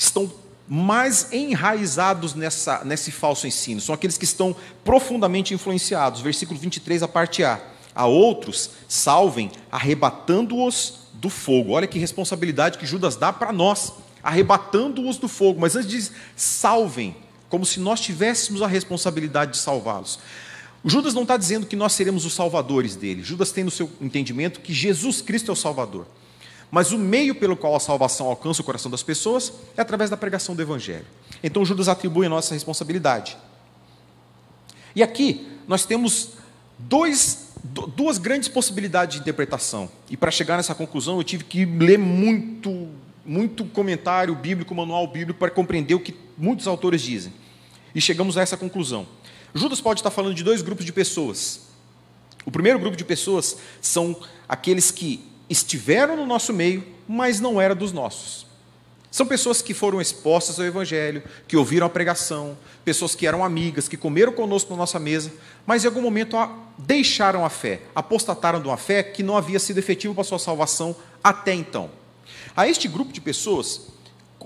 estão 0.00 0.32
mais 0.66 1.32
enraizados 1.32 2.34
nessa, 2.34 2.84
nesse 2.84 3.10
falso 3.10 3.46
ensino, 3.46 3.80
são 3.80 3.94
aqueles 3.94 4.16
que 4.16 4.24
estão 4.24 4.54
profundamente 4.84 5.52
influenciados. 5.52 6.20
Versículo 6.20 6.58
23, 6.58 7.02
a 7.02 7.08
parte 7.08 7.44
A. 7.44 7.60
A 7.92 8.06
outros, 8.06 8.70
salvem, 8.88 9.50
arrebatando-os 9.70 11.00
do 11.14 11.28
fogo. 11.28 11.72
Olha 11.72 11.88
que 11.88 11.98
responsabilidade 11.98 12.78
que 12.78 12.86
Judas 12.86 13.16
dá 13.16 13.32
para 13.32 13.52
nós, 13.52 13.92
arrebatando-os 14.22 15.18
do 15.18 15.28
fogo. 15.28 15.60
Mas 15.60 15.74
antes 15.74 15.90
diz, 15.90 16.12
salvem, 16.36 17.16
como 17.48 17.66
se 17.66 17.80
nós 17.80 18.00
tivéssemos 18.00 18.62
a 18.62 18.68
responsabilidade 18.68 19.52
de 19.52 19.58
salvá-los. 19.58 20.20
Judas 20.84 21.12
não 21.12 21.22
está 21.22 21.36
dizendo 21.36 21.66
que 21.66 21.76
nós 21.76 21.92
seremos 21.92 22.24
os 22.24 22.32
salvadores 22.32 22.94
dele. 22.94 23.24
Judas 23.24 23.50
tem 23.50 23.64
no 23.64 23.72
seu 23.72 23.90
entendimento 24.00 24.60
que 24.60 24.72
Jesus 24.72 25.20
Cristo 25.20 25.50
é 25.50 25.52
o 25.52 25.56
Salvador. 25.56 26.06
Mas 26.70 26.92
o 26.92 26.98
meio 26.98 27.34
pelo 27.34 27.56
qual 27.56 27.74
a 27.74 27.80
salvação 27.80 28.26
alcança 28.26 28.62
o 28.62 28.64
coração 28.64 28.90
das 28.90 29.02
pessoas 29.02 29.52
é 29.76 29.80
através 29.80 30.08
da 30.08 30.16
pregação 30.16 30.54
do 30.54 30.62
Evangelho. 30.62 31.06
Então 31.42 31.64
Judas 31.64 31.88
atribui 31.88 32.26
a 32.26 32.28
nossa 32.28 32.54
responsabilidade. 32.54 33.36
E 34.94 35.02
aqui 35.02 35.48
nós 35.66 35.84
temos 35.84 36.34
dois, 36.78 37.48
duas 37.96 38.18
grandes 38.18 38.48
possibilidades 38.48 39.16
de 39.16 39.22
interpretação. 39.22 39.90
E 40.08 40.16
para 40.16 40.30
chegar 40.30 40.56
nessa 40.56 40.74
conclusão 40.74 41.16
eu 41.16 41.24
tive 41.24 41.44
que 41.44 41.64
ler 41.64 41.98
muito, 41.98 42.88
muito 43.26 43.64
comentário 43.64 44.34
bíblico, 44.34 44.74
manual 44.74 45.06
bíblico, 45.06 45.38
para 45.38 45.50
compreender 45.50 45.94
o 45.94 46.00
que 46.00 46.14
muitos 46.38 46.68
autores 46.68 47.02
dizem. 47.02 47.32
E 47.94 48.00
chegamos 48.00 48.36
a 48.38 48.42
essa 48.42 48.56
conclusão. 48.56 49.06
Judas 49.52 49.80
pode 49.80 49.98
estar 49.98 50.10
falando 50.10 50.34
de 50.34 50.44
dois 50.44 50.62
grupos 50.62 50.84
de 50.84 50.92
pessoas. 50.92 51.68
O 52.44 52.50
primeiro 52.50 52.78
grupo 52.78 52.96
de 52.96 53.04
pessoas 53.04 53.56
são 53.80 54.16
aqueles 54.48 54.92
que 54.92 55.29
estiveram 55.50 56.16
no 56.16 56.24
nosso 56.24 56.52
meio, 56.52 56.86
mas 57.08 57.40
não 57.40 57.60
era 57.60 57.74
dos 57.74 57.92
nossos. 57.92 58.46
São 59.10 59.26
pessoas 59.26 59.60
que 59.60 59.74
foram 59.74 60.00
expostas 60.00 60.60
ao 60.60 60.64
Evangelho, 60.64 61.24
que 61.48 61.56
ouviram 61.56 61.84
a 61.84 61.90
pregação, 61.90 62.56
pessoas 62.84 63.16
que 63.16 63.26
eram 63.26 63.44
amigas, 63.44 63.88
que 63.88 63.96
comeram 63.96 64.32
conosco 64.32 64.70
na 64.70 64.76
nossa 64.76 65.00
mesa, 65.00 65.32
mas 65.66 65.82
em 65.82 65.88
algum 65.88 66.00
momento 66.00 66.36
deixaram 66.78 67.44
a 67.44 67.50
fé, 67.50 67.82
apostataram 67.92 68.62
de 68.62 68.68
uma 68.68 68.76
fé 68.76 69.02
que 69.02 69.24
não 69.24 69.36
havia 69.36 69.58
sido 69.58 69.78
efetiva 69.78 70.14
para 70.14 70.20
a 70.20 70.24
sua 70.24 70.38
salvação 70.38 70.94
até 71.24 71.52
então. 71.52 71.90
A 72.56 72.68
este 72.68 72.86
grupo 72.86 73.12
de 73.12 73.20
pessoas, 73.20 73.88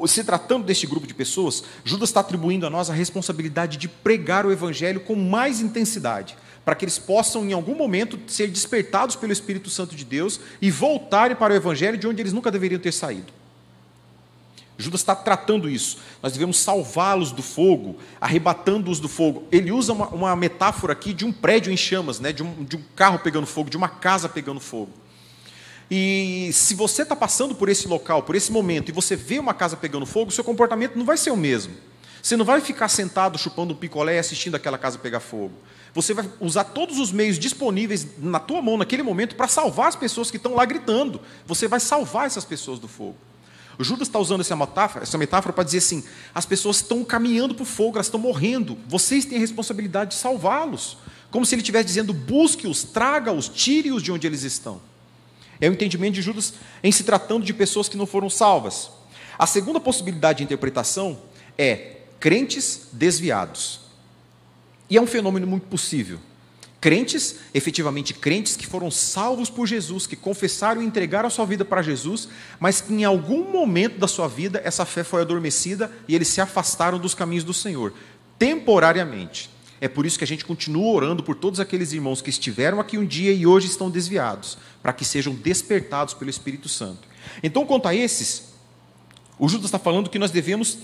se 0.07 0.24
tratando 0.24 0.64
deste 0.64 0.86
grupo 0.86 1.07
de 1.07 1.12
pessoas, 1.12 1.62
Judas 1.84 2.09
está 2.09 2.20
atribuindo 2.20 2.66
a 2.66 2.70
nós 2.70 2.88
a 2.88 2.94
responsabilidade 2.94 3.76
de 3.76 3.86
pregar 3.86 4.46
o 4.46 4.52
Evangelho 4.52 5.00
com 5.00 5.14
mais 5.14 5.61
intensidade, 5.61 6.36
para 6.64 6.74
que 6.74 6.84
eles 6.84 6.98
possam, 6.98 7.44
em 7.44 7.52
algum 7.52 7.74
momento, 7.74 8.18
ser 8.26 8.48
despertados 8.48 9.16
pelo 9.16 9.32
Espírito 9.32 9.68
Santo 9.68 9.94
de 9.94 10.04
Deus 10.04 10.40
e 10.62 10.70
voltarem 10.70 11.36
para 11.36 11.52
o 11.52 11.56
Evangelho 11.56 11.98
de 11.98 12.06
onde 12.06 12.22
eles 12.22 12.32
nunca 12.32 12.50
deveriam 12.50 12.80
ter 12.80 12.92
saído. 12.92 13.32
Judas 14.76 15.02
está 15.02 15.14
tratando 15.14 15.68
isso. 15.68 15.98
Nós 16.22 16.32
devemos 16.32 16.58
salvá-los 16.58 17.30
do 17.30 17.42
fogo, 17.42 17.96
arrebatando-os 18.20 18.98
do 18.98 19.08
fogo. 19.08 19.44
Ele 19.52 19.70
usa 19.70 19.92
uma, 19.92 20.08
uma, 20.08 20.34
metáfora 20.34 20.92
aqui 20.92 21.12
de 21.12 21.24
um 21.24 21.32
prédio 21.32 21.72
em 21.72 21.76
chamas, 21.76 22.18
né? 22.18 22.32
de, 22.32 22.42
um, 22.42 22.64
de 22.64 22.76
um 22.76 22.82
carro 22.96 23.20
pegando 23.20 23.46
fogo, 23.46 23.70
de 23.70 23.76
uma 23.76 23.88
casa 23.88 24.28
pegando 24.28 24.58
fogo. 24.58 24.90
E 25.90 26.50
se 26.52 26.74
você 26.74 27.02
está 27.02 27.14
passando 27.14 27.54
por 27.54 27.68
esse 27.68 27.86
local, 27.86 28.22
por 28.22 28.34
esse 28.34 28.50
momento, 28.50 28.88
e 28.88 28.92
você 28.92 29.14
vê 29.14 29.38
uma 29.38 29.54
casa 29.54 29.76
pegando 29.76 30.06
fogo, 30.06 30.30
seu 30.30 30.42
comportamento 30.42 30.96
não 30.96 31.04
vai 31.04 31.16
ser 31.16 31.30
o 31.30 31.36
mesmo. 31.36 31.74
Você 32.25 32.39
não 32.39 32.45
vai 32.47 32.59
ficar 32.62 32.89
sentado 32.89 33.37
chupando 33.37 33.75
um 33.75 33.77
picolé 33.77 34.16
e 34.16 34.18
assistindo 34.18 34.55
aquela 34.55 34.79
casa 34.79 34.99
pegar 34.99 35.20
fogo. 35.20 35.53
Você 35.93 36.14
vai 36.14 36.27
usar 36.41 36.64
todos 36.64 36.99
os 36.99 37.12
meios 37.12 37.39
disponíveis 37.39 38.07
na 38.16 38.41
tua 38.41 38.62
mão 38.62 38.79
naquele 38.79 39.03
momento 39.03 39.37
para 39.37 39.47
salvar 39.47 39.89
as 39.89 39.95
pessoas 39.95 40.31
que 40.31 40.39
estão 40.39 40.55
lá 40.55 40.64
gritando. 40.64 41.20
Você 41.45 41.68
vai 41.68 41.79
salvar 41.79 42.27
essas 42.27 42.43
pessoas 42.43 42.79
do 42.79 42.89
fogo. 42.89 43.18
O 43.79 43.85
Judas 43.85 44.09
está 44.09 44.18
usando 44.18 44.41
essa 44.41 44.57
metáfora, 44.57 45.03
essa 45.03 45.18
metáfora 45.18 45.53
para 45.53 45.64
dizer 45.64 45.77
assim: 45.79 46.03
as 46.35 46.47
pessoas 46.47 46.77
estão 46.77 47.05
caminhando 47.05 47.55
para 47.55 47.62
o 47.62 47.66
fogo, 47.66 47.99
elas 47.99 48.07
estão 48.07 48.18
morrendo. 48.18 48.79
Vocês 48.89 49.27
têm 49.27 49.37
a 49.37 49.41
responsabilidade 49.41 50.12
de 50.12 50.16
salvá-los. 50.16 50.97
Como 51.31 51.45
se 51.45 51.55
ele 51.55 51.61
estivesse 51.61 51.85
dizendo: 51.85 52.14
busque-os, 52.14 52.85
traga-os, 52.85 53.51
tire-os 53.51 54.03
de 54.03 54.11
onde 54.11 54.27
eles 54.27 54.45
estão. 54.45 54.81
É 55.61 55.68
o 55.68 55.75
entendimento 55.75 56.14
de 56.14 56.22
Judas 56.22 56.55
em 56.83 56.91
se 56.91 57.05
tratando 57.05 57.45
de 57.45 57.53
pessoas 57.53 57.87
que 57.87 57.99
não 57.99 58.07
foram 58.07 58.31
salvas. 58.31 58.89
A 59.39 59.47
segunda 59.47 59.79
possibilidade 59.79 60.39
de 60.39 60.45
interpretação 60.45 61.18
é 61.59 61.95
crentes 62.25 62.89
desviados. 62.91 63.81
E 64.89 64.97
é 64.97 65.03
um 65.03 65.07
fenômeno 65.07 65.47
muito 65.47 65.66
possível. 65.66 66.18
Crentes, 66.81 67.37
efetivamente 67.53 68.14
crentes 68.14 68.57
que 68.57 68.66
foram 68.66 68.91
salvos 68.91 69.51
por 69.51 69.66
Jesus, 69.66 70.07
que 70.07 70.16
confessaram 70.16 70.81
e 70.81 70.87
entregaram 70.87 71.27
a 71.27 71.31
sua 71.31 71.45
vida 71.45 71.66
para 71.66 71.83
Jesus, 71.83 72.31
mas 72.59 72.81
que 72.81 72.95
em 72.95 73.05
algum 73.05 73.53
momento 73.53 73.99
da 73.99 74.09
sua 74.09 74.27
vida 74.27 74.59
essa 74.64 74.87
fé 74.87 75.05
foi 75.05 75.20
adormecida 75.20 75.93
e 76.09 76.14
eles 76.14 76.29
se 76.29 76.41
afastaram 76.41 76.99
dos 76.99 77.14
caminhos 77.14 77.45
do 77.45 77.53
Senhor, 77.53 77.93
temporariamente. 78.39 79.51
É 79.79 79.87
por 79.87 80.07
isso 80.07 80.16
que 80.16 80.25
a 80.25 80.27
gente 80.27 80.47
continua 80.47 80.95
orando 80.95 81.22
por 81.22 81.35
todos 81.35 81.61
aqueles 81.61 81.93
irmãos 81.93 82.22
que 82.22 82.31
estiveram 82.31 82.81
aqui 82.81 82.97
um 82.97 83.05
dia 83.05 83.33
e 83.33 83.47
hoje 83.47 83.66
estão 83.66 83.91
desviados, 83.91 84.57
para 84.83 84.95
que 84.95 85.05
sejam 85.05 85.35
despertados 85.35 86.14
pelo 86.14 86.31
Espírito 86.31 86.70
Santo. 86.70 87.07
Então, 87.43 87.66
quanto 87.66 87.87
a 87.87 87.95
esses, 87.95 88.45
o 89.39 89.47
Judas 89.47 89.66
está 89.66 89.79
falando 89.79 90.09
que 90.09 90.18
nós 90.18 90.31
devemos 90.31 90.79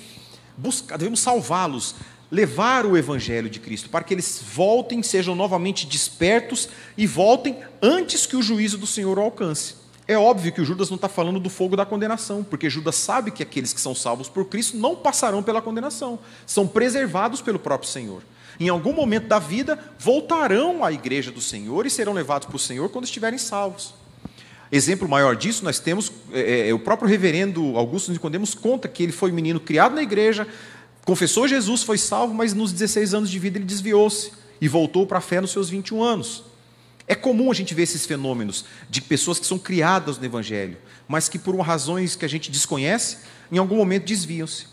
buscar, 0.56 0.96
devemos 0.96 1.20
salvá-los, 1.20 1.94
levar 2.30 2.86
o 2.86 2.96
evangelho 2.96 3.50
de 3.50 3.58
Cristo, 3.58 3.88
para 3.88 4.04
que 4.04 4.14
eles 4.14 4.40
voltem, 4.54 5.02
sejam 5.02 5.34
novamente 5.34 5.86
despertos 5.86 6.68
e 6.96 7.06
voltem 7.06 7.58
antes 7.82 8.26
que 8.26 8.36
o 8.36 8.42
juízo 8.42 8.78
do 8.78 8.86
Senhor 8.86 9.18
o 9.18 9.22
alcance. 9.22 9.74
É 10.06 10.18
óbvio 10.18 10.52
que 10.52 10.60
o 10.60 10.64
Judas 10.64 10.90
não 10.90 10.96
está 10.96 11.08
falando 11.08 11.38
do 11.38 11.48
fogo 11.48 11.76
da 11.76 11.86
condenação, 11.86 12.42
porque 12.42 12.68
Judas 12.68 12.96
sabe 12.96 13.30
que 13.30 13.42
aqueles 13.42 13.72
que 13.72 13.80
são 13.80 13.94
salvos 13.94 14.28
por 14.28 14.44
Cristo 14.46 14.76
não 14.76 14.96
passarão 14.96 15.42
pela 15.42 15.62
condenação, 15.62 16.18
são 16.44 16.66
preservados 16.66 17.40
pelo 17.40 17.58
próprio 17.58 17.88
Senhor. 17.88 18.22
Em 18.58 18.68
algum 18.68 18.92
momento 18.92 19.28
da 19.28 19.38
vida, 19.38 19.78
voltarão 19.98 20.84
à 20.84 20.92
igreja 20.92 21.30
do 21.30 21.40
Senhor 21.40 21.86
e 21.86 21.90
serão 21.90 22.12
levados 22.12 22.46
para 22.46 22.56
o 22.56 22.58
Senhor 22.58 22.88
quando 22.88 23.04
estiverem 23.04 23.38
salvos. 23.38 23.94
Exemplo 24.72 25.08
maior 25.08 25.34
disso, 25.34 25.64
nós 25.64 25.80
temos 25.80 26.12
é, 26.32 26.40
é, 26.40 26.68
é 26.68 26.74
o 26.74 26.78
próprio 26.78 27.08
reverendo 27.08 27.76
Augusto 27.76 28.12
Nicodemos 28.12 28.54
conta 28.54 28.86
que 28.86 29.02
ele 29.02 29.12
foi 29.12 29.32
um 29.32 29.34
menino 29.34 29.58
criado 29.58 29.94
na 29.94 30.02
igreja, 30.02 30.46
confessou 31.04 31.48
Jesus, 31.48 31.82
foi 31.82 31.98
salvo, 31.98 32.32
mas 32.32 32.54
nos 32.54 32.72
16 32.72 33.14
anos 33.14 33.30
de 33.30 33.38
vida 33.38 33.58
ele 33.58 33.64
desviou-se 33.64 34.30
e 34.60 34.68
voltou 34.68 35.06
para 35.06 35.18
a 35.18 35.20
fé 35.20 35.40
nos 35.40 35.50
seus 35.50 35.68
21 35.68 36.02
anos. 36.02 36.44
É 37.08 37.16
comum 37.16 37.50
a 37.50 37.54
gente 37.54 37.74
ver 37.74 37.82
esses 37.82 38.06
fenômenos 38.06 38.64
de 38.88 39.00
pessoas 39.00 39.40
que 39.40 39.46
são 39.46 39.58
criadas 39.58 40.18
no 40.18 40.24
Evangelho, 40.24 40.76
mas 41.08 41.28
que 41.28 41.40
por 41.40 41.58
razões 41.58 42.14
que 42.14 42.24
a 42.24 42.28
gente 42.28 42.52
desconhece, 42.52 43.18
em 43.50 43.58
algum 43.58 43.74
momento 43.74 44.04
desviam-se. 44.04 44.66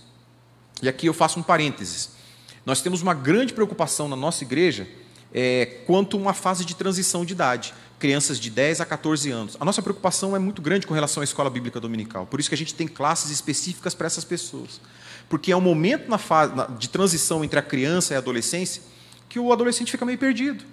E 0.79 0.87
aqui 0.87 1.07
eu 1.07 1.13
faço 1.15 1.39
um 1.39 1.43
parênteses. 1.43 2.11
Nós 2.63 2.81
temos 2.81 3.01
uma 3.01 3.15
grande 3.15 3.53
preocupação 3.53 4.07
na 4.07 4.15
nossa 4.15 4.43
igreja 4.43 4.87
é, 5.33 5.81
quanto 5.87 6.17
a 6.17 6.19
uma 6.19 6.33
fase 6.33 6.63
de 6.63 6.75
transição 6.75 7.25
de 7.25 7.33
idade, 7.33 7.73
crianças 7.99 8.39
de 8.39 8.49
10 8.49 8.81
a 8.81 8.85
14 8.85 9.31
anos. 9.31 9.57
A 9.59 9.65
nossa 9.65 9.81
preocupação 9.81 10.35
é 10.35 10.39
muito 10.39 10.61
grande 10.61 10.85
com 10.85 10.93
relação 10.93 11.21
à 11.21 11.23
escola 11.23 11.49
bíblica 11.49 11.79
dominical, 11.79 12.25
por 12.25 12.39
isso 12.39 12.49
que 12.49 12.55
a 12.55 12.57
gente 12.57 12.73
tem 12.75 12.87
classes 12.87 13.31
específicas 13.31 13.93
para 13.93 14.07
essas 14.07 14.23
pessoas. 14.23 14.79
Porque 15.27 15.51
é 15.51 15.57
um 15.57 15.61
momento 15.61 16.09
na 16.09 16.17
fase 16.17 16.53
de 16.77 16.89
transição 16.89 17.43
entre 17.43 17.59
a 17.59 17.61
criança 17.61 18.13
e 18.13 18.15
a 18.15 18.19
adolescência 18.19 18.81
que 19.27 19.39
o 19.39 19.51
adolescente 19.51 19.91
fica 19.91 20.05
meio 20.05 20.17
perdido 20.17 20.63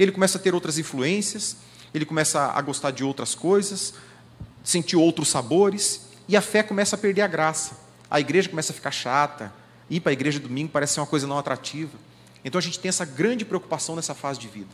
ele 0.00 0.10
começa 0.12 0.38
a 0.38 0.40
ter 0.40 0.54
outras 0.54 0.78
influências, 0.78 1.58
ele 1.92 2.06
começa 2.06 2.40
a 2.40 2.60
gostar 2.62 2.90
de 2.90 3.04
outras 3.04 3.34
coisas, 3.34 3.92
sentir 4.64 4.96
outros 4.96 5.28
sabores, 5.28 6.06
e 6.26 6.38
a 6.38 6.40
fé 6.40 6.62
começa 6.62 6.96
a 6.96 6.98
perder 6.98 7.20
a 7.20 7.26
graça. 7.26 7.76
A 8.10 8.18
igreja 8.18 8.48
começa 8.48 8.72
a 8.72 8.74
ficar 8.74 8.92
chata, 8.92 9.52
ir 9.90 10.00
para 10.00 10.10
a 10.10 10.14
igreja 10.14 10.40
domingo 10.40 10.70
parece 10.72 10.94
ser 10.94 11.00
uma 11.00 11.06
coisa 11.06 11.26
não 11.26 11.38
atrativa. 11.38 11.98
Então 12.42 12.58
a 12.58 12.62
gente 12.62 12.78
tem 12.80 12.88
essa 12.88 13.04
grande 13.04 13.44
preocupação 13.44 13.94
nessa 13.94 14.14
fase 14.14 14.40
de 14.40 14.48
vida. 14.48 14.70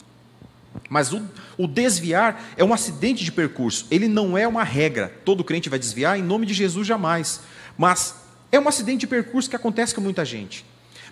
Mas 0.89 1.11
o, 1.11 1.21
o, 1.57 1.67
desviar 1.67 2.53
é 2.55 2.63
um 2.63 2.73
acidente 2.73 3.23
de 3.23 3.31
percurso, 3.31 3.87
ele 3.91 4.07
não 4.07 4.37
é 4.37 4.47
uma 4.47 4.63
regra. 4.63 5.13
Todo 5.25 5.43
crente 5.43 5.69
vai 5.69 5.79
desviar 5.79 6.17
em 6.17 6.23
nome 6.23 6.45
de 6.45 6.53
Jesus 6.53 6.87
jamais. 6.87 7.41
Mas 7.77 8.15
é 8.51 8.59
um 8.59 8.67
acidente 8.67 9.01
de 9.01 9.07
percurso 9.07 9.49
que 9.49 9.55
acontece 9.55 9.93
com 9.93 10.01
muita 10.01 10.23
gente. 10.23 10.65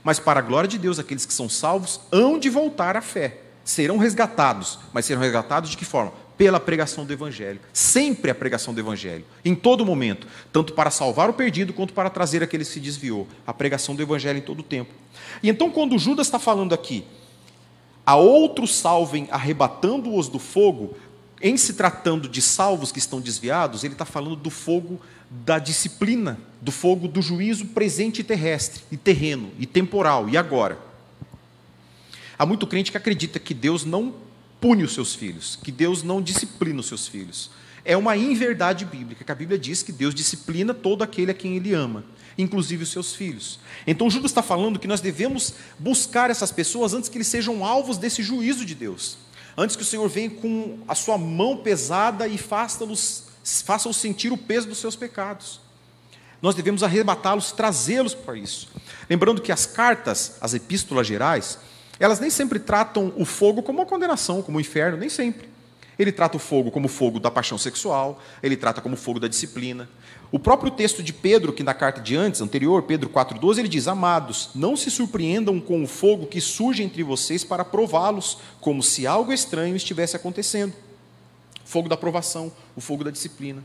Mas 0.04 0.20
para 0.20 0.40
a 0.40 0.44
glória 0.44 0.68
de 0.68 0.78
Deus, 0.78 1.00
aqueles 1.00 1.26
que 1.26 1.34
são 1.34 1.50
salvos 1.50 2.00
hão 2.12 2.38
de 2.38 2.50
voltar 2.50 2.96
à 2.96 3.02
fé 3.02 3.40
serão 3.66 3.98
resgatados, 3.98 4.78
mas 4.94 5.06
serão 5.06 5.22
resgatados 5.22 5.72
de 5.72 5.78
que 5.78 5.84
forma? 5.84 6.14
Pela 6.38 6.60
pregação 6.60 7.06
do 7.06 7.12
Evangelho. 7.12 7.60
Sempre 7.74 8.30
a 8.30 8.36
pregação 8.36 8.74
do 8.74 8.80
Evangelho. 8.80 9.26
Em 9.44 9.56
todo 9.56 9.86
momento. 9.86 10.28
Tanto 10.52 10.74
para 10.74 10.92
salvar 10.92 11.30
o 11.30 11.34
perdido, 11.34 11.74
quanto 11.74 11.94
para 11.94 12.10
trazer 12.10 12.44
aquele 12.44 12.64
que 12.64 12.70
se 12.70 12.80
desviou. 12.80 13.28
A 13.48 13.54
pregação 13.54 13.96
do 13.96 14.04
Evangelho 14.04 14.38
em 14.38 14.42
todo 14.42 14.60
o 14.60 14.64
tempo. 14.64 14.94
E 15.42 15.50
então, 15.50 15.72
quando 15.72 15.98
Judas 15.98 16.28
está 16.28 16.38
falando 16.38 16.74
aqui, 16.74 17.06
a 18.06 18.16
outros 18.16 18.76
salvem 18.76 19.28
arrebatando-os 19.32 20.28
do 20.30 20.40
fogo, 20.40 20.96
em 21.42 21.58
se 21.58 21.74
tratando 21.74 22.30
de 22.30 22.42
salvos 22.42 22.92
que 22.92 23.00
estão 23.00 23.20
desviados, 23.20 23.84
ele 23.84 23.94
está 23.94 24.06
falando 24.06 24.36
do 24.36 24.50
fogo 24.50 25.00
da 25.30 25.60
disciplina, 25.60 26.40
do 26.62 26.72
fogo 26.72 27.08
do 27.08 27.22
juízo 27.22 27.66
presente 27.68 28.22
e 28.22 28.24
terrestre, 28.24 28.84
e 28.92 28.98
terreno, 28.98 29.52
e 29.60 29.66
temporal, 29.66 30.30
e 30.30 30.38
agora. 30.38 30.78
Há 32.38 32.46
muito 32.46 32.68
crente 32.68 32.92
que 32.92 32.98
acredita 32.98 33.40
que 33.40 33.54
Deus 33.54 33.86
não 33.86 34.14
pune 34.62 34.84
os 34.84 34.94
seus 34.94 35.16
filhos, 35.16 35.58
que 35.62 35.72
Deus 35.72 36.04
não 36.04 36.22
disciplina 36.22 36.80
os 36.80 36.88
seus 36.88 37.08
filhos. 37.08 37.50
É 37.84 37.96
uma 37.96 38.18
inverdade 38.18 38.86
bíblica, 38.86 39.24
que 39.24 39.32
a 39.32 39.36
Bíblia 39.36 39.60
diz 39.60 39.84
que 39.84 39.92
Deus 39.92 40.14
disciplina 40.14 40.74
todo 40.74 41.04
aquele 41.04 41.32
a 41.32 41.36
quem 41.36 41.56
Ele 41.56 41.74
ama, 41.74 42.04
inclusive 42.38 42.84
os 42.84 42.92
seus 42.92 43.16
filhos. 43.16 43.60
Então 43.86 44.10
Judas 44.10 44.32
está 44.32 44.42
falando 44.42 44.80
que 44.80 44.88
nós 44.88 45.02
devemos 45.02 45.54
buscar 45.80 46.30
essas 46.30 46.52
pessoas 46.52 46.94
antes 46.94 47.10
que 47.10 47.18
eles 47.18 47.28
sejam 47.28 47.66
alvos 47.66 47.98
desse 47.98 48.22
juízo 48.22 48.66
de 48.66 48.76
Deus. 48.76 49.18
Antes 49.58 49.76
que 49.76 49.84
o 49.84 49.86
Senhor 49.86 50.08
venha 50.10 50.30
com 50.30 50.80
a 50.88 50.96
sua 50.96 51.18
mão 51.18 51.58
pesada 51.58 52.28
e 52.28 52.38
faça-os 52.38 53.24
faça 53.64 53.92
sentir 53.94 54.34
o 54.34 54.38
peso 54.38 54.68
dos 54.68 54.80
seus 54.80 54.96
pecados. 54.96 55.62
Nós 56.42 56.56
devemos 56.56 56.84
arrebatá-los, 56.84 57.52
trazê-los 57.52 58.14
para 58.14 58.36
isso. 58.36 58.68
Lembrando 59.10 59.42
que 59.42 59.52
as 59.52 59.66
cartas, 59.66 60.38
as 60.42 60.54
epístolas 60.54 61.08
gerais, 61.08 61.60
elas 62.00 62.20
nem 62.20 62.30
sempre 62.30 62.60
tratam 62.60 63.14
o 63.16 63.24
fogo 63.24 63.64
como 63.64 63.80
uma 63.80 63.86
condenação, 63.86 64.42
como 64.42 64.58
o 64.58 64.60
um 64.60 64.62
inferno, 64.62 64.98
nem 64.98 65.10
sempre. 65.10 65.55
Ele 65.98 66.12
trata 66.12 66.38
o 66.38 66.40
fogo 66.40 66.72
como 66.72 66.88
fogo 66.88 67.20
da 67.20 67.32
paixão 67.32 67.58
sexual, 67.58 68.22
ele 68.44 68.58
trata 68.58 68.82
como 68.82 68.98
fogo 68.98 69.20
da 69.20 69.28
disciplina. 69.28 69.90
O 70.32 70.40
próprio 70.40 70.72
texto 70.72 71.02
de 71.02 71.14
Pedro, 71.14 71.54
que 71.54 71.64
na 71.64 71.74
carta 71.74 72.02
de 72.02 72.16
antes, 72.16 72.42
anterior, 72.42 72.84
Pedro 72.84 73.10
4,12, 73.10 73.60
ele 73.60 73.68
diz: 73.70 73.88
Amados, 73.88 74.50
não 74.54 74.76
se 74.76 74.92
surpreendam 74.92 75.60
com 75.60 75.84
o 75.84 75.88
fogo 75.88 76.26
que 76.26 76.42
surge 76.42 76.84
entre 76.84 77.04
vocês 77.04 77.44
para 77.44 77.64
prová-los, 77.64 78.40
como 78.60 78.84
se 78.84 79.08
algo 79.08 79.32
estranho 79.32 79.76
estivesse 79.76 80.16
acontecendo. 80.16 80.74
Fogo 81.64 81.88
da 81.88 81.96
provação, 81.96 82.52
o 82.76 82.82
fogo 82.82 83.04
da 83.04 83.12
disciplina. 83.12 83.64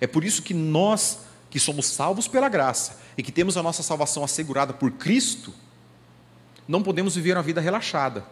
É 0.00 0.06
por 0.06 0.24
isso 0.24 0.42
que 0.42 0.54
nós, 0.54 1.20
que 1.50 1.60
somos 1.60 1.86
salvos 1.86 2.26
pela 2.26 2.48
graça 2.48 2.98
e 3.18 3.22
que 3.22 3.30
temos 3.30 3.56
a 3.56 3.62
nossa 3.62 3.82
salvação 3.82 4.24
assegurada 4.24 4.72
por 4.72 4.90
Cristo, 4.92 5.52
não 6.66 6.82
podemos 6.82 7.16
viver 7.16 7.36
uma 7.36 7.42
vida 7.42 7.60
relaxada, 7.60 8.24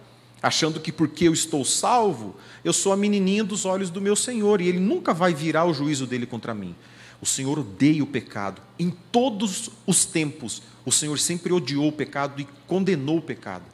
achando 0.43 0.81
que 0.81 0.93
porque 0.93 1.27
eu 1.27 1.33
estou 1.33 1.65
salvo, 1.65 2.37
eu 2.65 2.73
sou 2.73 2.93
a 2.93 2.97
menininha 2.97 3.45
dos 3.45 3.65
olhos 3.65 3.91
do 3.91 4.01
meu 4.01 4.15
Senhor 4.15 4.61
e 4.61 4.69
Ele 4.69 4.81
nunca 4.81 5.13
vai 5.13 5.35
virar 5.35 5.65
o 5.65 5.75
juízo 5.75 6.07
dele 6.07 6.27
contra 6.27 6.55
mim. 6.55 6.75
O 7.21 7.27
Senhor 7.27 7.59
odeia 7.59 8.03
o 8.03 8.07
pecado. 8.07 8.63
Em 8.79 8.91
todos 8.91 9.71
os 9.87 10.05
tempos, 10.05 10.63
o 10.85 10.93
Senhor 10.93 11.19
sempre 11.19 11.53
odiou 11.53 11.89
o 11.89 11.93
pecado 11.93 12.41
e 12.41 12.47
condenou 12.67 13.19
o 13.19 13.23
pecado. 13.23 13.65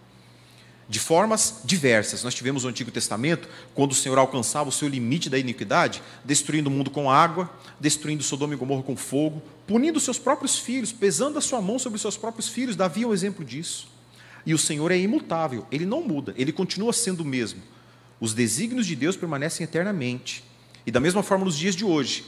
De 0.88 0.98
formas 0.98 1.60
diversas. 1.64 2.22
Nós 2.22 2.34
tivemos 2.34 2.64
o 2.64 2.68
Antigo 2.68 2.90
Testamento, 2.90 3.48
quando 3.74 3.92
o 3.92 3.94
Senhor 3.94 4.18
alcançava 4.18 4.68
o 4.68 4.72
seu 4.72 4.88
limite 4.88 5.30
da 5.30 5.38
iniquidade, 5.38 6.02
destruindo 6.24 6.68
o 6.68 6.72
mundo 6.72 6.90
com 6.90 7.10
água, 7.10 7.50
destruindo 7.80 8.22
Sodoma 8.22 8.54
e 8.54 8.56
Gomorra 8.56 8.82
com 8.82 8.96
fogo, 8.96 9.42
punindo 9.66 10.00
seus 10.00 10.18
próprios 10.18 10.58
filhos, 10.58 10.92
pesando 10.92 11.38
a 11.38 11.40
sua 11.40 11.60
mão 11.60 11.78
sobre 11.78 11.98
seus 11.98 12.16
próprios 12.16 12.48
filhos. 12.48 12.76
Davi 12.76 13.02
é 13.02 13.06
um 13.06 13.14
exemplo 13.14 13.44
disso. 13.44 13.93
E 14.46 14.52
o 14.52 14.58
Senhor 14.58 14.90
é 14.90 14.98
imutável, 14.98 15.66
ele 15.70 15.86
não 15.86 16.02
muda, 16.02 16.34
ele 16.36 16.52
continua 16.52 16.92
sendo 16.92 17.20
o 17.20 17.24
mesmo. 17.24 17.62
Os 18.20 18.34
desígnios 18.34 18.86
de 18.86 18.94
Deus 18.94 19.16
permanecem 19.16 19.64
eternamente. 19.64 20.44
E 20.86 20.90
da 20.90 21.00
mesma 21.00 21.22
forma 21.22 21.44
nos 21.44 21.56
dias 21.56 21.74
de 21.74 21.84
hoje, 21.84 22.24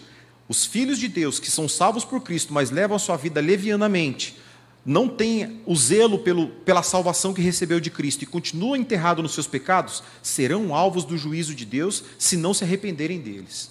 os 0.49 0.65
filhos 0.65 0.99
de 0.99 1.09
Deus 1.09 1.39
que 1.39 1.51
são 1.51 1.69
salvos 1.69 2.05
por 2.05 2.21
Cristo, 2.21 2.53
mas 2.53 2.71
levam 2.71 2.97
a 2.97 3.01
sua 3.01 3.17
vida 3.17 3.41
levianamente, 3.41 4.37
não 4.85 5.09
têm 5.09 5.61
o 5.67 5.75
zelo 5.75 6.21
pelo, 6.21 6.47
pela 6.49 6.83
salvação 6.83 7.35
que 7.35 7.43
recebeu 7.43 7.81
de 7.81 7.91
Cristo 7.91 8.23
e 8.23 8.27
continuam 8.27 8.77
enterrados 8.77 9.23
nos 9.23 9.35
seus 9.35 9.49
pecados, 9.49 10.03
serão 10.23 10.75
alvos 10.75 11.05
do 11.05 11.19
juízo 11.19 11.55
de 11.55 11.65
Deus 11.65 12.05
se 12.19 12.37
não 12.37 12.55
se 12.55 12.63
arrependerem 12.63 13.21
deles. 13.21 13.71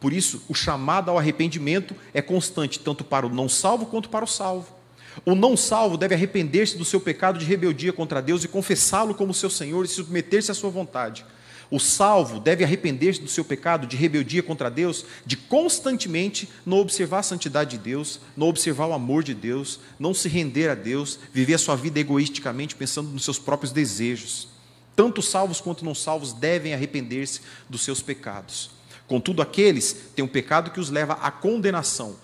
Por 0.00 0.12
isso, 0.12 0.42
o 0.48 0.54
chamado 0.54 1.10
ao 1.10 1.18
arrependimento 1.18 1.94
é 2.12 2.20
constante, 2.20 2.80
tanto 2.80 3.04
para 3.04 3.26
o 3.26 3.32
não 3.32 3.48
salvo 3.48 3.86
quanto 3.86 4.10
para 4.10 4.24
o 4.24 4.28
salvo. 4.28 4.75
O 5.24 5.34
não 5.34 5.56
salvo 5.56 5.96
deve 5.96 6.14
arrepender-se 6.14 6.76
do 6.76 6.84
seu 6.84 7.00
pecado 7.00 7.38
de 7.38 7.44
rebeldia 7.44 7.92
contra 7.92 8.20
Deus 8.20 8.44
e 8.44 8.48
confessá-lo 8.48 9.14
como 9.14 9.32
seu 9.32 9.50
Senhor 9.50 9.84
e 9.84 9.88
submeter-se 9.88 10.50
à 10.50 10.54
sua 10.54 10.70
vontade. 10.70 11.24
O 11.70 11.80
salvo 11.80 12.38
deve 12.38 12.62
arrepender-se 12.62 13.20
do 13.20 13.28
seu 13.28 13.44
pecado 13.44 13.86
de 13.86 13.96
rebeldia 13.96 14.42
contra 14.42 14.70
Deus, 14.70 15.04
de 15.24 15.36
constantemente 15.36 16.48
não 16.64 16.78
observar 16.78 17.20
a 17.20 17.24
santidade 17.24 17.70
de 17.70 17.78
Deus, 17.78 18.20
não 18.36 18.48
observar 18.48 18.86
o 18.86 18.92
amor 18.92 19.24
de 19.24 19.34
Deus, 19.34 19.80
não 19.98 20.14
se 20.14 20.28
render 20.28 20.68
a 20.68 20.74
Deus, 20.76 21.18
viver 21.32 21.54
a 21.54 21.58
sua 21.58 21.74
vida 21.74 21.98
egoisticamente 21.98 22.76
pensando 22.76 23.10
nos 23.10 23.24
seus 23.24 23.38
próprios 23.38 23.72
desejos. 23.72 24.48
Tanto 24.94 25.20
salvos 25.20 25.60
quanto 25.60 25.84
não 25.84 25.94
salvos 25.94 26.32
devem 26.32 26.72
arrepender-se 26.72 27.40
dos 27.68 27.82
seus 27.82 28.00
pecados. 28.00 28.70
Contudo, 29.08 29.42
aqueles 29.42 30.10
têm 30.14 30.24
um 30.24 30.28
pecado 30.28 30.70
que 30.70 30.80
os 30.80 30.90
leva 30.90 31.14
à 31.14 31.30
condenação, 31.30 32.16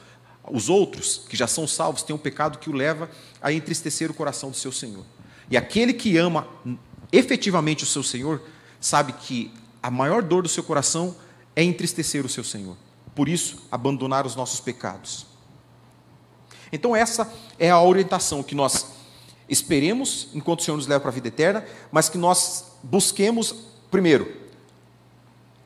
os 0.50 0.68
outros, 0.68 1.22
que 1.28 1.36
já 1.36 1.46
são 1.46 1.66
salvos, 1.66 2.02
têm 2.02 2.14
um 2.14 2.18
pecado 2.18 2.58
que 2.58 2.68
o 2.68 2.72
leva 2.72 3.08
a 3.40 3.52
entristecer 3.52 4.10
o 4.10 4.14
coração 4.14 4.50
do 4.50 4.56
seu 4.56 4.72
Senhor. 4.72 5.04
E 5.50 5.56
aquele 5.56 5.92
que 5.92 6.16
ama 6.16 6.46
efetivamente 7.12 7.84
o 7.84 7.86
seu 7.86 8.02
Senhor, 8.02 8.42
sabe 8.80 9.12
que 9.12 9.52
a 9.82 9.90
maior 9.90 10.22
dor 10.22 10.42
do 10.42 10.48
seu 10.48 10.64
coração 10.64 11.14
é 11.54 11.62
entristecer 11.62 12.24
o 12.24 12.28
seu 12.28 12.42
Senhor. 12.42 12.76
Por 13.14 13.28
isso, 13.28 13.62
abandonar 13.70 14.26
os 14.26 14.34
nossos 14.34 14.58
pecados. 14.58 15.26
Então, 16.72 16.96
essa 16.96 17.30
é 17.58 17.70
a 17.70 17.80
orientação 17.80 18.42
que 18.42 18.54
nós 18.54 18.86
esperemos 19.46 20.28
enquanto 20.32 20.60
o 20.60 20.62
Senhor 20.62 20.78
nos 20.78 20.86
leva 20.86 21.00
para 21.00 21.10
a 21.10 21.14
vida 21.14 21.28
eterna, 21.28 21.64
mas 21.90 22.08
que 22.08 22.16
nós 22.16 22.72
busquemos, 22.82 23.54
primeiro, 23.90 24.34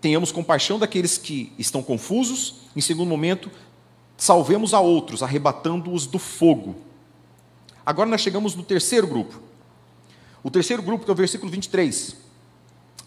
tenhamos 0.00 0.32
compaixão 0.32 0.78
daqueles 0.78 1.16
que 1.16 1.52
estão 1.56 1.82
confusos, 1.82 2.56
em 2.74 2.80
segundo 2.80 3.08
momento, 3.08 3.50
salvemos 4.16 4.72
a 4.72 4.80
outros, 4.80 5.22
arrebatando-os 5.22 6.06
do 6.06 6.18
fogo. 6.18 6.76
Agora 7.84 8.08
nós 8.08 8.20
chegamos 8.20 8.54
no 8.54 8.62
terceiro 8.62 9.06
grupo. 9.06 9.40
O 10.42 10.50
terceiro 10.50 10.82
grupo, 10.82 11.04
que 11.04 11.10
é 11.10 11.14
o 11.14 11.16
versículo 11.16 11.50
23. 11.50 12.16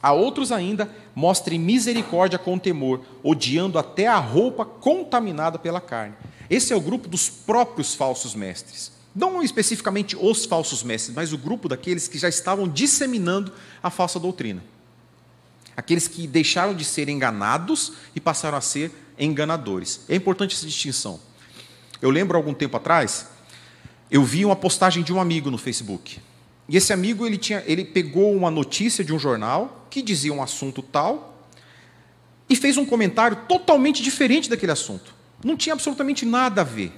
A 0.01 0.13
outros 0.13 0.51
ainda, 0.51 0.89
mostrem 1.13 1.59
misericórdia 1.59 2.39
com 2.39 2.57
temor, 2.57 3.01
odiando 3.21 3.77
até 3.77 4.07
a 4.07 4.17
roupa 4.17 4.63
contaminada 4.63 5.59
pela 5.59 5.81
carne. 5.81 6.15
Esse 6.49 6.71
é 6.71 6.75
o 6.75 6.81
grupo 6.81 7.07
dos 7.07 7.29
próprios 7.29 7.93
falsos 7.93 8.33
mestres. 8.33 8.91
Não 9.13 9.43
especificamente 9.43 10.15
os 10.15 10.45
falsos 10.45 10.83
mestres, 10.83 11.15
mas 11.15 11.33
o 11.33 11.37
grupo 11.37 11.67
daqueles 11.67 12.07
que 12.07 12.17
já 12.17 12.29
estavam 12.29 12.67
disseminando 12.67 13.51
a 13.83 13.89
falsa 13.89 14.19
doutrina. 14.19 14.63
Aqueles 15.75 16.07
que 16.07 16.27
deixaram 16.27 16.73
de 16.73 16.85
ser 16.85 17.09
enganados 17.09 17.93
e 18.15 18.19
passaram 18.19 18.57
a 18.57 18.61
ser 18.61 18.91
enganadores. 19.19 20.01
É 20.07 20.15
importante 20.15 20.55
essa 20.55 20.65
distinção. 20.65 21.19
Eu 22.01 22.09
lembro 22.09 22.37
algum 22.37 22.53
tempo 22.53 22.77
atrás, 22.77 23.27
eu 24.09 24.23
vi 24.23 24.45
uma 24.45 24.55
postagem 24.55 25.03
de 25.03 25.13
um 25.13 25.19
amigo 25.19 25.51
no 25.51 25.57
Facebook. 25.57 26.19
E 26.67 26.77
esse 26.77 26.93
amigo 26.93 27.25
ele 27.25 27.37
tinha, 27.37 27.63
ele 27.65 27.83
pegou 27.83 28.33
uma 28.35 28.49
notícia 28.49 29.03
de 29.03 29.13
um 29.13 29.19
jornal 29.19 29.87
que 29.89 30.01
dizia 30.01 30.33
um 30.33 30.41
assunto 30.41 30.81
tal 30.81 31.35
e 32.49 32.55
fez 32.55 32.77
um 32.77 32.85
comentário 32.85 33.37
totalmente 33.47 34.01
diferente 34.01 34.49
daquele 34.49 34.71
assunto. 34.71 35.13
Não 35.43 35.57
tinha 35.57 35.73
absolutamente 35.73 36.25
nada 36.25 36.61
a 36.61 36.63
ver. 36.63 36.91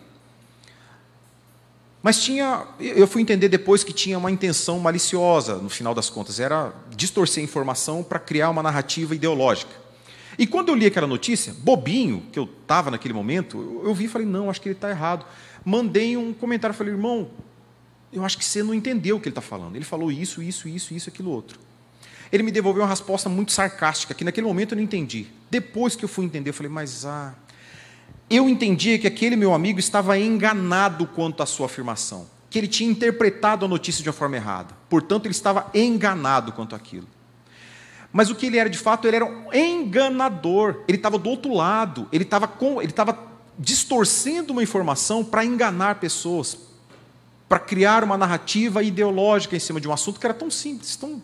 Mas 2.03 2.23
tinha, 2.23 2.65
eu 2.79 3.07
fui 3.07 3.21
entender 3.21 3.47
depois 3.47 3.83
que 3.83 3.93
tinha 3.93 4.17
uma 4.17 4.31
intenção 4.31 4.79
maliciosa, 4.79 5.55
no 5.55 5.69
final 5.69 5.93
das 5.93 6.09
contas, 6.09 6.39
era 6.39 6.73
distorcer 6.89 7.41
a 7.41 7.43
informação 7.43 8.01
para 8.01 8.17
criar 8.17 8.49
uma 8.49 8.63
narrativa 8.63 9.13
ideológica. 9.13 9.80
E 10.37 10.47
quando 10.47 10.69
eu 10.69 10.75
li 10.75 10.85
aquela 10.85 11.07
notícia, 11.07 11.53
bobinho, 11.59 12.23
que 12.31 12.39
eu 12.39 12.49
estava 12.61 12.89
naquele 12.89 13.13
momento, 13.13 13.81
eu 13.83 13.93
vi 13.93 14.05
e 14.05 14.07
falei, 14.07 14.27
não, 14.27 14.49
acho 14.49 14.61
que 14.61 14.69
ele 14.69 14.75
está 14.75 14.89
errado. 14.89 15.25
Mandei 15.63 16.15
um 16.15 16.33
comentário, 16.33 16.75
falei, 16.75 16.93
irmão, 16.93 17.29
eu 18.11 18.25
acho 18.25 18.37
que 18.37 18.45
você 18.45 18.63
não 18.63 18.73
entendeu 18.73 19.17
o 19.17 19.19
que 19.19 19.27
ele 19.27 19.31
está 19.31 19.41
falando. 19.41 19.75
Ele 19.75 19.85
falou 19.85 20.11
isso, 20.11 20.41
isso, 20.41 20.67
isso, 20.67 20.93
isso, 20.93 21.09
aquilo 21.09 21.31
outro. 21.31 21.59
Ele 22.31 22.43
me 22.43 22.51
devolveu 22.51 22.83
uma 22.83 22.89
resposta 22.89 23.27
muito 23.27 23.51
sarcástica, 23.51 24.13
que 24.13 24.23
naquele 24.23 24.47
momento 24.47 24.71
eu 24.71 24.77
não 24.77 24.83
entendi. 24.83 25.27
Depois 25.49 25.95
que 25.95 26.05
eu 26.05 26.09
fui 26.09 26.25
entender, 26.25 26.49
eu 26.49 26.53
falei, 26.53 26.71
mas 26.71 27.05
ah, 27.05 27.35
eu 28.29 28.47
entendia 28.47 28.97
que 28.97 29.05
aquele 29.05 29.35
meu 29.35 29.53
amigo 29.53 29.79
estava 29.79 30.17
enganado 30.17 31.05
quanto 31.07 31.43
à 31.43 31.45
sua 31.45 31.65
afirmação, 31.65 32.25
que 32.49 32.57
ele 32.57 32.67
tinha 32.67 32.89
interpretado 32.89 33.65
a 33.65 33.67
notícia 33.67 34.01
de 34.01 34.07
uma 34.07 34.13
forma 34.13 34.37
errada. 34.37 34.73
Portanto, 34.89 35.25
ele 35.25 35.33
estava 35.33 35.69
enganado 35.73 36.53
quanto 36.53 36.73
àquilo. 36.73 37.07
Mas 38.13 38.29
o 38.29 38.35
que 38.35 38.47
ele 38.47 38.57
era 38.57 38.69
de 38.69 38.77
fato, 38.77 39.07
ele 39.07 39.15
era 39.17 39.25
um 39.25 39.53
enganador. 39.53 40.83
Ele 40.87 40.97
estava 40.97 41.17
do 41.17 41.29
outro 41.29 41.53
lado, 41.53 42.07
ele 42.11 42.23
estava 42.23 42.47
com, 42.47 42.81
ele 42.81 42.91
estava 42.91 43.17
distorcendo 43.57 44.51
uma 44.51 44.63
informação 44.63 45.23
para 45.23 45.45
enganar 45.45 45.99
pessoas, 45.99 46.57
para 47.47 47.59
criar 47.59 48.03
uma 48.03 48.17
narrativa 48.17 48.83
ideológica 48.83 49.55
em 49.55 49.59
cima 49.59 49.79
de 49.79 49.87
um 49.87 49.93
assunto 49.93 50.19
que 50.19 50.25
era 50.25 50.33
tão 50.33 50.49
simples, 50.49 50.95
tão 50.95 51.21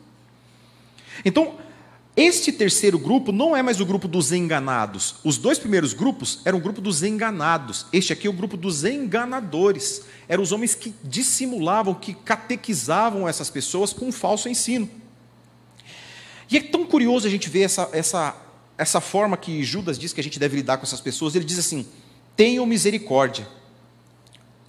Então, 1.26 1.56
este 2.16 2.52
terceiro 2.52 2.98
grupo 2.98 3.32
não 3.32 3.56
é 3.56 3.62
mais 3.62 3.80
o 3.80 3.86
grupo 3.86 4.08
dos 4.08 4.32
enganados. 4.32 5.16
Os 5.24 5.38
dois 5.38 5.60
primeiros 5.60 5.94
grupos 5.94 6.42
eram 6.46 6.58
o 6.58 6.62
grupo 6.62 6.82
dos 6.82 7.04
enganados. 7.04 7.86
Este 7.94 8.12
aqui 8.12 8.26
é 8.26 8.30
o 8.30 8.34
grupo 8.34 8.58
dos 8.58 8.84
enganadores. 8.84 10.02
Eram 10.28 10.42
os 10.42 10.52
homens 10.52 10.74
que 10.74 10.96
dissimulavam, 11.04 11.94
que 11.94 12.16
catequizavam 12.16 13.28
essas 13.28 13.52
pessoas 13.52 13.94
com 13.94 14.08
um 14.08 14.12
falso 14.12 14.50
ensino. 14.50 14.90
E 16.50 16.58
é 16.58 16.62
tão 16.62 16.86
curioso 16.86 17.28
a 17.28 17.30
gente 17.30 17.50
ver 17.50 17.62
essa, 17.64 17.90
essa, 17.92 18.36
essa 18.78 19.02
forma 19.02 19.36
que 19.36 19.64
Judas 19.64 19.98
diz 19.98 20.14
que 20.14 20.22
a 20.22 20.24
gente 20.24 20.40
deve 20.40 20.56
lidar 20.58 20.78
com 20.78 20.84
essas 20.84 21.02
pessoas. 21.02 21.36
Ele 21.36 21.46
diz 21.46 21.60
assim: 21.60 21.86
tenham 22.36 22.66
misericórdia, 22.66 23.48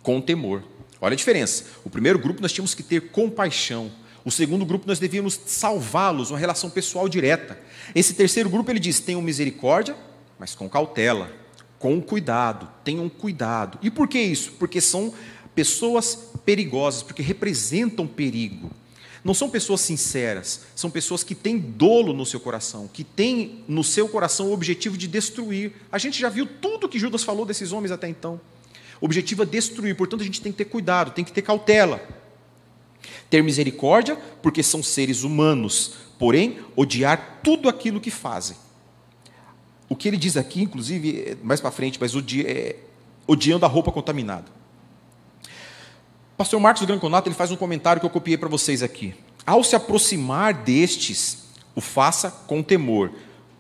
com 0.02 0.20
temor. 0.20 0.64
Olha 1.00 1.12
a 1.12 1.16
diferença. 1.16 1.64
O 1.84 1.90
primeiro 1.90 2.18
grupo 2.18 2.42
nós 2.42 2.52
tínhamos 2.52 2.74
que 2.74 2.82
ter 2.82 3.10
compaixão. 3.10 3.90
O 4.24 4.30
segundo 4.30 4.66
grupo 4.66 4.86
nós 4.86 4.98
devíamos 4.98 5.40
salvá-los, 5.46 6.30
uma 6.30 6.38
relação 6.38 6.68
pessoal 6.68 7.08
direta. 7.08 7.58
Esse 7.94 8.14
terceiro 8.14 8.50
grupo 8.50 8.70
ele 8.70 8.80
diz: 8.80 8.98
tenham 8.98 9.22
misericórdia, 9.22 9.96
mas 10.38 10.54
com 10.54 10.68
cautela, 10.68 11.30
com 11.78 12.00
cuidado, 12.00 12.68
tenham 12.82 13.08
cuidado. 13.08 13.78
E 13.82 13.90
por 13.90 14.08
que 14.08 14.18
isso? 14.18 14.52
Porque 14.58 14.80
são 14.80 15.14
pessoas 15.54 16.30
perigosas, 16.44 17.02
porque 17.02 17.22
representam 17.22 18.06
perigo. 18.06 18.70
Não 19.24 19.34
são 19.34 19.50
pessoas 19.50 19.80
sinceras, 19.80 20.62
são 20.74 20.90
pessoas 20.90 21.24
que 21.24 21.34
têm 21.34 21.58
dolo 21.58 22.12
no 22.12 22.24
seu 22.24 22.38
coração, 22.38 22.88
que 22.92 23.02
têm 23.02 23.64
no 23.66 23.82
seu 23.82 24.08
coração 24.08 24.48
o 24.48 24.52
objetivo 24.52 24.96
de 24.96 25.08
destruir. 25.08 25.72
A 25.90 25.98
gente 25.98 26.20
já 26.20 26.28
viu 26.28 26.46
tudo 26.46 26.88
que 26.88 26.98
Judas 26.98 27.24
falou 27.24 27.44
desses 27.44 27.72
homens 27.72 27.90
até 27.90 28.08
então. 28.08 28.40
O 29.00 29.04
objetivo 29.04 29.42
é 29.42 29.46
destruir, 29.46 29.96
portanto 29.96 30.20
a 30.20 30.24
gente 30.24 30.40
tem 30.40 30.52
que 30.52 30.58
ter 30.58 30.64
cuidado, 30.66 31.12
tem 31.12 31.24
que 31.24 31.32
ter 31.32 31.42
cautela. 31.42 32.00
Ter 33.30 33.42
misericórdia, 33.42 34.16
porque 34.42 34.62
são 34.62 34.82
seres 34.82 35.22
humanos, 35.22 35.94
porém, 36.18 36.58
odiar 36.76 37.40
tudo 37.42 37.68
aquilo 37.68 38.00
que 38.00 38.10
fazem. 38.10 38.56
O 39.88 39.96
que 39.96 40.08
ele 40.08 40.16
diz 40.16 40.36
aqui, 40.36 40.62
inclusive, 40.62 41.20
é 41.20 41.36
mais 41.42 41.60
para 41.60 41.70
frente, 41.70 41.98
mas 42.00 42.12
é, 42.44 42.76
odiando 43.26 43.64
a 43.64 43.68
roupa 43.68 43.90
contaminada. 43.90 44.57
Pastor 46.38 46.60
Marcos 46.60 46.84
Granconato 46.84 47.28
ele 47.28 47.34
faz 47.34 47.50
um 47.50 47.56
comentário 47.56 47.98
que 47.98 48.06
eu 48.06 48.10
copiei 48.10 48.38
para 48.38 48.48
vocês 48.48 48.80
aqui. 48.80 49.12
Ao 49.44 49.64
se 49.64 49.74
aproximar 49.74 50.54
destes, 50.54 51.48
o 51.74 51.80
faça 51.80 52.30
com 52.46 52.62
temor, 52.62 53.10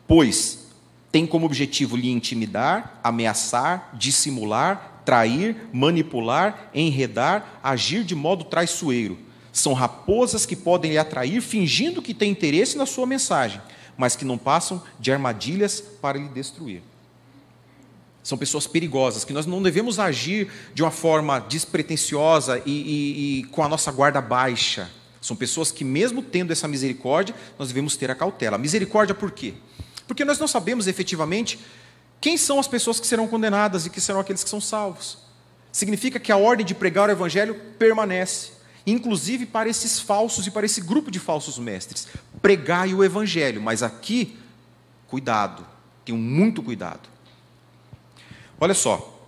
pois 0.06 0.68
tem 1.10 1.26
como 1.26 1.44
objetivo 1.44 1.96
lhe 1.96 2.08
intimidar, 2.08 3.00
ameaçar, 3.02 3.90
dissimular, 3.94 5.02
trair, 5.04 5.56
manipular, 5.72 6.70
enredar, 6.72 7.58
agir 7.64 8.04
de 8.04 8.14
modo 8.14 8.44
traiçoeiro 8.44 9.18
são 9.52 9.72
raposas 9.72 10.46
que 10.46 10.54
podem 10.54 10.92
lhe 10.92 10.98
atrair 10.98 11.40
fingindo 11.40 12.00
que 12.00 12.14
têm 12.14 12.30
interesse 12.30 12.78
na 12.78 12.86
sua 12.86 13.06
mensagem, 13.06 13.60
mas 13.96 14.14
que 14.14 14.24
não 14.24 14.38
passam 14.38 14.80
de 15.00 15.10
armadilhas 15.10 15.80
para 15.80 16.16
lhe 16.16 16.28
destruir. 16.28 16.80
São 18.28 18.36
pessoas 18.36 18.66
perigosas, 18.66 19.24
que 19.24 19.32
nós 19.32 19.46
não 19.46 19.62
devemos 19.62 19.98
agir 19.98 20.50
de 20.74 20.82
uma 20.82 20.90
forma 20.90 21.38
despretensiosa 21.38 22.62
e, 22.66 22.70
e, 22.70 23.38
e 23.38 23.44
com 23.44 23.62
a 23.62 23.68
nossa 23.70 23.90
guarda 23.90 24.20
baixa. 24.20 24.90
São 25.18 25.34
pessoas 25.34 25.70
que, 25.70 25.82
mesmo 25.82 26.20
tendo 26.20 26.52
essa 26.52 26.68
misericórdia, 26.68 27.34
nós 27.58 27.68
devemos 27.68 27.96
ter 27.96 28.10
a 28.10 28.14
cautela. 28.14 28.58
Misericórdia 28.58 29.14
por 29.14 29.30
quê? 29.30 29.54
Porque 30.06 30.26
nós 30.26 30.38
não 30.38 30.46
sabemos 30.46 30.86
efetivamente 30.86 31.58
quem 32.20 32.36
são 32.36 32.60
as 32.60 32.68
pessoas 32.68 33.00
que 33.00 33.06
serão 33.06 33.26
condenadas 33.26 33.86
e 33.86 33.90
que 33.90 33.98
serão 33.98 34.20
aqueles 34.20 34.44
que 34.44 34.50
são 34.50 34.60
salvos. 34.60 35.16
Significa 35.72 36.20
que 36.20 36.30
a 36.30 36.36
ordem 36.36 36.66
de 36.66 36.74
pregar 36.74 37.08
o 37.08 37.12
evangelho 37.12 37.54
permanece 37.78 38.58
inclusive 38.86 39.44
para 39.44 39.68
esses 39.68 40.00
falsos 40.00 40.46
e 40.46 40.50
para 40.50 40.64
esse 40.64 40.80
grupo 40.80 41.10
de 41.10 41.18
falsos 41.18 41.58
mestres. 41.58 42.08
Pregai 42.40 42.94
o 42.94 43.04
evangelho, 43.04 43.60
mas 43.60 43.82
aqui, 43.82 44.38
cuidado, 45.06 45.66
tenham 46.06 46.18
muito 46.18 46.62
cuidado. 46.62 47.08
Olha 48.60 48.74
só, 48.74 49.18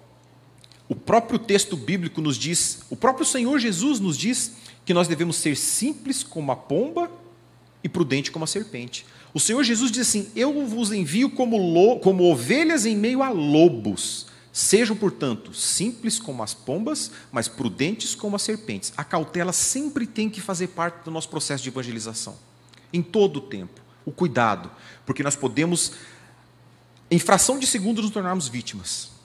o 0.88 0.94
próprio 0.94 1.38
texto 1.38 1.76
bíblico 1.76 2.20
nos 2.20 2.36
diz, 2.36 2.80
o 2.90 2.96
próprio 2.96 3.24
Senhor 3.24 3.58
Jesus 3.60 4.00
nos 4.00 4.18
diz 4.18 4.56
que 4.84 4.92
nós 4.92 5.06
devemos 5.06 5.36
ser 5.36 5.56
simples 5.56 6.24
como 6.24 6.50
a 6.50 6.56
pomba 6.56 7.08
e 7.82 7.88
prudente 7.88 8.32
como 8.32 8.44
a 8.44 8.48
serpente. 8.48 9.06
O 9.32 9.38
Senhor 9.38 9.62
Jesus 9.62 9.92
diz 9.92 10.08
assim: 10.08 10.28
Eu 10.34 10.66
vos 10.66 10.90
envio 10.90 11.30
como, 11.30 12.00
como 12.00 12.24
ovelhas 12.24 12.84
em 12.84 12.96
meio 12.96 13.22
a 13.22 13.30
lobos. 13.30 14.26
Sejam, 14.52 14.96
portanto, 14.96 15.54
simples 15.54 16.18
como 16.18 16.42
as 16.42 16.52
pombas, 16.52 17.12
mas 17.30 17.46
prudentes 17.46 18.16
como 18.16 18.34
as 18.34 18.42
serpentes. 18.42 18.92
A 18.96 19.04
cautela 19.04 19.52
sempre 19.52 20.08
tem 20.08 20.28
que 20.28 20.40
fazer 20.40 20.68
parte 20.68 21.04
do 21.04 21.10
nosso 21.12 21.28
processo 21.28 21.62
de 21.62 21.68
evangelização, 21.68 22.36
em 22.92 23.00
todo 23.00 23.36
o 23.36 23.42
tempo. 23.42 23.80
O 24.04 24.10
cuidado, 24.10 24.68
porque 25.06 25.22
nós 25.22 25.36
podemos, 25.36 25.92
em 27.08 27.18
fração 27.20 27.60
de 27.60 27.66
segundos, 27.66 28.02
nos 28.02 28.12
tornarmos 28.12 28.48
vítimas. 28.48 29.19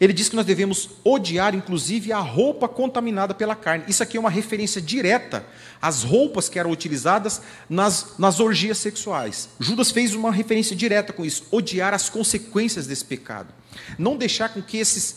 Ele 0.00 0.12
diz 0.12 0.28
que 0.28 0.36
nós 0.36 0.44
devemos 0.44 0.90
odiar, 1.02 1.54
inclusive, 1.54 2.12
a 2.12 2.18
roupa 2.18 2.68
contaminada 2.68 3.34
pela 3.34 3.56
carne. 3.56 3.84
Isso 3.88 4.02
aqui 4.02 4.16
é 4.16 4.20
uma 4.20 4.30
referência 4.30 4.80
direta 4.80 5.44
às 5.80 6.02
roupas 6.02 6.48
que 6.48 6.58
eram 6.58 6.70
utilizadas 6.70 7.40
nas, 7.68 8.14
nas 8.18 8.38
orgias 8.40 8.78
sexuais. 8.78 9.48
Judas 9.58 9.90
fez 9.90 10.14
uma 10.14 10.30
referência 10.30 10.76
direta 10.76 11.12
com 11.12 11.24
isso: 11.24 11.46
odiar 11.50 11.94
as 11.94 12.10
consequências 12.10 12.86
desse 12.86 13.04
pecado. 13.04 13.52
Não 13.98 14.16
deixar 14.16 14.50
com 14.50 14.62
que 14.62 14.76
esses, 14.76 15.16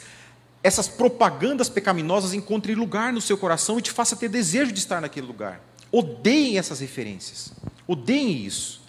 essas 0.63 0.87
propagandas 0.87 1.67
pecaminosas 1.69 2.33
encontrem 2.33 2.75
lugar 2.75 3.11
no 3.11 3.21
seu 3.21 3.37
coração 3.37 3.79
e 3.79 3.81
te 3.81 3.91
faça 3.91 4.15
ter 4.15 4.29
desejo 4.29 4.71
de 4.71 4.79
estar 4.79 5.01
naquele 5.01 5.27
lugar. 5.27 5.61
Odeiem 5.91 6.57
essas 6.57 6.79
referências. 6.79 7.51
Odeiem 7.87 8.45
isso. 8.45 8.81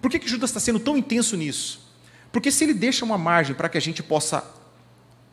Por 0.00 0.10
que, 0.10 0.18
que 0.18 0.28
Judas 0.28 0.50
está 0.50 0.60
sendo 0.60 0.80
tão 0.80 0.96
intenso 0.96 1.36
nisso? 1.36 1.86
Porque 2.32 2.50
se 2.50 2.64
ele 2.64 2.74
deixa 2.74 3.04
uma 3.04 3.18
margem 3.18 3.54
para 3.54 3.68
que 3.68 3.78
a 3.78 3.80
gente 3.80 4.02
possa 4.02 4.55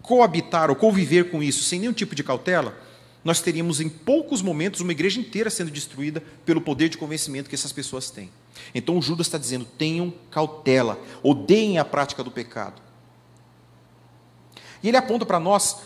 coabitar 0.04 0.70
ou 0.70 0.76
conviver 0.76 1.32
com 1.32 1.41
isso 1.41 1.64
sem 1.64 1.80
nenhum 1.80 1.93
tipo 1.93 2.14
de 2.14 2.24
cautela, 2.24 2.78
nós 3.24 3.41
teríamos 3.41 3.80
em 3.80 3.89
poucos 3.89 4.41
momentos 4.41 4.82
uma 4.82 4.91
igreja 4.91 5.20
inteira 5.20 5.49
sendo 5.49 5.72
destruída 5.72 6.22
pelo 6.45 6.62
poder 6.62 6.89
de 6.89 6.97
convencimento 6.97 7.49
que 7.49 7.56
essas 7.56 7.72
pessoas 7.72 8.12
têm. 8.12 8.30
Então 8.76 9.01
Judas 9.01 9.26
está 9.26 9.38
dizendo: 9.38 9.66
tenham 9.66 10.14
cautela, 10.30 11.01
odeiem 11.24 11.80
a 11.80 11.86
prática 11.86 12.24
do 12.24 12.30
pecado. 12.30 12.82
E 14.84 14.89
ele 14.89 14.97
aponta 14.97 15.26
para 15.26 15.39
nós 15.39 15.78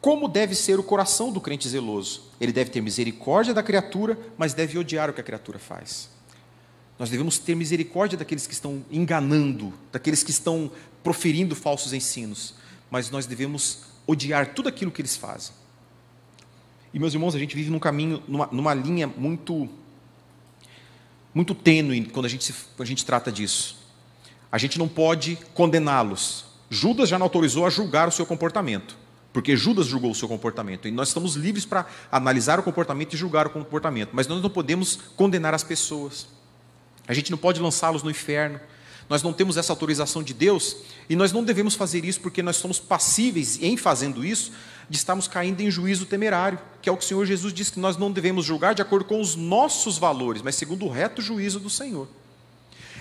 Como 0.00 0.28
deve 0.28 0.54
ser 0.54 0.78
o 0.78 0.82
coração 0.82 1.30
do 1.30 1.40
crente 1.40 1.68
zeloso? 1.68 2.22
Ele 2.40 2.52
deve 2.52 2.70
ter 2.70 2.80
misericórdia 2.80 3.52
da 3.52 3.62
criatura, 3.62 4.18
mas 4.36 4.54
deve 4.54 4.78
odiar 4.78 5.10
o 5.10 5.12
que 5.12 5.20
a 5.20 5.24
criatura 5.24 5.58
faz. 5.58 6.08
Nós 6.98 7.10
devemos 7.10 7.38
ter 7.38 7.54
misericórdia 7.54 8.16
daqueles 8.16 8.46
que 8.46 8.54
estão 8.54 8.84
enganando, 8.90 9.72
daqueles 9.92 10.22
que 10.22 10.30
estão 10.30 10.70
proferindo 11.02 11.54
falsos 11.54 11.92
ensinos, 11.92 12.54
mas 12.90 13.10
nós 13.10 13.26
devemos 13.26 13.84
odiar 14.06 14.54
tudo 14.54 14.68
aquilo 14.68 14.90
que 14.90 15.00
eles 15.00 15.16
fazem. 15.16 15.54
E 16.92 16.98
meus 16.98 17.14
irmãos, 17.14 17.34
a 17.34 17.38
gente 17.38 17.54
vive 17.54 17.70
num 17.70 17.78
caminho, 17.78 18.22
numa, 18.26 18.48
numa 18.50 18.74
linha 18.74 19.06
muito, 19.06 19.68
muito 21.32 21.54
tênue 21.54 22.04
quando 22.06 22.26
a 22.26 22.28
gente, 22.28 22.52
a 22.78 22.84
gente 22.84 23.04
trata 23.04 23.30
disso. 23.30 23.78
A 24.50 24.58
gente 24.58 24.78
não 24.78 24.88
pode 24.88 25.38
condená-los. 25.54 26.46
Judas 26.68 27.08
já 27.08 27.18
não 27.18 27.26
autorizou 27.26 27.64
a 27.64 27.70
julgar 27.70 28.08
o 28.08 28.12
seu 28.12 28.26
comportamento, 28.26 28.96
porque 29.32 29.56
Judas 29.56 29.86
julgou 29.86 30.10
o 30.10 30.14
seu 30.14 30.26
comportamento. 30.26 30.88
E 30.88 30.90
nós 30.90 31.08
estamos 31.08 31.36
livres 31.36 31.64
para 31.64 31.86
analisar 32.10 32.58
o 32.58 32.62
comportamento 32.62 33.14
e 33.14 33.16
julgar 33.16 33.46
o 33.46 33.50
comportamento, 33.50 34.10
mas 34.12 34.26
nós 34.26 34.42
não 34.42 34.50
podemos 34.50 34.96
condenar 35.16 35.54
as 35.54 35.62
pessoas. 35.62 36.26
A 37.06 37.14
gente 37.14 37.30
não 37.30 37.38
pode 37.38 37.60
lançá-los 37.60 38.02
no 38.02 38.10
inferno. 38.10 38.60
Nós 39.10 39.24
não 39.24 39.32
temos 39.32 39.56
essa 39.56 39.72
autorização 39.72 40.22
de 40.22 40.32
Deus 40.32 40.76
e 41.08 41.16
nós 41.16 41.32
não 41.32 41.42
devemos 41.42 41.74
fazer 41.74 42.04
isso 42.04 42.20
porque 42.20 42.44
nós 42.44 42.54
somos 42.54 42.78
passíveis, 42.78 43.60
em 43.60 43.76
fazendo 43.76 44.24
isso, 44.24 44.52
de 44.88 44.96
estarmos 44.96 45.26
caindo 45.26 45.60
em 45.60 45.68
juízo 45.68 46.06
temerário, 46.06 46.60
que 46.80 46.88
é 46.88 46.92
o 46.92 46.96
que 46.96 47.04
o 47.04 47.06
Senhor 47.08 47.26
Jesus 47.26 47.52
disse 47.52 47.72
que 47.72 47.80
nós 47.80 47.96
não 47.96 48.12
devemos 48.12 48.46
julgar 48.46 48.72
de 48.72 48.82
acordo 48.82 49.04
com 49.04 49.20
os 49.20 49.34
nossos 49.34 49.98
valores, 49.98 50.42
mas 50.42 50.54
segundo 50.54 50.86
o 50.86 50.88
reto 50.88 51.20
juízo 51.20 51.58
do 51.58 51.68
Senhor. 51.68 52.06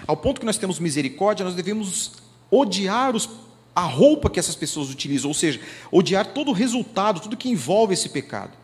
Ao 0.07 0.18
ponto 0.18 0.39
que 0.39 0.47
nós 0.47 0.57
temos 0.57 0.80
misericórdia, 0.80 1.45
nós 1.45 1.53
devemos 1.53 2.14
odiar 2.49 3.16
os, 3.16 3.30
a 3.76 3.84
roupa 3.84 4.32
que 4.32 4.39
essas 4.39 4.55
pessoas 4.55 4.89
utilizam, 4.89 5.30
ou 5.30 5.36
seja, 5.36 5.62
odiar 5.91 6.34
todo 6.34 6.49
o 6.49 6.53
resultado, 6.53 7.20
tudo 7.20 7.38
que 7.38 7.49
envolve 7.49 7.93
esse 7.93 8.10
pecado. 8.10 8.57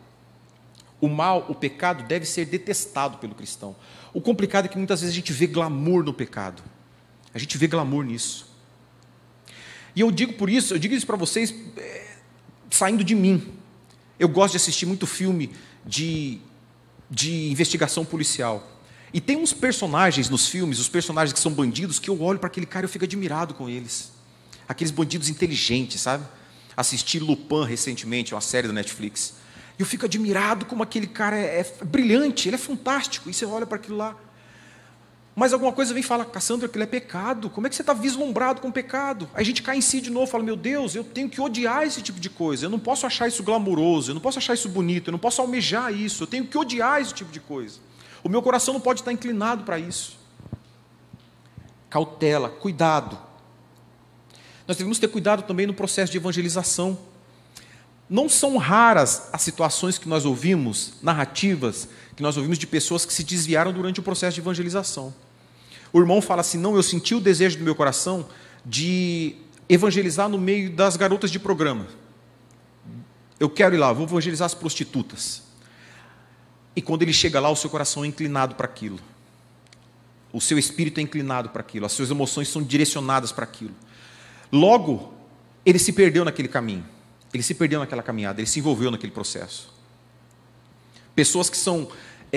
O 0.99 1.07
mal, 1.07 1.45
o 1.47 1.53
pecado 1.53 2.03
deve 2.07 2.25
ser 2.25 2.45
detestado 2.45 3.19
pelo 3.19 3.35
cristão. 3.35 3.75
O 4.11 4.19
complicado 4.19 4.65
é 4.65 4.67
que 4.67 4.79
muitas 4.79 5.01
vezes 5.01 5.13
a 5.13 5.15
gente 5.15 5.31
vê 5.31 5.45
glamour 5.45 6.03
no 6.03 6.13
pecado. 6.13 6.63
A 7.35 7.37
gente 7.37 7.57
vê 7.57 7.67
glamour 7.67 8.05
nisso. 8.05 8.47
E 9.93 9.99
eu 9.99 10.09
digo 10.09 10.33
por 10.33 10.49
isso, 10.49 10.73
eu 10.73 10.79
digo 10.79 10.95
isso 10.95 11.05
para 11.05 11.17
vocês 11.17 11.53
é, 11.75 12.15
saindo 12.71 13.03
de 13.03 13.13
mim. 13.13 13.53
Eu 14.17 14.29
gosto 14.29 14.51
de 14.51 14.57
assistir 14.57 14.85
muito 14.85 15.05
filme 15.05 15.51
de, 15.85 16.39
de 17.11 17.51
investigação 17.51 18.05
policial. 18.05 18.65
E 19.13 19.19
tem 19.19 19.35
uns 19.35 19.51
personagens 19.51 20.29
nos 20.29 20.47
filmes, 20.47 20.79
os 20.79 20.87
personagens 20.87 21.33
que 21.33 21.39
são 21.39 21.51
bandidos, 21.51 21.99
que 21.99 22.09
eu 22.09 22.21
olho 22.21 22.39
para 22.39 22.47
aquele 22.47 22.65
cara 22.65 22.85
e 22.85 22.87
eu 22.87 22.89
fico 22.89 23.03
admirado 23.03 23.53
com 23.53 23.69
eles. 23.69 24.13
Aqueles 24.67 24.91
bandidos 24.91 25.27
inteligentes, 25.27 25.99
sabe? 25.99 26.25
Assisti 26.75 27.19
Lupin 27.19 27.65
recentemente, 27.65 28.33
uma 28.33 28.41
série 28.41 28.67
da 28.67 28.73
Netflix. 28.73 29.33
E 29.77 29.81
eu 29.81 29.85
fico 29.85 30.05
admirado 30.05 30.65
como 30.65 30.81
aquele 30.83 31.07
cara 31.07 31.37
é, 31.37 31.59
é 31.59 31.85
brilhante, 31.85 32.47
ele 32.47 32.55
é 32.55 32.59
fantástico. 32.59 33.29
E 33.29 33.33
você 33.33 33.45
olha 33.45 33.65
para 33.65 33.75
aquilo 33.75 33.97
lá. 33.97 34.15
Mas 35.35 35.51
alguma 35.51 35.73
coisa 35.73 35.93
vem 35.93 35.99
e 35.99 36.03
fala, 36.03 36.23
Cassandra, 36.23 36.67
aquilo 36.67 36.85
é 36.85 36.87
pecado. 36.87 37.49
Como 37.49 37.67
é 37.67 37.69
que 37.69 37.75
você 37.75 37.81
está 37.81 37.93
vislumbrado 37.93 38.61
com 38.61 38.71
pecado? 38.71 39.29
Aí 39.33 39.41
a 39.41 39.45
gente 39.45 39.61
cai 39.61 39.77
em 39.77 39.81
si 39.81 39.99
de 39.99 40.09
novo, 40.09 40.27
fala, 40.27 40.45
meu 40.45 40.55
Deus, 40.55 40.95
eu 40.95 41.03
tenho 41.03 41.27
que 41.27 41.41
odiar 41.41 41.83
esse 41.83 42.01
tipo 42.01 42.21
de 42.21 42.29
coisa. 42.29 42.67
Eu 42.67 42.69
não 42.69 42.79
posso 42.79 43.05
achar 43.05 43.27
isso 43.27 43.43
glamouroso, 43.43 44.11
eu 44.11 44.13
não 44.15 44.21
posso 44.21 44.37
achar 44.37 44.53
isso 44.53 44.69
bonito, 44.69 45.09
eu 45.09 45.11
não 45.11 45.19
posso 45.19 45.41
almejar 45.41 45.93
isso. 45.93 46.23
Eu 46.23 46.27
tenho 46.27 46.45
que 46.45 46.57
odiar 46.57 47.01
esse 47.01 47.13
tipo 47.13 47.33
de 47.33 47.41
coisa. 47.41 47.79
O 48.23 48.29
meu 48.29 48.41
coração 48.41 48.73
não 48.73 48.79
pode 48.79 49.01
estar 49.01 49.11
inclinado 49.11 49.65
para 49.65 49.77
isso. 49.77 50.17
Cautela, 51.89 52.47
cuidado. 52.47 53.19
Nós 54.65 54.77
devemos 54.77 54.99
ter 54.99 55.09
cuidado 55.09 55.43
também 55.43 55.67
no 55.67 55.73
processo 55.73 56.13
de 56.13 56.17
evangelização. 56.17 56.97
Não 58.09 58.29
são 58.29 58.55
raras 58.55 59.27
as 59.33 59.41
situações 59.41 59.97
que 59.97 60.07
nós 60.07 60.23
ouvimos, 60.23 60.93
narrativas, 61.01 61.89
que 62.15 62.23
nós 62.23 62.37
ouvimos 62.37 62.57
de 62.57 62.65
pessoas 62.65 63.05
que 63.05 63.11
se 63.11 63.23
desviaram 63.23 63.73
durante 63.73 63.99
o 63.99 64.03
processo 64.03 64.35
de 64.35 64.41
evangelização. 64.41 65.13
O 65.95 65.99
irmão 66.01 66.21
fala 66.21 66.41
assim: 66.41 66.57
não, 66.57 66.75
eu 66.75 66.83
senti 66.83 67.15
o 67.15 67.21
desejo 67.21 67.57
do 67.57 67.63
meu 67.63 67.73
coração 67.73 68.27
de 68.65 69.37
evangelizar 69.69 70.27
no 70.27 70.37
meio 70.37 70.69
das 70.69 70.97
garotas 70.97 71.31
de 71.31 71.39
programa. 71.39 71.87
Eu 73.39 73.49
quero 73.49 73.75
ir 73.75 73.77
lá, 73.77 73.93
vou 73.93 74.03
evangelizar 74.05 74.45
as 74.45 74.53
prostitutas. 74.53 75.43
E 76.75 76.81
quando 76.81 77.03
ele 77.03 77.13
chega 77.13 77.39
lá, 77.39 77.49
o 77.49 77.55
seu 77.55 77.69
coração 77.69 78.03
é 78.03 78.07
inclinado 78.07 78.55
para 78.55 78.65
aquilo. 78.65 78.99
O 80.33 80.41
seu 80.41 80.59
espírito 80.59 80.99
é 80.99 81.01
inclinado 81.01 81.47
para 81.47 81.61
aquilo, 81.61 81.85
as 81.85 81.93
suas 81.93 82.11
emoções 82.11 82.49
são 82.49 82.61
direcionadas 82.61 83.31
para 83.31 83.45
aquilo. 83.45 83.73
Logo, 84.51 85.13
ele 85.65 85.79
se 85.79 85.93
perdeu 85.93 86.25
naquele 86.25 86.49
caminho. 86.49 86.85
Ele 87.33 87.41
se 87.41 87.53
perdeu 87.53 87.79
naquela 87.79 88.03
caminhada, 88.03 88.41
ele 88.41 88.49
se 88.49 88.59
envolveu 88.59 88.91
naquele 88.91 89.13
processo. 89.13 89.73
Pessoas 91.15 91.49
que 91.49 91.55
são 91.55 91.87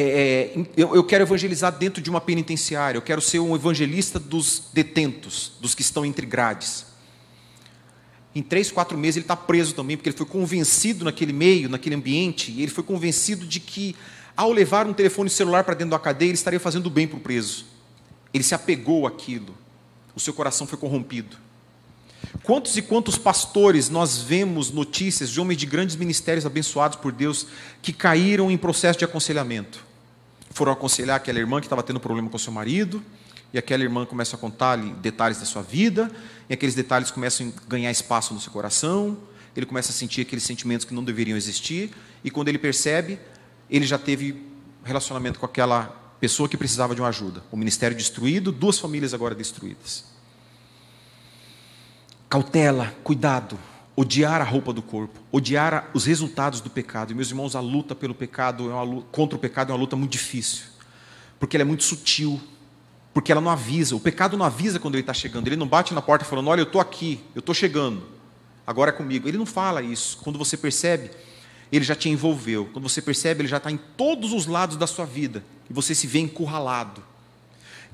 é, 0.01 0.61
é, 0.61 0.67
eu, 0.77 0.95
eu, 0.95 1.03
quero 1.03 1.25
evangelizar 1.25 1.77
dentro 1.77 2.01
de 2.01 2.09
uma 2.09 2.21
penitenciária, 2.21 2.97
eu 2.97 3.03
quero 3.03 3.21
ser 3.21 3.41
um 3.41 3.57
evangelista 3.57 4.17
dos 4.21 4.65
detentos, 4.73 5.53
dos 5.61 5.75
que 5.75 5.83
estão 5.83 6.05
entre 6.05 6.25
grades. 6.25 6.87
Em 8.33 8.41
três, 8.41 8.71
quatro 8.71 8.97
meses 8.97 9.17
ele 9.17 9.25
está 9.25 9.35
preso 9.35 9.75
também, 9.75 9.97
porque 9.97 10.11
ele 10.11 10.17
foi 10.17 10.27
convencido 10.27 11.05
naquele 11.05 11.33
meio, 11.33 11.69
naquele 11.69 11.97
ambiente, 11.97 12.53
e 12.53 12.63
ele 12.63 12.71
foi 12.71 12.85
convencido 12.85 13.45
de 13.45 13.59
que, 13.59 13.97
ao 14.37 14.53
levar 14.53 14.87
um 14.87 14.93
telefone 14.93 15.29
celular 15.29 15.65
para 15.65 15.75
dentro 15.75 15.91
da 15.91 15.99
cadeia, 15.99 16.29
ele 16.29 16.35
estaria 16.35 16.61
fazendo 16.61 16.89
bem 16.89 17.09
para 17.09 17.17
o 17.17 17.21
preso. 17.21 17.67
Ele 18.33 18.45
se 18.45 18.55
apegou 18.55 19.05
àquilo, 19.05 19.53
o 20.15 20.21
seu 20.21 20.33
coração 20.33 20.65
foi 20.65 20.79
corrompido. 20.79 21.37
Quantos 22.45 22.77
e 22.77 22.83
quantos 22.83 23.19
pastores 23.19 23.89
nós 23.89 24.19
vemos 24.19 24.71
notícias 24.71 25.31
de 25.31 25.41
homens 25.41 25.57
de 25.57 25.67
grandes 25.67 25.97
ministérios 25.97 26.47
abençoados 26.47 26.99
por 26.99 27.11
Deus 27.11 27.49
que 27.83 27.93
caíram 27.93 28.49
em 28.49 28.57
processo 28.57 28.99
de 28.99 29.05
aconselhamento? 29.05 29.88
Foram 30.51 30.73
aconselhar 30.73 31.17
aquela 31.17 31.39
irmã 31.39 31.61
que 31.61 31.67
estava 31.67 31.83
tendo 31.83 32.01
problema 32.01 32.29
com 32.29 32.39
seu 32.39 32.53
marido, 32.53 33.03
e 33.53 33.59
aquela 33.59 33.83
irmã 33.83 34.05
começa 34.05 34.37
a 34.37 34.39
contar-lhe 34.39 34.93
detalhes 34.95 35.39
da 35.39 35.45
sua 35.45 35.63
vida, 35.63 36.11
e 36.49 36.55
aqueles 36.55 36.75
detalhes 36.75 37.11
começam 37.11 37.53
a 37.57 37.69
ganhar 37.69 37.91
espaço 37.91 38.35
no 38.35 38.41
seu 38.41 38.53
coração, 38.53 39.17
ele 39.57 39.67
começa 39.67 39.91
a 39.91 39.95
sentir 39.95 40.21
aqueles 40.21 40.45
sentimentos 40.45 40.85
que 40.85 40.95
não 40.95 41.03
deveriam 41.03 41.37
existir, 41.37 41.91
e 42.23 42.31
quando 42.31 42.49
ele 42.49 42.59
percebe, 42.59 43.19
ele 43.71 43.87
já 43.87 43.99
teve 43.99 44.43
relacionamento 44.85 45.39
com 45.39 45.47
aquela 45.47 46.15
pessoa 46.21 46.49
que 46.49 46.57
precisava 46.57 46.95
de 46.95 47.01
uma 47.01 47.09
ajuda. 47.09 47.43
O 47.51 47.57
ministério 47.57 47.97
destruído, 47.97 48.53
duas 48.53 48.79
famílias 48.79 49.15
agora 49.15 49.35
destruídas 49.35 50.19
cautela, 52.29 52.95
cuidado, 53.03 53.59
odiar 53.99 54.41
a 54.41 54.45
roupa 54.45 54.73
do 54.73 54.81
corpo, 54.81 55.19
odiar 55.33 55.91
os 55.93 56.05
resultados 56.05 56.61
do 56.61 56.71
pecado. 56.71 57.11
E 57.11 57.17
meus 57.17 57.31
irmãos, 57.31 57.57
a 57.57 57.61
luta 57.61 57.97
pelo 57.97 58.15
pecado, 58.15 58.71
é 58.71 58.73
uma 58.73 58.83
luta, 58.85 59.09
contra 59.11 59.37
o 59.37 59.41
pecado 59.41 59.71
é 59.71 59.75
uma 59.75 59.81
luta 59.81 59.97
muito 59.97 60.13
difícil, 60.13 60.67
porque 61.41 61.57
ela 61.57 61.63
é 61.63 61.65
muito 61.65 61.83
sutil, 61.83 62.41
porque 63.13 63.33
ela 63.33 63.41
não 63.41 63.51
avisa. 63.51 63.97
O 63.97 64.01
pecado 64.01 64.37
não 64.37 64.47
avisa 64.47 64.79
quando 64.79 64.95
ele 64.95 65.03
está 65.03 65.13
chegando. 65.13 65.49
Ele 65.49 65.57
não 65.57 65.67
bate 65.67 65.93
na 65.93 66.01
porta 66.01 66.25
falando: 66.25 66.47
Olha, 66.47 66.61
eu 66.61 66.67
estou 66.67 66.81
aqui, 66.81 67.21
eu 67.35 67.41
estou 67.41 67.53
chegando, 67.53 68.05
agora 68.65 68.91
é 68.91 68.93
comigo. 68.93 69.27
Ele 69.27 69.37
não 69.37 69.47
fala 69.47 69.83
isso. 69.83 70.19
Quando 70.19 70.39
você 70.39 70.57
percebe, 70.57 71.11
ele 71.73 71.85
já 71.85 71.97
te 71.97 72.09
envolveu. 72.09 72.67
Quando 72.73 72.89
você 72.89 73.03
percebe, 73.03 73.41
ele 73.41 73.49
já 73.49 73.57
está 73.57 73.69
em 73.69 73.81
todos 73.97 74.33
os 74.33 74.47
lados 74.47 74.77
da 74.77 74.87
sua 74.87 75.07
vida 75.07 75.45
e 75.69 75.73
você 75.73 75.93
se 75.93 76.07
vê 76.07 76.21
encurralado 76.21 77.03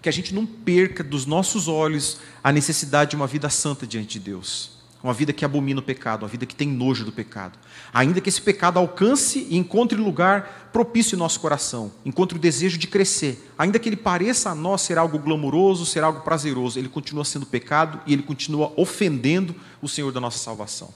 que 0.02 0.08
a 0.10 0.12
gente 0.12 0.34
não 0.34 0.44
perca 0.44 1.02
dos 1.02 1.24
nossos 1.24 1.66
olhos 1.66 2.18
a 2.42 2.52
necessidade 2.52 3.12
de 3.12 3.16
uma 3.16 3.26
vida 3.26 3.48
santa 3.48 3.86
diante 3.86 4.18
de 4.18 4.26
Deus. 4.26 4.73
Uma 5.04 5.12
vida 5.12 5.34
que 5.34 5.44
abomina 5.44 5.80
o 5.80 5.82
pecado, 5.82 6.22
uma 6.22 6.28
vida 6.28 6.46
que 6.46 6.54
tem 6.54 6.66
nojo 6.66 7.04
do 7.04 7.12
pecado. 7.12 7.58
Ainda 7.92 8.22
que 8.22 8.28
esse 8.30 8.40
pecado 8.40 8.78
alcance 8.78 9.46
e 9.50 9.58
encontre 9.58 9.98
lugar 9.98 10.70
propício 10.72 11.14
em 11.14 11.18
nosso 11.18 11.38
coração, 11.40 11.92
encontre 12.06 12.38
o 12.38 12.40
desejo 12.40 12.78
de 12.78 12.86
crescer, 12.86 13.52
ainda 13.58 13.78
que 13.78 13.86
ele 13.86 13.96
pareça 13.96 14.48
a 14.48 14.54
nós 14.54 14.80
ser 14.80 14.96
algo 14.96 15.18
glamouroso, 15.18 15.84
ser 15.84 16.02
algo 16.02 16.22
prazeroso, 16.22 16.78
ele 16.78 16.88
continua 16.88 17.22
sendo 17.22 17.44
pecado 17.44 18.00
e 18.06 18.14
ele 18.14 18.22
continua 18.22 18.72
ofendendo 18.78 19.54
o 19.82 19.86
Senhor 19.86 20.10
da 20.10 20.20
nossa 20.20 20.38
salvação. 20.38 20.88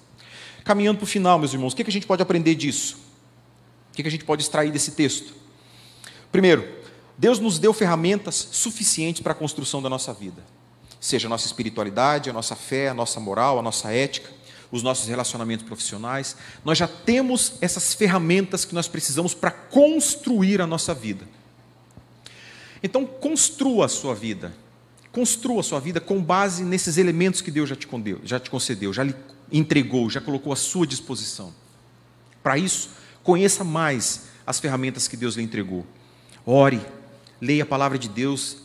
Caminhando 0.65 0.97
para 0.97 1.05
o 1.05 1.07
final, 1.07 1.39
meus 1.39 1.53
irmãos, 1.53 1.75
o 1.75 1.77
que 1.77 1.83
a 1.83 1.93
gente 1.93 2.07
pode 2.07 2.23
aprender 2.23 2.55
disso? 2.55 2.97
O 3.93 3.95
que 3.95 4.09
a 4.09 4.11
gente 4.11 4.25
pode 4.25 4.41
extrair 4.43 4.73
desse 4.73 4.93
texto? 4.93 5.35
Primeiro, 6.33 6.67
Deus 7.19 7.39
nos 7.39 7.59
deu 7.59 7.75
ferramentas 7.75 8.49
suficientes 8.53 9.21
para 9.21 9.33
a 9.33 9.37
construção 9.37 9.83
da 9.83 9.91
nossa 9.91 10.15
vida. 10.15 10.43
Seja 11.01 11.29
a 11.29 11.31
nossa 11.31 11.47
espiritualidade, 11.47 12.31
a 12.31 12.33
nossa 12.33 12.57
fé, 12.57 12.89
a 12.89 12.95
nossa 12.95 13.21
moral, 13.21 13.59
a 13.59 13.63
nossa 13.63 13.93
ética, 13.93 14.31
os 14.71 14.83
nossos 14.83 15.09
relacionamentos 15.09 15.65
profissionais. 15.65 16.37
Nós 16.65 16.79
já 16.79 16.89
temos 16.89 17.55
essas 17.61 17.95
ferramentas 17.95 18.65
que 18.65 18.75
nós 18.75 18.89
precisamos 18.89 19.35
para 19.35 19.51
construir 19.51 20.61
a 20.61 20.67
nossa 20.67 20.93
vida. 20.93 21.27
Então, 22.83 23.07
construa 23.07 23.87
a 23.87 23.89
sua 23.89 24.15
vida. 24.15 24.53
Construa 25.11 25.61
a 25.61 25.65
sua 25.65 25.81
vida 25.81 26.01
com 26.01 26.23
base 26.23 26.63
nesses 26.63 26.97
elementos 26.97 27.41
que 27.41 27.51
Deus 27.51 27.69
já 27.69 27.77
te, 27.77 27.87
condeu, 27.87 28.21
já 28.25 28.39
te 28.39 28.51
concedeu, 28.51 28.93
já 28.93 29.03
lhe 29.03 29.15
entregou, 29.51 30.11
já 30.11 30.21
colocou 30.21 30.53
à 30.53 30.57
sua 30.57 30.87
disposição. 30.87 31.53
Para 32.43 32.59
isso, 32.59 32.91
conheça 33.23 33.65
mais 33.65 34.29
as 34.47 34.61
ferramentas 34.61 35.09
que 35.09 35.17
Deus 35.17 35.35
lhe 35.35 35.43
entregou. 35.43 35.85
Ore, 36.45 36.81
leia 37.41 37.63
a 37.63 37.67
palavra 37.67 37.99
de 37.99 38.09
Deus, 38.09 38.59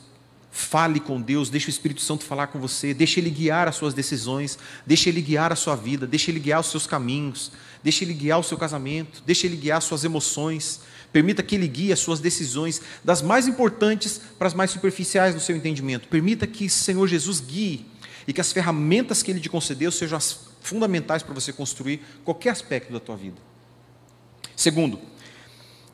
Fale 0.56 1.00
com 1.00 1.20
Deus, 1.20 1.50
deixe 1.50 1.68
o 1.68 1.72
Espírito 1.72 2.00
Santo 2.00 2.24
falar 2.24 2.46
com 2.46 2.60
você, 2.60 2.94
deixe 2.94 3.20
Ele 3.20 3.32
guiar 3.32 3.68
as 3.68 3.76
suas 3.76 3.92
decisões, 3.92 4.60
deixe 4.86 5.10
Ele 5.10 5.20
guiar 5.20 5.52
a 5.52 5.56
sua 5.56 5.76
vida, 5.76 6.06
deixe 6.06 6.30
Ele 6.30 6.40
guiar 6.40 6.60
os 6.60 6.68
seus 6.68 6.86
caminhos, 6.86 7.52
deixe 7.82 8.06
Ele 8.06 8.14
guiar 8.14 8.40
o 8.40 8.44
seu 8.44 8.56
casamento, 8.56 9.24
deixe 9.26 9.48
Ele 9.48 9.56
guiar 9.58 9.80
as 9.80 9.84
suas 9.84 10.04
emoções, 10.04 10.82
permita 11.12 11.42
que 11.42 11.56
Ele 11.56 11.68
guie 11.68 11.92
as 11.92 11.98
suas 11.98 12.20
decisões, 12.20 12.84
das 13.04 13.20
mais 13.20 13.48
importantes 13.48 14.22
para 14.38 14.46
as 14.46 14.54
mais 14.54 14.70
superficiais 14.70 15.34
do 15.34 15.42
seu 15.42 15.56
entendimento. 15.56 16.08
Permita 16.08 16.46
que 16.46 16.70
Senhor 16.70 17.08
Jesus 17.08 17.40
guie 17.40 17.88
e 18.28 18.32
que 18.32 18.40
as 18.40 18.52
ferramentas 18.52 19.24
que 19.24 19.32
Ele 19.32 19.40
te 19.40 19.50
concedeu 19.50 19.92
sejam 19.92 20.20
as 20.20 20.40
fundamentais 20.62 21.24
para 21.24 21.34
você 21.34 21.52
construir 21.52 22.00
qualquer 22.24 22.52
aspecto 22.52 22.94
da 22.94 23.00
tua 23.00 23.18
vida. 23.18 23.42
Segundo, 24.56 25.00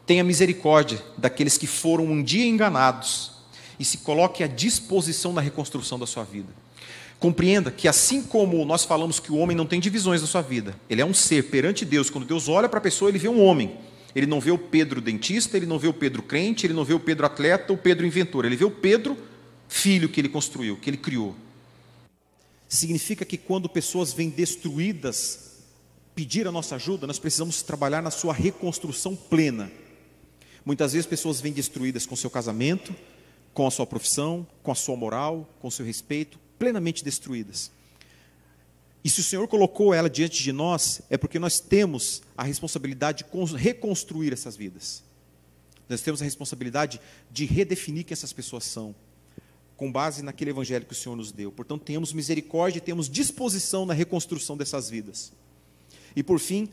tenha 0.06 0.22
misericórdia 0.22 1.02
daqueles 1.18 1.58
que 1.58 1.66
foram 1.66 2.04
um 2.04 2.22
dia 2.22 2.46
enganados 2.46 3.39
e 3.80 3.86
se 3.86 4.00
coloque 4.00 4.44
à 4.44 4.48
disposição 4.48 5.32
na 5.32 5.42
reconstrução 5.42 5.98
da 5.98 6.06
sua 6.06 6.24
vida. 6.24 6.50
Compreenda 7.20 7.72
que, 7.72 7.88
assim 7.88 8.22
como 8.22 8.64
nós 8.66 8.86
falamos 8.86 9.20
que 9.20 9.32
o 9.32 9.38
homem 9.38 9.56
não 9.56 9.66
tem 9.66 9.80
divisões 9.80 10.22
na 10.22 10.28
sua 10.28 10.42
vida, 10.42 10.76
ele 10.90 11.02
é 11.02 11.06
um 11.06 11.14
ser 11.14 11.50
perante 11.50 11.86
Deus. 11.86 12.10
Quando 12.10 12.26
Deus 12.26 12.48
olha 12.48 12.70
para 12.70 12.80
a 12.80 12.82
pessoa, 12.82 13.10
ele 13.10 13.18
vê 13.18 13.28
um 13.28 13.44
homem. 13.44 13.78
Ele 14.16 14.26
não 14.26 14.40
vê 14.40 14.52
o 14.52 14.58
Pedro 14.58 15.02
dentista, 15.02 15.56
ele 15.56 15.66
não 15.66 15.78
vê 15.78 15.88
o 15.88 15.94
Pedro 15.94 16.24
crente, 16.24 16.66
ele 16.66 16.74
não 16.74 16.84
vê 16.84 16.94
o 16.94 17.00
Pedro 17.00 17.26
atleta, 17.26 17.74
o 17.74 17.78
Pedro 17.78 18.06
inventor. 18.06 18.46
Ele 18.46 18.56
vê 18.56 18.66
o 18.66 18.72
Pedro 18.72 19.18
filho 19.68 20.10
que 20.10 20.20
ele 20.20 20.30
construiu, 20.30 20.78
que 20.78 20.90
ele 20.90 20.98
criou. 20.98 21.36
Significa 22.68 23.24
que 23.24 23.38
quando 23.38 23.70
pessoas 23.70 24.14
vêm 24.14 24.30
destruídas 24.30 25.58
pedir 26.16 26.48
a 26.48 26.52
nossa 26.52 26.76
ajuda, 26.76 27.08
nós 27.08 27.20
precisamos 27.20 27.62
trabalhar 27.62 28.02
na 28.02 28.12
sua 28.12 28.34
reconstrução 28.34 29.16
plena. 29.16 29.72
Muitas 30.66 30.94
vezes 30.94 31.06
pessoas 31.06 31.40
vêm 31.40 31.54
destruídas 31.54 32.06
com 32.06 32.16
seu 32.16 32.30
casamento, 32.30 32.94
com 33.54 33.68
a 33.68 33.72
sua 33.72 33.86
profissão, 33.86 34.46
com 34.64 34.72
a 34.72 34.76
sua 34.76 34.96
moral, 34.96 35.50
com 35.60 35.68
o 35.68 35.72
seu 35.72 35.86
respeito, 35.86 36.40
plenamente 36.58 37.04
destruídas. 37.04 37.72
E 39.04 39.10
se 39.10 39.22
o 39.22 39.24
Senhor 39.24 39.48
colocou 39.48 39.94
ela 39.94 40.10
diante 40.10 40.44
de 40.44 40.52
nós, 40.52 41.02
é 41.10 41.18
porque 41.18 41.40
nós 41.40 41.60
temos 41.60 42.22
a 42.38 42.44
responsabilidade 42.44 43.24
de 43.24 43.56
reconstruir 43.56 44.34
essas 44.34 44.56
vidas. 44.56 45.04
Nós 45.88 46.02
temos 46.02 46.22
a 46.22 46.26
responsabilidade 46.26 47.00
de 47.32 47.46
redefinir 47.46 48.06
quem 48.06 48.14
essas 48.14 48.34
pessoas 48.34 48.66
são, 48.66 48.94
com 49.76 49.92
base 49.92 50.22
naquele 50.22 50.52
evangelho 50.52 50.86
que 50.86 50.92
o 50.92 50.96
Senhor 50.96 51.16
nos 51.16 51.32
deu. 51.32 51.52
Portanto, 51.52 51.84
tenhamos 51.84 52.14
misericórdia 52.14 52.80
e 52.80 52.82
temos 52.82 53.10
disposição 53.10 53.86
na 53.86 53.94
reconstrução 53.94 54.58
dessas 54.58 54.90
vidas. 54.90 55.32
E 56.16 56.22
por 56.22 56.40
fim, 56.40 56.68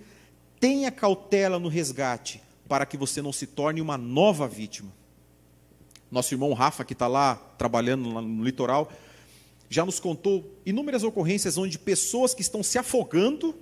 tenha 0.59 0.91
cautela 0.91 1.59
no 1.59 1.68
resgate, 1.68 2.43
para 2.68 2.85
que 2.85 2.97
você 2.97 3.22
não 3.22 3.33
se 3.33 3.47
torne 3.47 3.81
uma 3.81 3.97
nova 3.97 4.49
vítima. 4.49 4.93
Nosso 6.11 6.33
irmão 6.33 6.53
Rafa, 6.53 6.85
que 6.85 6.93
está 6.93 7.07
lá 7.07 7.35
trabalhando 7.59 8.09
no 8.21 8.45
litoral, 8.45 8.91
já 9.69 9.85
nos 9.85 9.99
contou 9.99 10.59
inúmeras 10.65 11.03
ocorrências 11.03 11.59
onde 11.59 11.79
pessoas 11.79 12.33
que 12.33 12.43
estão 12.43 12.63
se 12.63 12.79
afogando, 12.79 13.55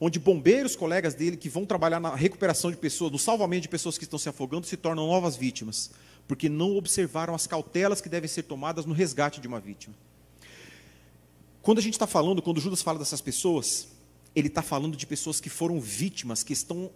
onde 0.00 0.18
bombeiros, 0.18 0.74
colegas 0.74 1.14
dele, 1.14 1.36
que 1.36 1.48
vão 1.48 1.64
trabalhar 1.64 2.00
na 2.00 2.14
recuperação 2.14 2.70
de 2.70 2.76
pessoas, 2.76 3.12
no 3.12 3.18
salvamento 3.18 3.62
de 3.62 3.68
pessoas 3.68 3.96
que 3.96 4.04
estão 4.04 4.18
se 4.18 4.28
afogando, 4.28 4.66
se 4.66 4.76
tornam 4.76 5.06
novas 5.06 5.36
vítimas, 5.36 5.92
porque 6.26 6.48
não 6.48 6.76
observaram 6.76 7.34
as 7.34 7.46
cautelas 7.46 8.00
que 8.00 8.08
devem 8.08 8.28
ser 8.28 8.42
tomadas 8.42 8.84
no 8.84 8.92
resgate 8.92 9.40
de 9.40 9.46
uma 9.46 9.60
vítima. 9.60 9.94
Quando 11.62 11.78
a 11.78 11.82
gente 11.82 11.94
está 11.94 12.06
falando, 12.06 12.42
quando 12.42 12.60
Judas 12.60 12.82
fala 12.82 12.98
dessas 12.98 13.20
pessoas, 13.20 13.88
ele 14.34 14.48
está 14.48 14.62
falando 14.62 14.96
de 14.96 15.06
pessoas 15.06 15.40
que 15.40 15.48
foram 15.48 15.80
vítimas, 15.80 16.42
que 16.42 16.52
estão 16.52 16.90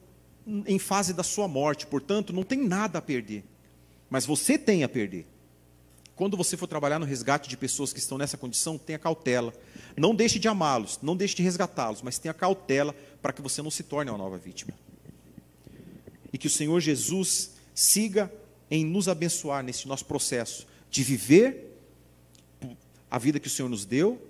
em 0.66 0.78
fase 0.78 1.12
da 1.12 1.22
sua 1.22 1.46
morte, 1.46 1.86
portanto, 1.86 2.32
não 2.32 2.42
tem 2.42 2.58
nada 2.66 2.98
a 2.98 3.02
perder 3.02 3.44
mas 4.10 4.26
você 4.26 4.58
tem 4.58 4.82
a 4.82 4.88
perder. 4.88 5.26
Quando 6.16 6.36
você 6.36 6.54
for 6.54 6.66
trabalhar 6.66 6.98
no 6.98 7.06
resgate 7.06 7.48
de 7.48 7.56
pessoas 7.56 7.94
que 7.94 7.98
estão 7.98 8.18
nessa 8.18 8.36
condição, 8.36 8.76
tenha 8.76 8.98
cautela. 8.98 9.54
Não 9.96 10.14
deixe 10.14 10.38
de 10.38 10.48
amá-los, 10.48 10.98
não 11.00 11.16
deixe 11.16 11.34
de 11.34 11.42
resgatá-los, 11.42 12.02
mas 12.02 12.18
tenha 12.18 12.34
cautela 12.34 12.94
para 13.22 13.32
que 13.32 13.40
você 13.40 13.62
não 13.62 13.70
se 13.70 13.84
torne 13.84 14.10
uma 14.10 14.18
nova 14.18 14.36
vítima. 14.36 14.74
E 16.30 16.36
que 16.36 16.46
o 16.46 16.50
Senhor 16.50 16.78
Jesus 16.80 17.52
siga 17.74 18.30
em 18.70 18.84
nos 18.84 19.08
abençoar 19.08 19.64
nesse 19.64 19.88
nosso 19.88 20.04
processo 20.04 20.66
de 20.90 21.02
viver 21.02 21.78
a 23.10 23.18
vida 23.18 23.40
que 23.40 23.46
o 23.46 23.50
Senhor 23.50 23.68
nos 23.68 23.84
deu, 23.86 24.20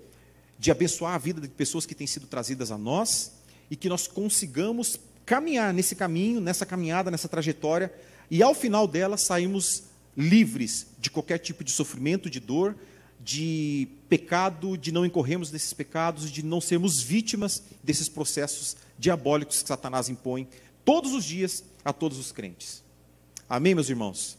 de 0.58 0.70
abençoar 0.70 1.14
a 1.14 1.18
vida 1.18 1.40
de 1.40 1.48
pessoas 1.48 1.86
que 1.86 1.94
têm 1.94 2.06
sido 2.06 2.26
trazidas 2.26 2.70
a 2.70 2.78
nós 2.78 3.32
e 3.70 3.74
que 3.74 3.88
nós 3.88 4.06
consigamos 4.06 4.98
caminhar 5.26 5.72
nesse 5.72 5.96
caminho, 5.96 6.40
nessa 6.40 6.64
caminhada, 6.64 7.10
nessa 7.10 7.28
trajetória, 7.28 7.92
e 8.30 8.42
ao 8.42 8.54
final 8.54 8.86
dela 8.86 9.16
saímos 9.16 9.84
livres 10.16 10.86
de 10.98 11.10
qualquer 11.10 11.38
tipo 11.38 11.64
de 11.64 11.72
sofrimento, 11.72 12.30
de 12.30 12.38
dor, 12.38 12.76
de 13.18 13.88
pecado, 14.08 14.78
de 14.78 14.92
não 14.92 15.04
incorrermos 15.04 15.50
nesses 15.50 15.72
pecados, 15.72 16.30
de 16.30 16.42
não 16.42 16.60
sermos 16.60 17.02
vítimas 17.02 17.62
desses 17.82 18.08
processos 18.08 18.76
diabólicos 18.98 19.62
que 19.62 19.68
Satanás 19.68 20.08
impõe 20.08 20.48
todos 20.84 21.12
os 21.12 21.24
dias 21.24 21.64
a 21.84 21.92
todos 21.92 22.18
os 22.18 22.30
crentes. 22.30 22.84
Amém, 23.48 23.74
meus 23.74 23.90
irmãos? 23.90 24.38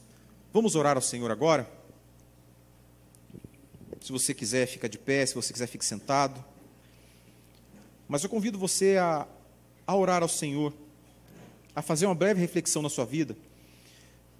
Vamos 0.53 0.75
orar 0.75 0.95
ao 0.95 1.01
Senhor 1.01 1.29
agora? 1.29 1.69
Se 3.99 4.11
você 4.11 4.33
quiser, 4.33 4.65
fica 4.67 4.87
de 4.87 4.97
pé, 4.97 5.25
se 5.25 5.35
você 5.35 5.51
quiser, 5.51 5.67
fique 5.67 5.85
sentado. 5.85 6.43
Mas 8.07 8.23
eu 8.23 8.29
convido 8.29 8.57
você 8.57 8.97
a, 8.97 9.27
a 9.85 9.95
orar 9.95 10.23
ao 10.23 10.29
Senhor, 10.29 10.73
a 11.75 11.81
fazer 11.81 12.05
uma 12.05 12.15
breve 12.15 12.39
reflexão 12.39 12.81
na 12.81 12.89
sua 12.89 13.05
vida 13.05 13.35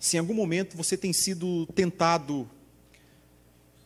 se 0.02 0.18
em 0.18 0.20
algum 0.20 0.34
momento 0.34 0.76
você 0.76 0.98
tem 0.98 1.14
sido 1.14 1.68
tentado, 1.76 2.50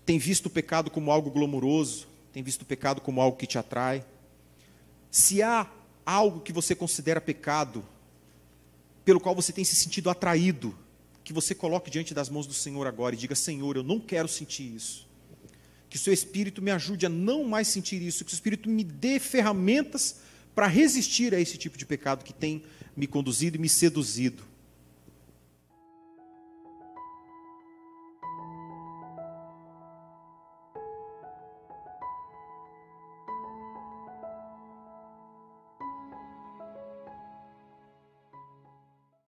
tem 0.06 0.18
visto 0.18 0.46
o 0.46 0.50
pecado 0.50 0.90
como 0.90 1.12
algo 1.12 1.30
glamouroso, 1.30 2.08
tem 2.32 2.42
visto 2.42 2.62
o 2.62 2.66
pecado 2.66 3.02
como 3.02 3.20
algo 3.20 3.36
que 3.36 3.46
te 3.46 3.58
atrai, 3.58 4.02
se 5.12 5.44
há 5.44 5.70
algo 6.06 6.40
que 6.40 6.54
você 6.54 6.74
considera 6.74 7.20
pecado, 7.20 7.86
pelo 9.04 9.20
qual 9.20 9.36
você 9.36 9.52
tem 9.52 9.66
se 9.66 9.76
sentido 9.76 10.10
atraído, 10.10 10.74
que 11.22 11.34
você 11.34 11.54
coloque 11.54 11.92
diante 11.92 12.14
das 12.14 12.30
mãos 12.30 12.48
do 12.48 12.54
Senhor 12.54 12.88
agora 12.88 13.14
e 13.14 13.18
diga: 13.18 13.36
Senhor, 13.36 13.76
eu 13.76 13.84
não 13.84 14.00
quero 14.00 14.30
sentir 14.30 14.74
isso. 14.74 15.06
Que 15.90 15.98
o 15.98 16.00
seu 16.00 16.14
espírito 16.14 16.62
me 16.62 16.72
ajude 16.72 17.06
a 17.06 17.10
não 17.10 17.44
mais 17.44 17.68
sentir 17.68 18.02
isso, 18.02 18.24
que 18.24 18.30
o 18.30 18.32
seu 18.32 18.38
espírito 18.38 18.70
me 18.70 18.86
dê 18.86 19.20
ferramentas 19.20 20.22
para 20.56 20.68
resistir 20.68 21.36
a 21.36 21.42
esse 21.42 21.58
tipo 21.58 21.78
de 21.78 21.86
pecado 21.86 22.24
que 22.24 22.34
tem 22.34 22.64
me 22.96 23.06
conduzido 23.06 23.58
e 23.58 23.60
me 23.60 23.68
seduzido. 23.68 24.55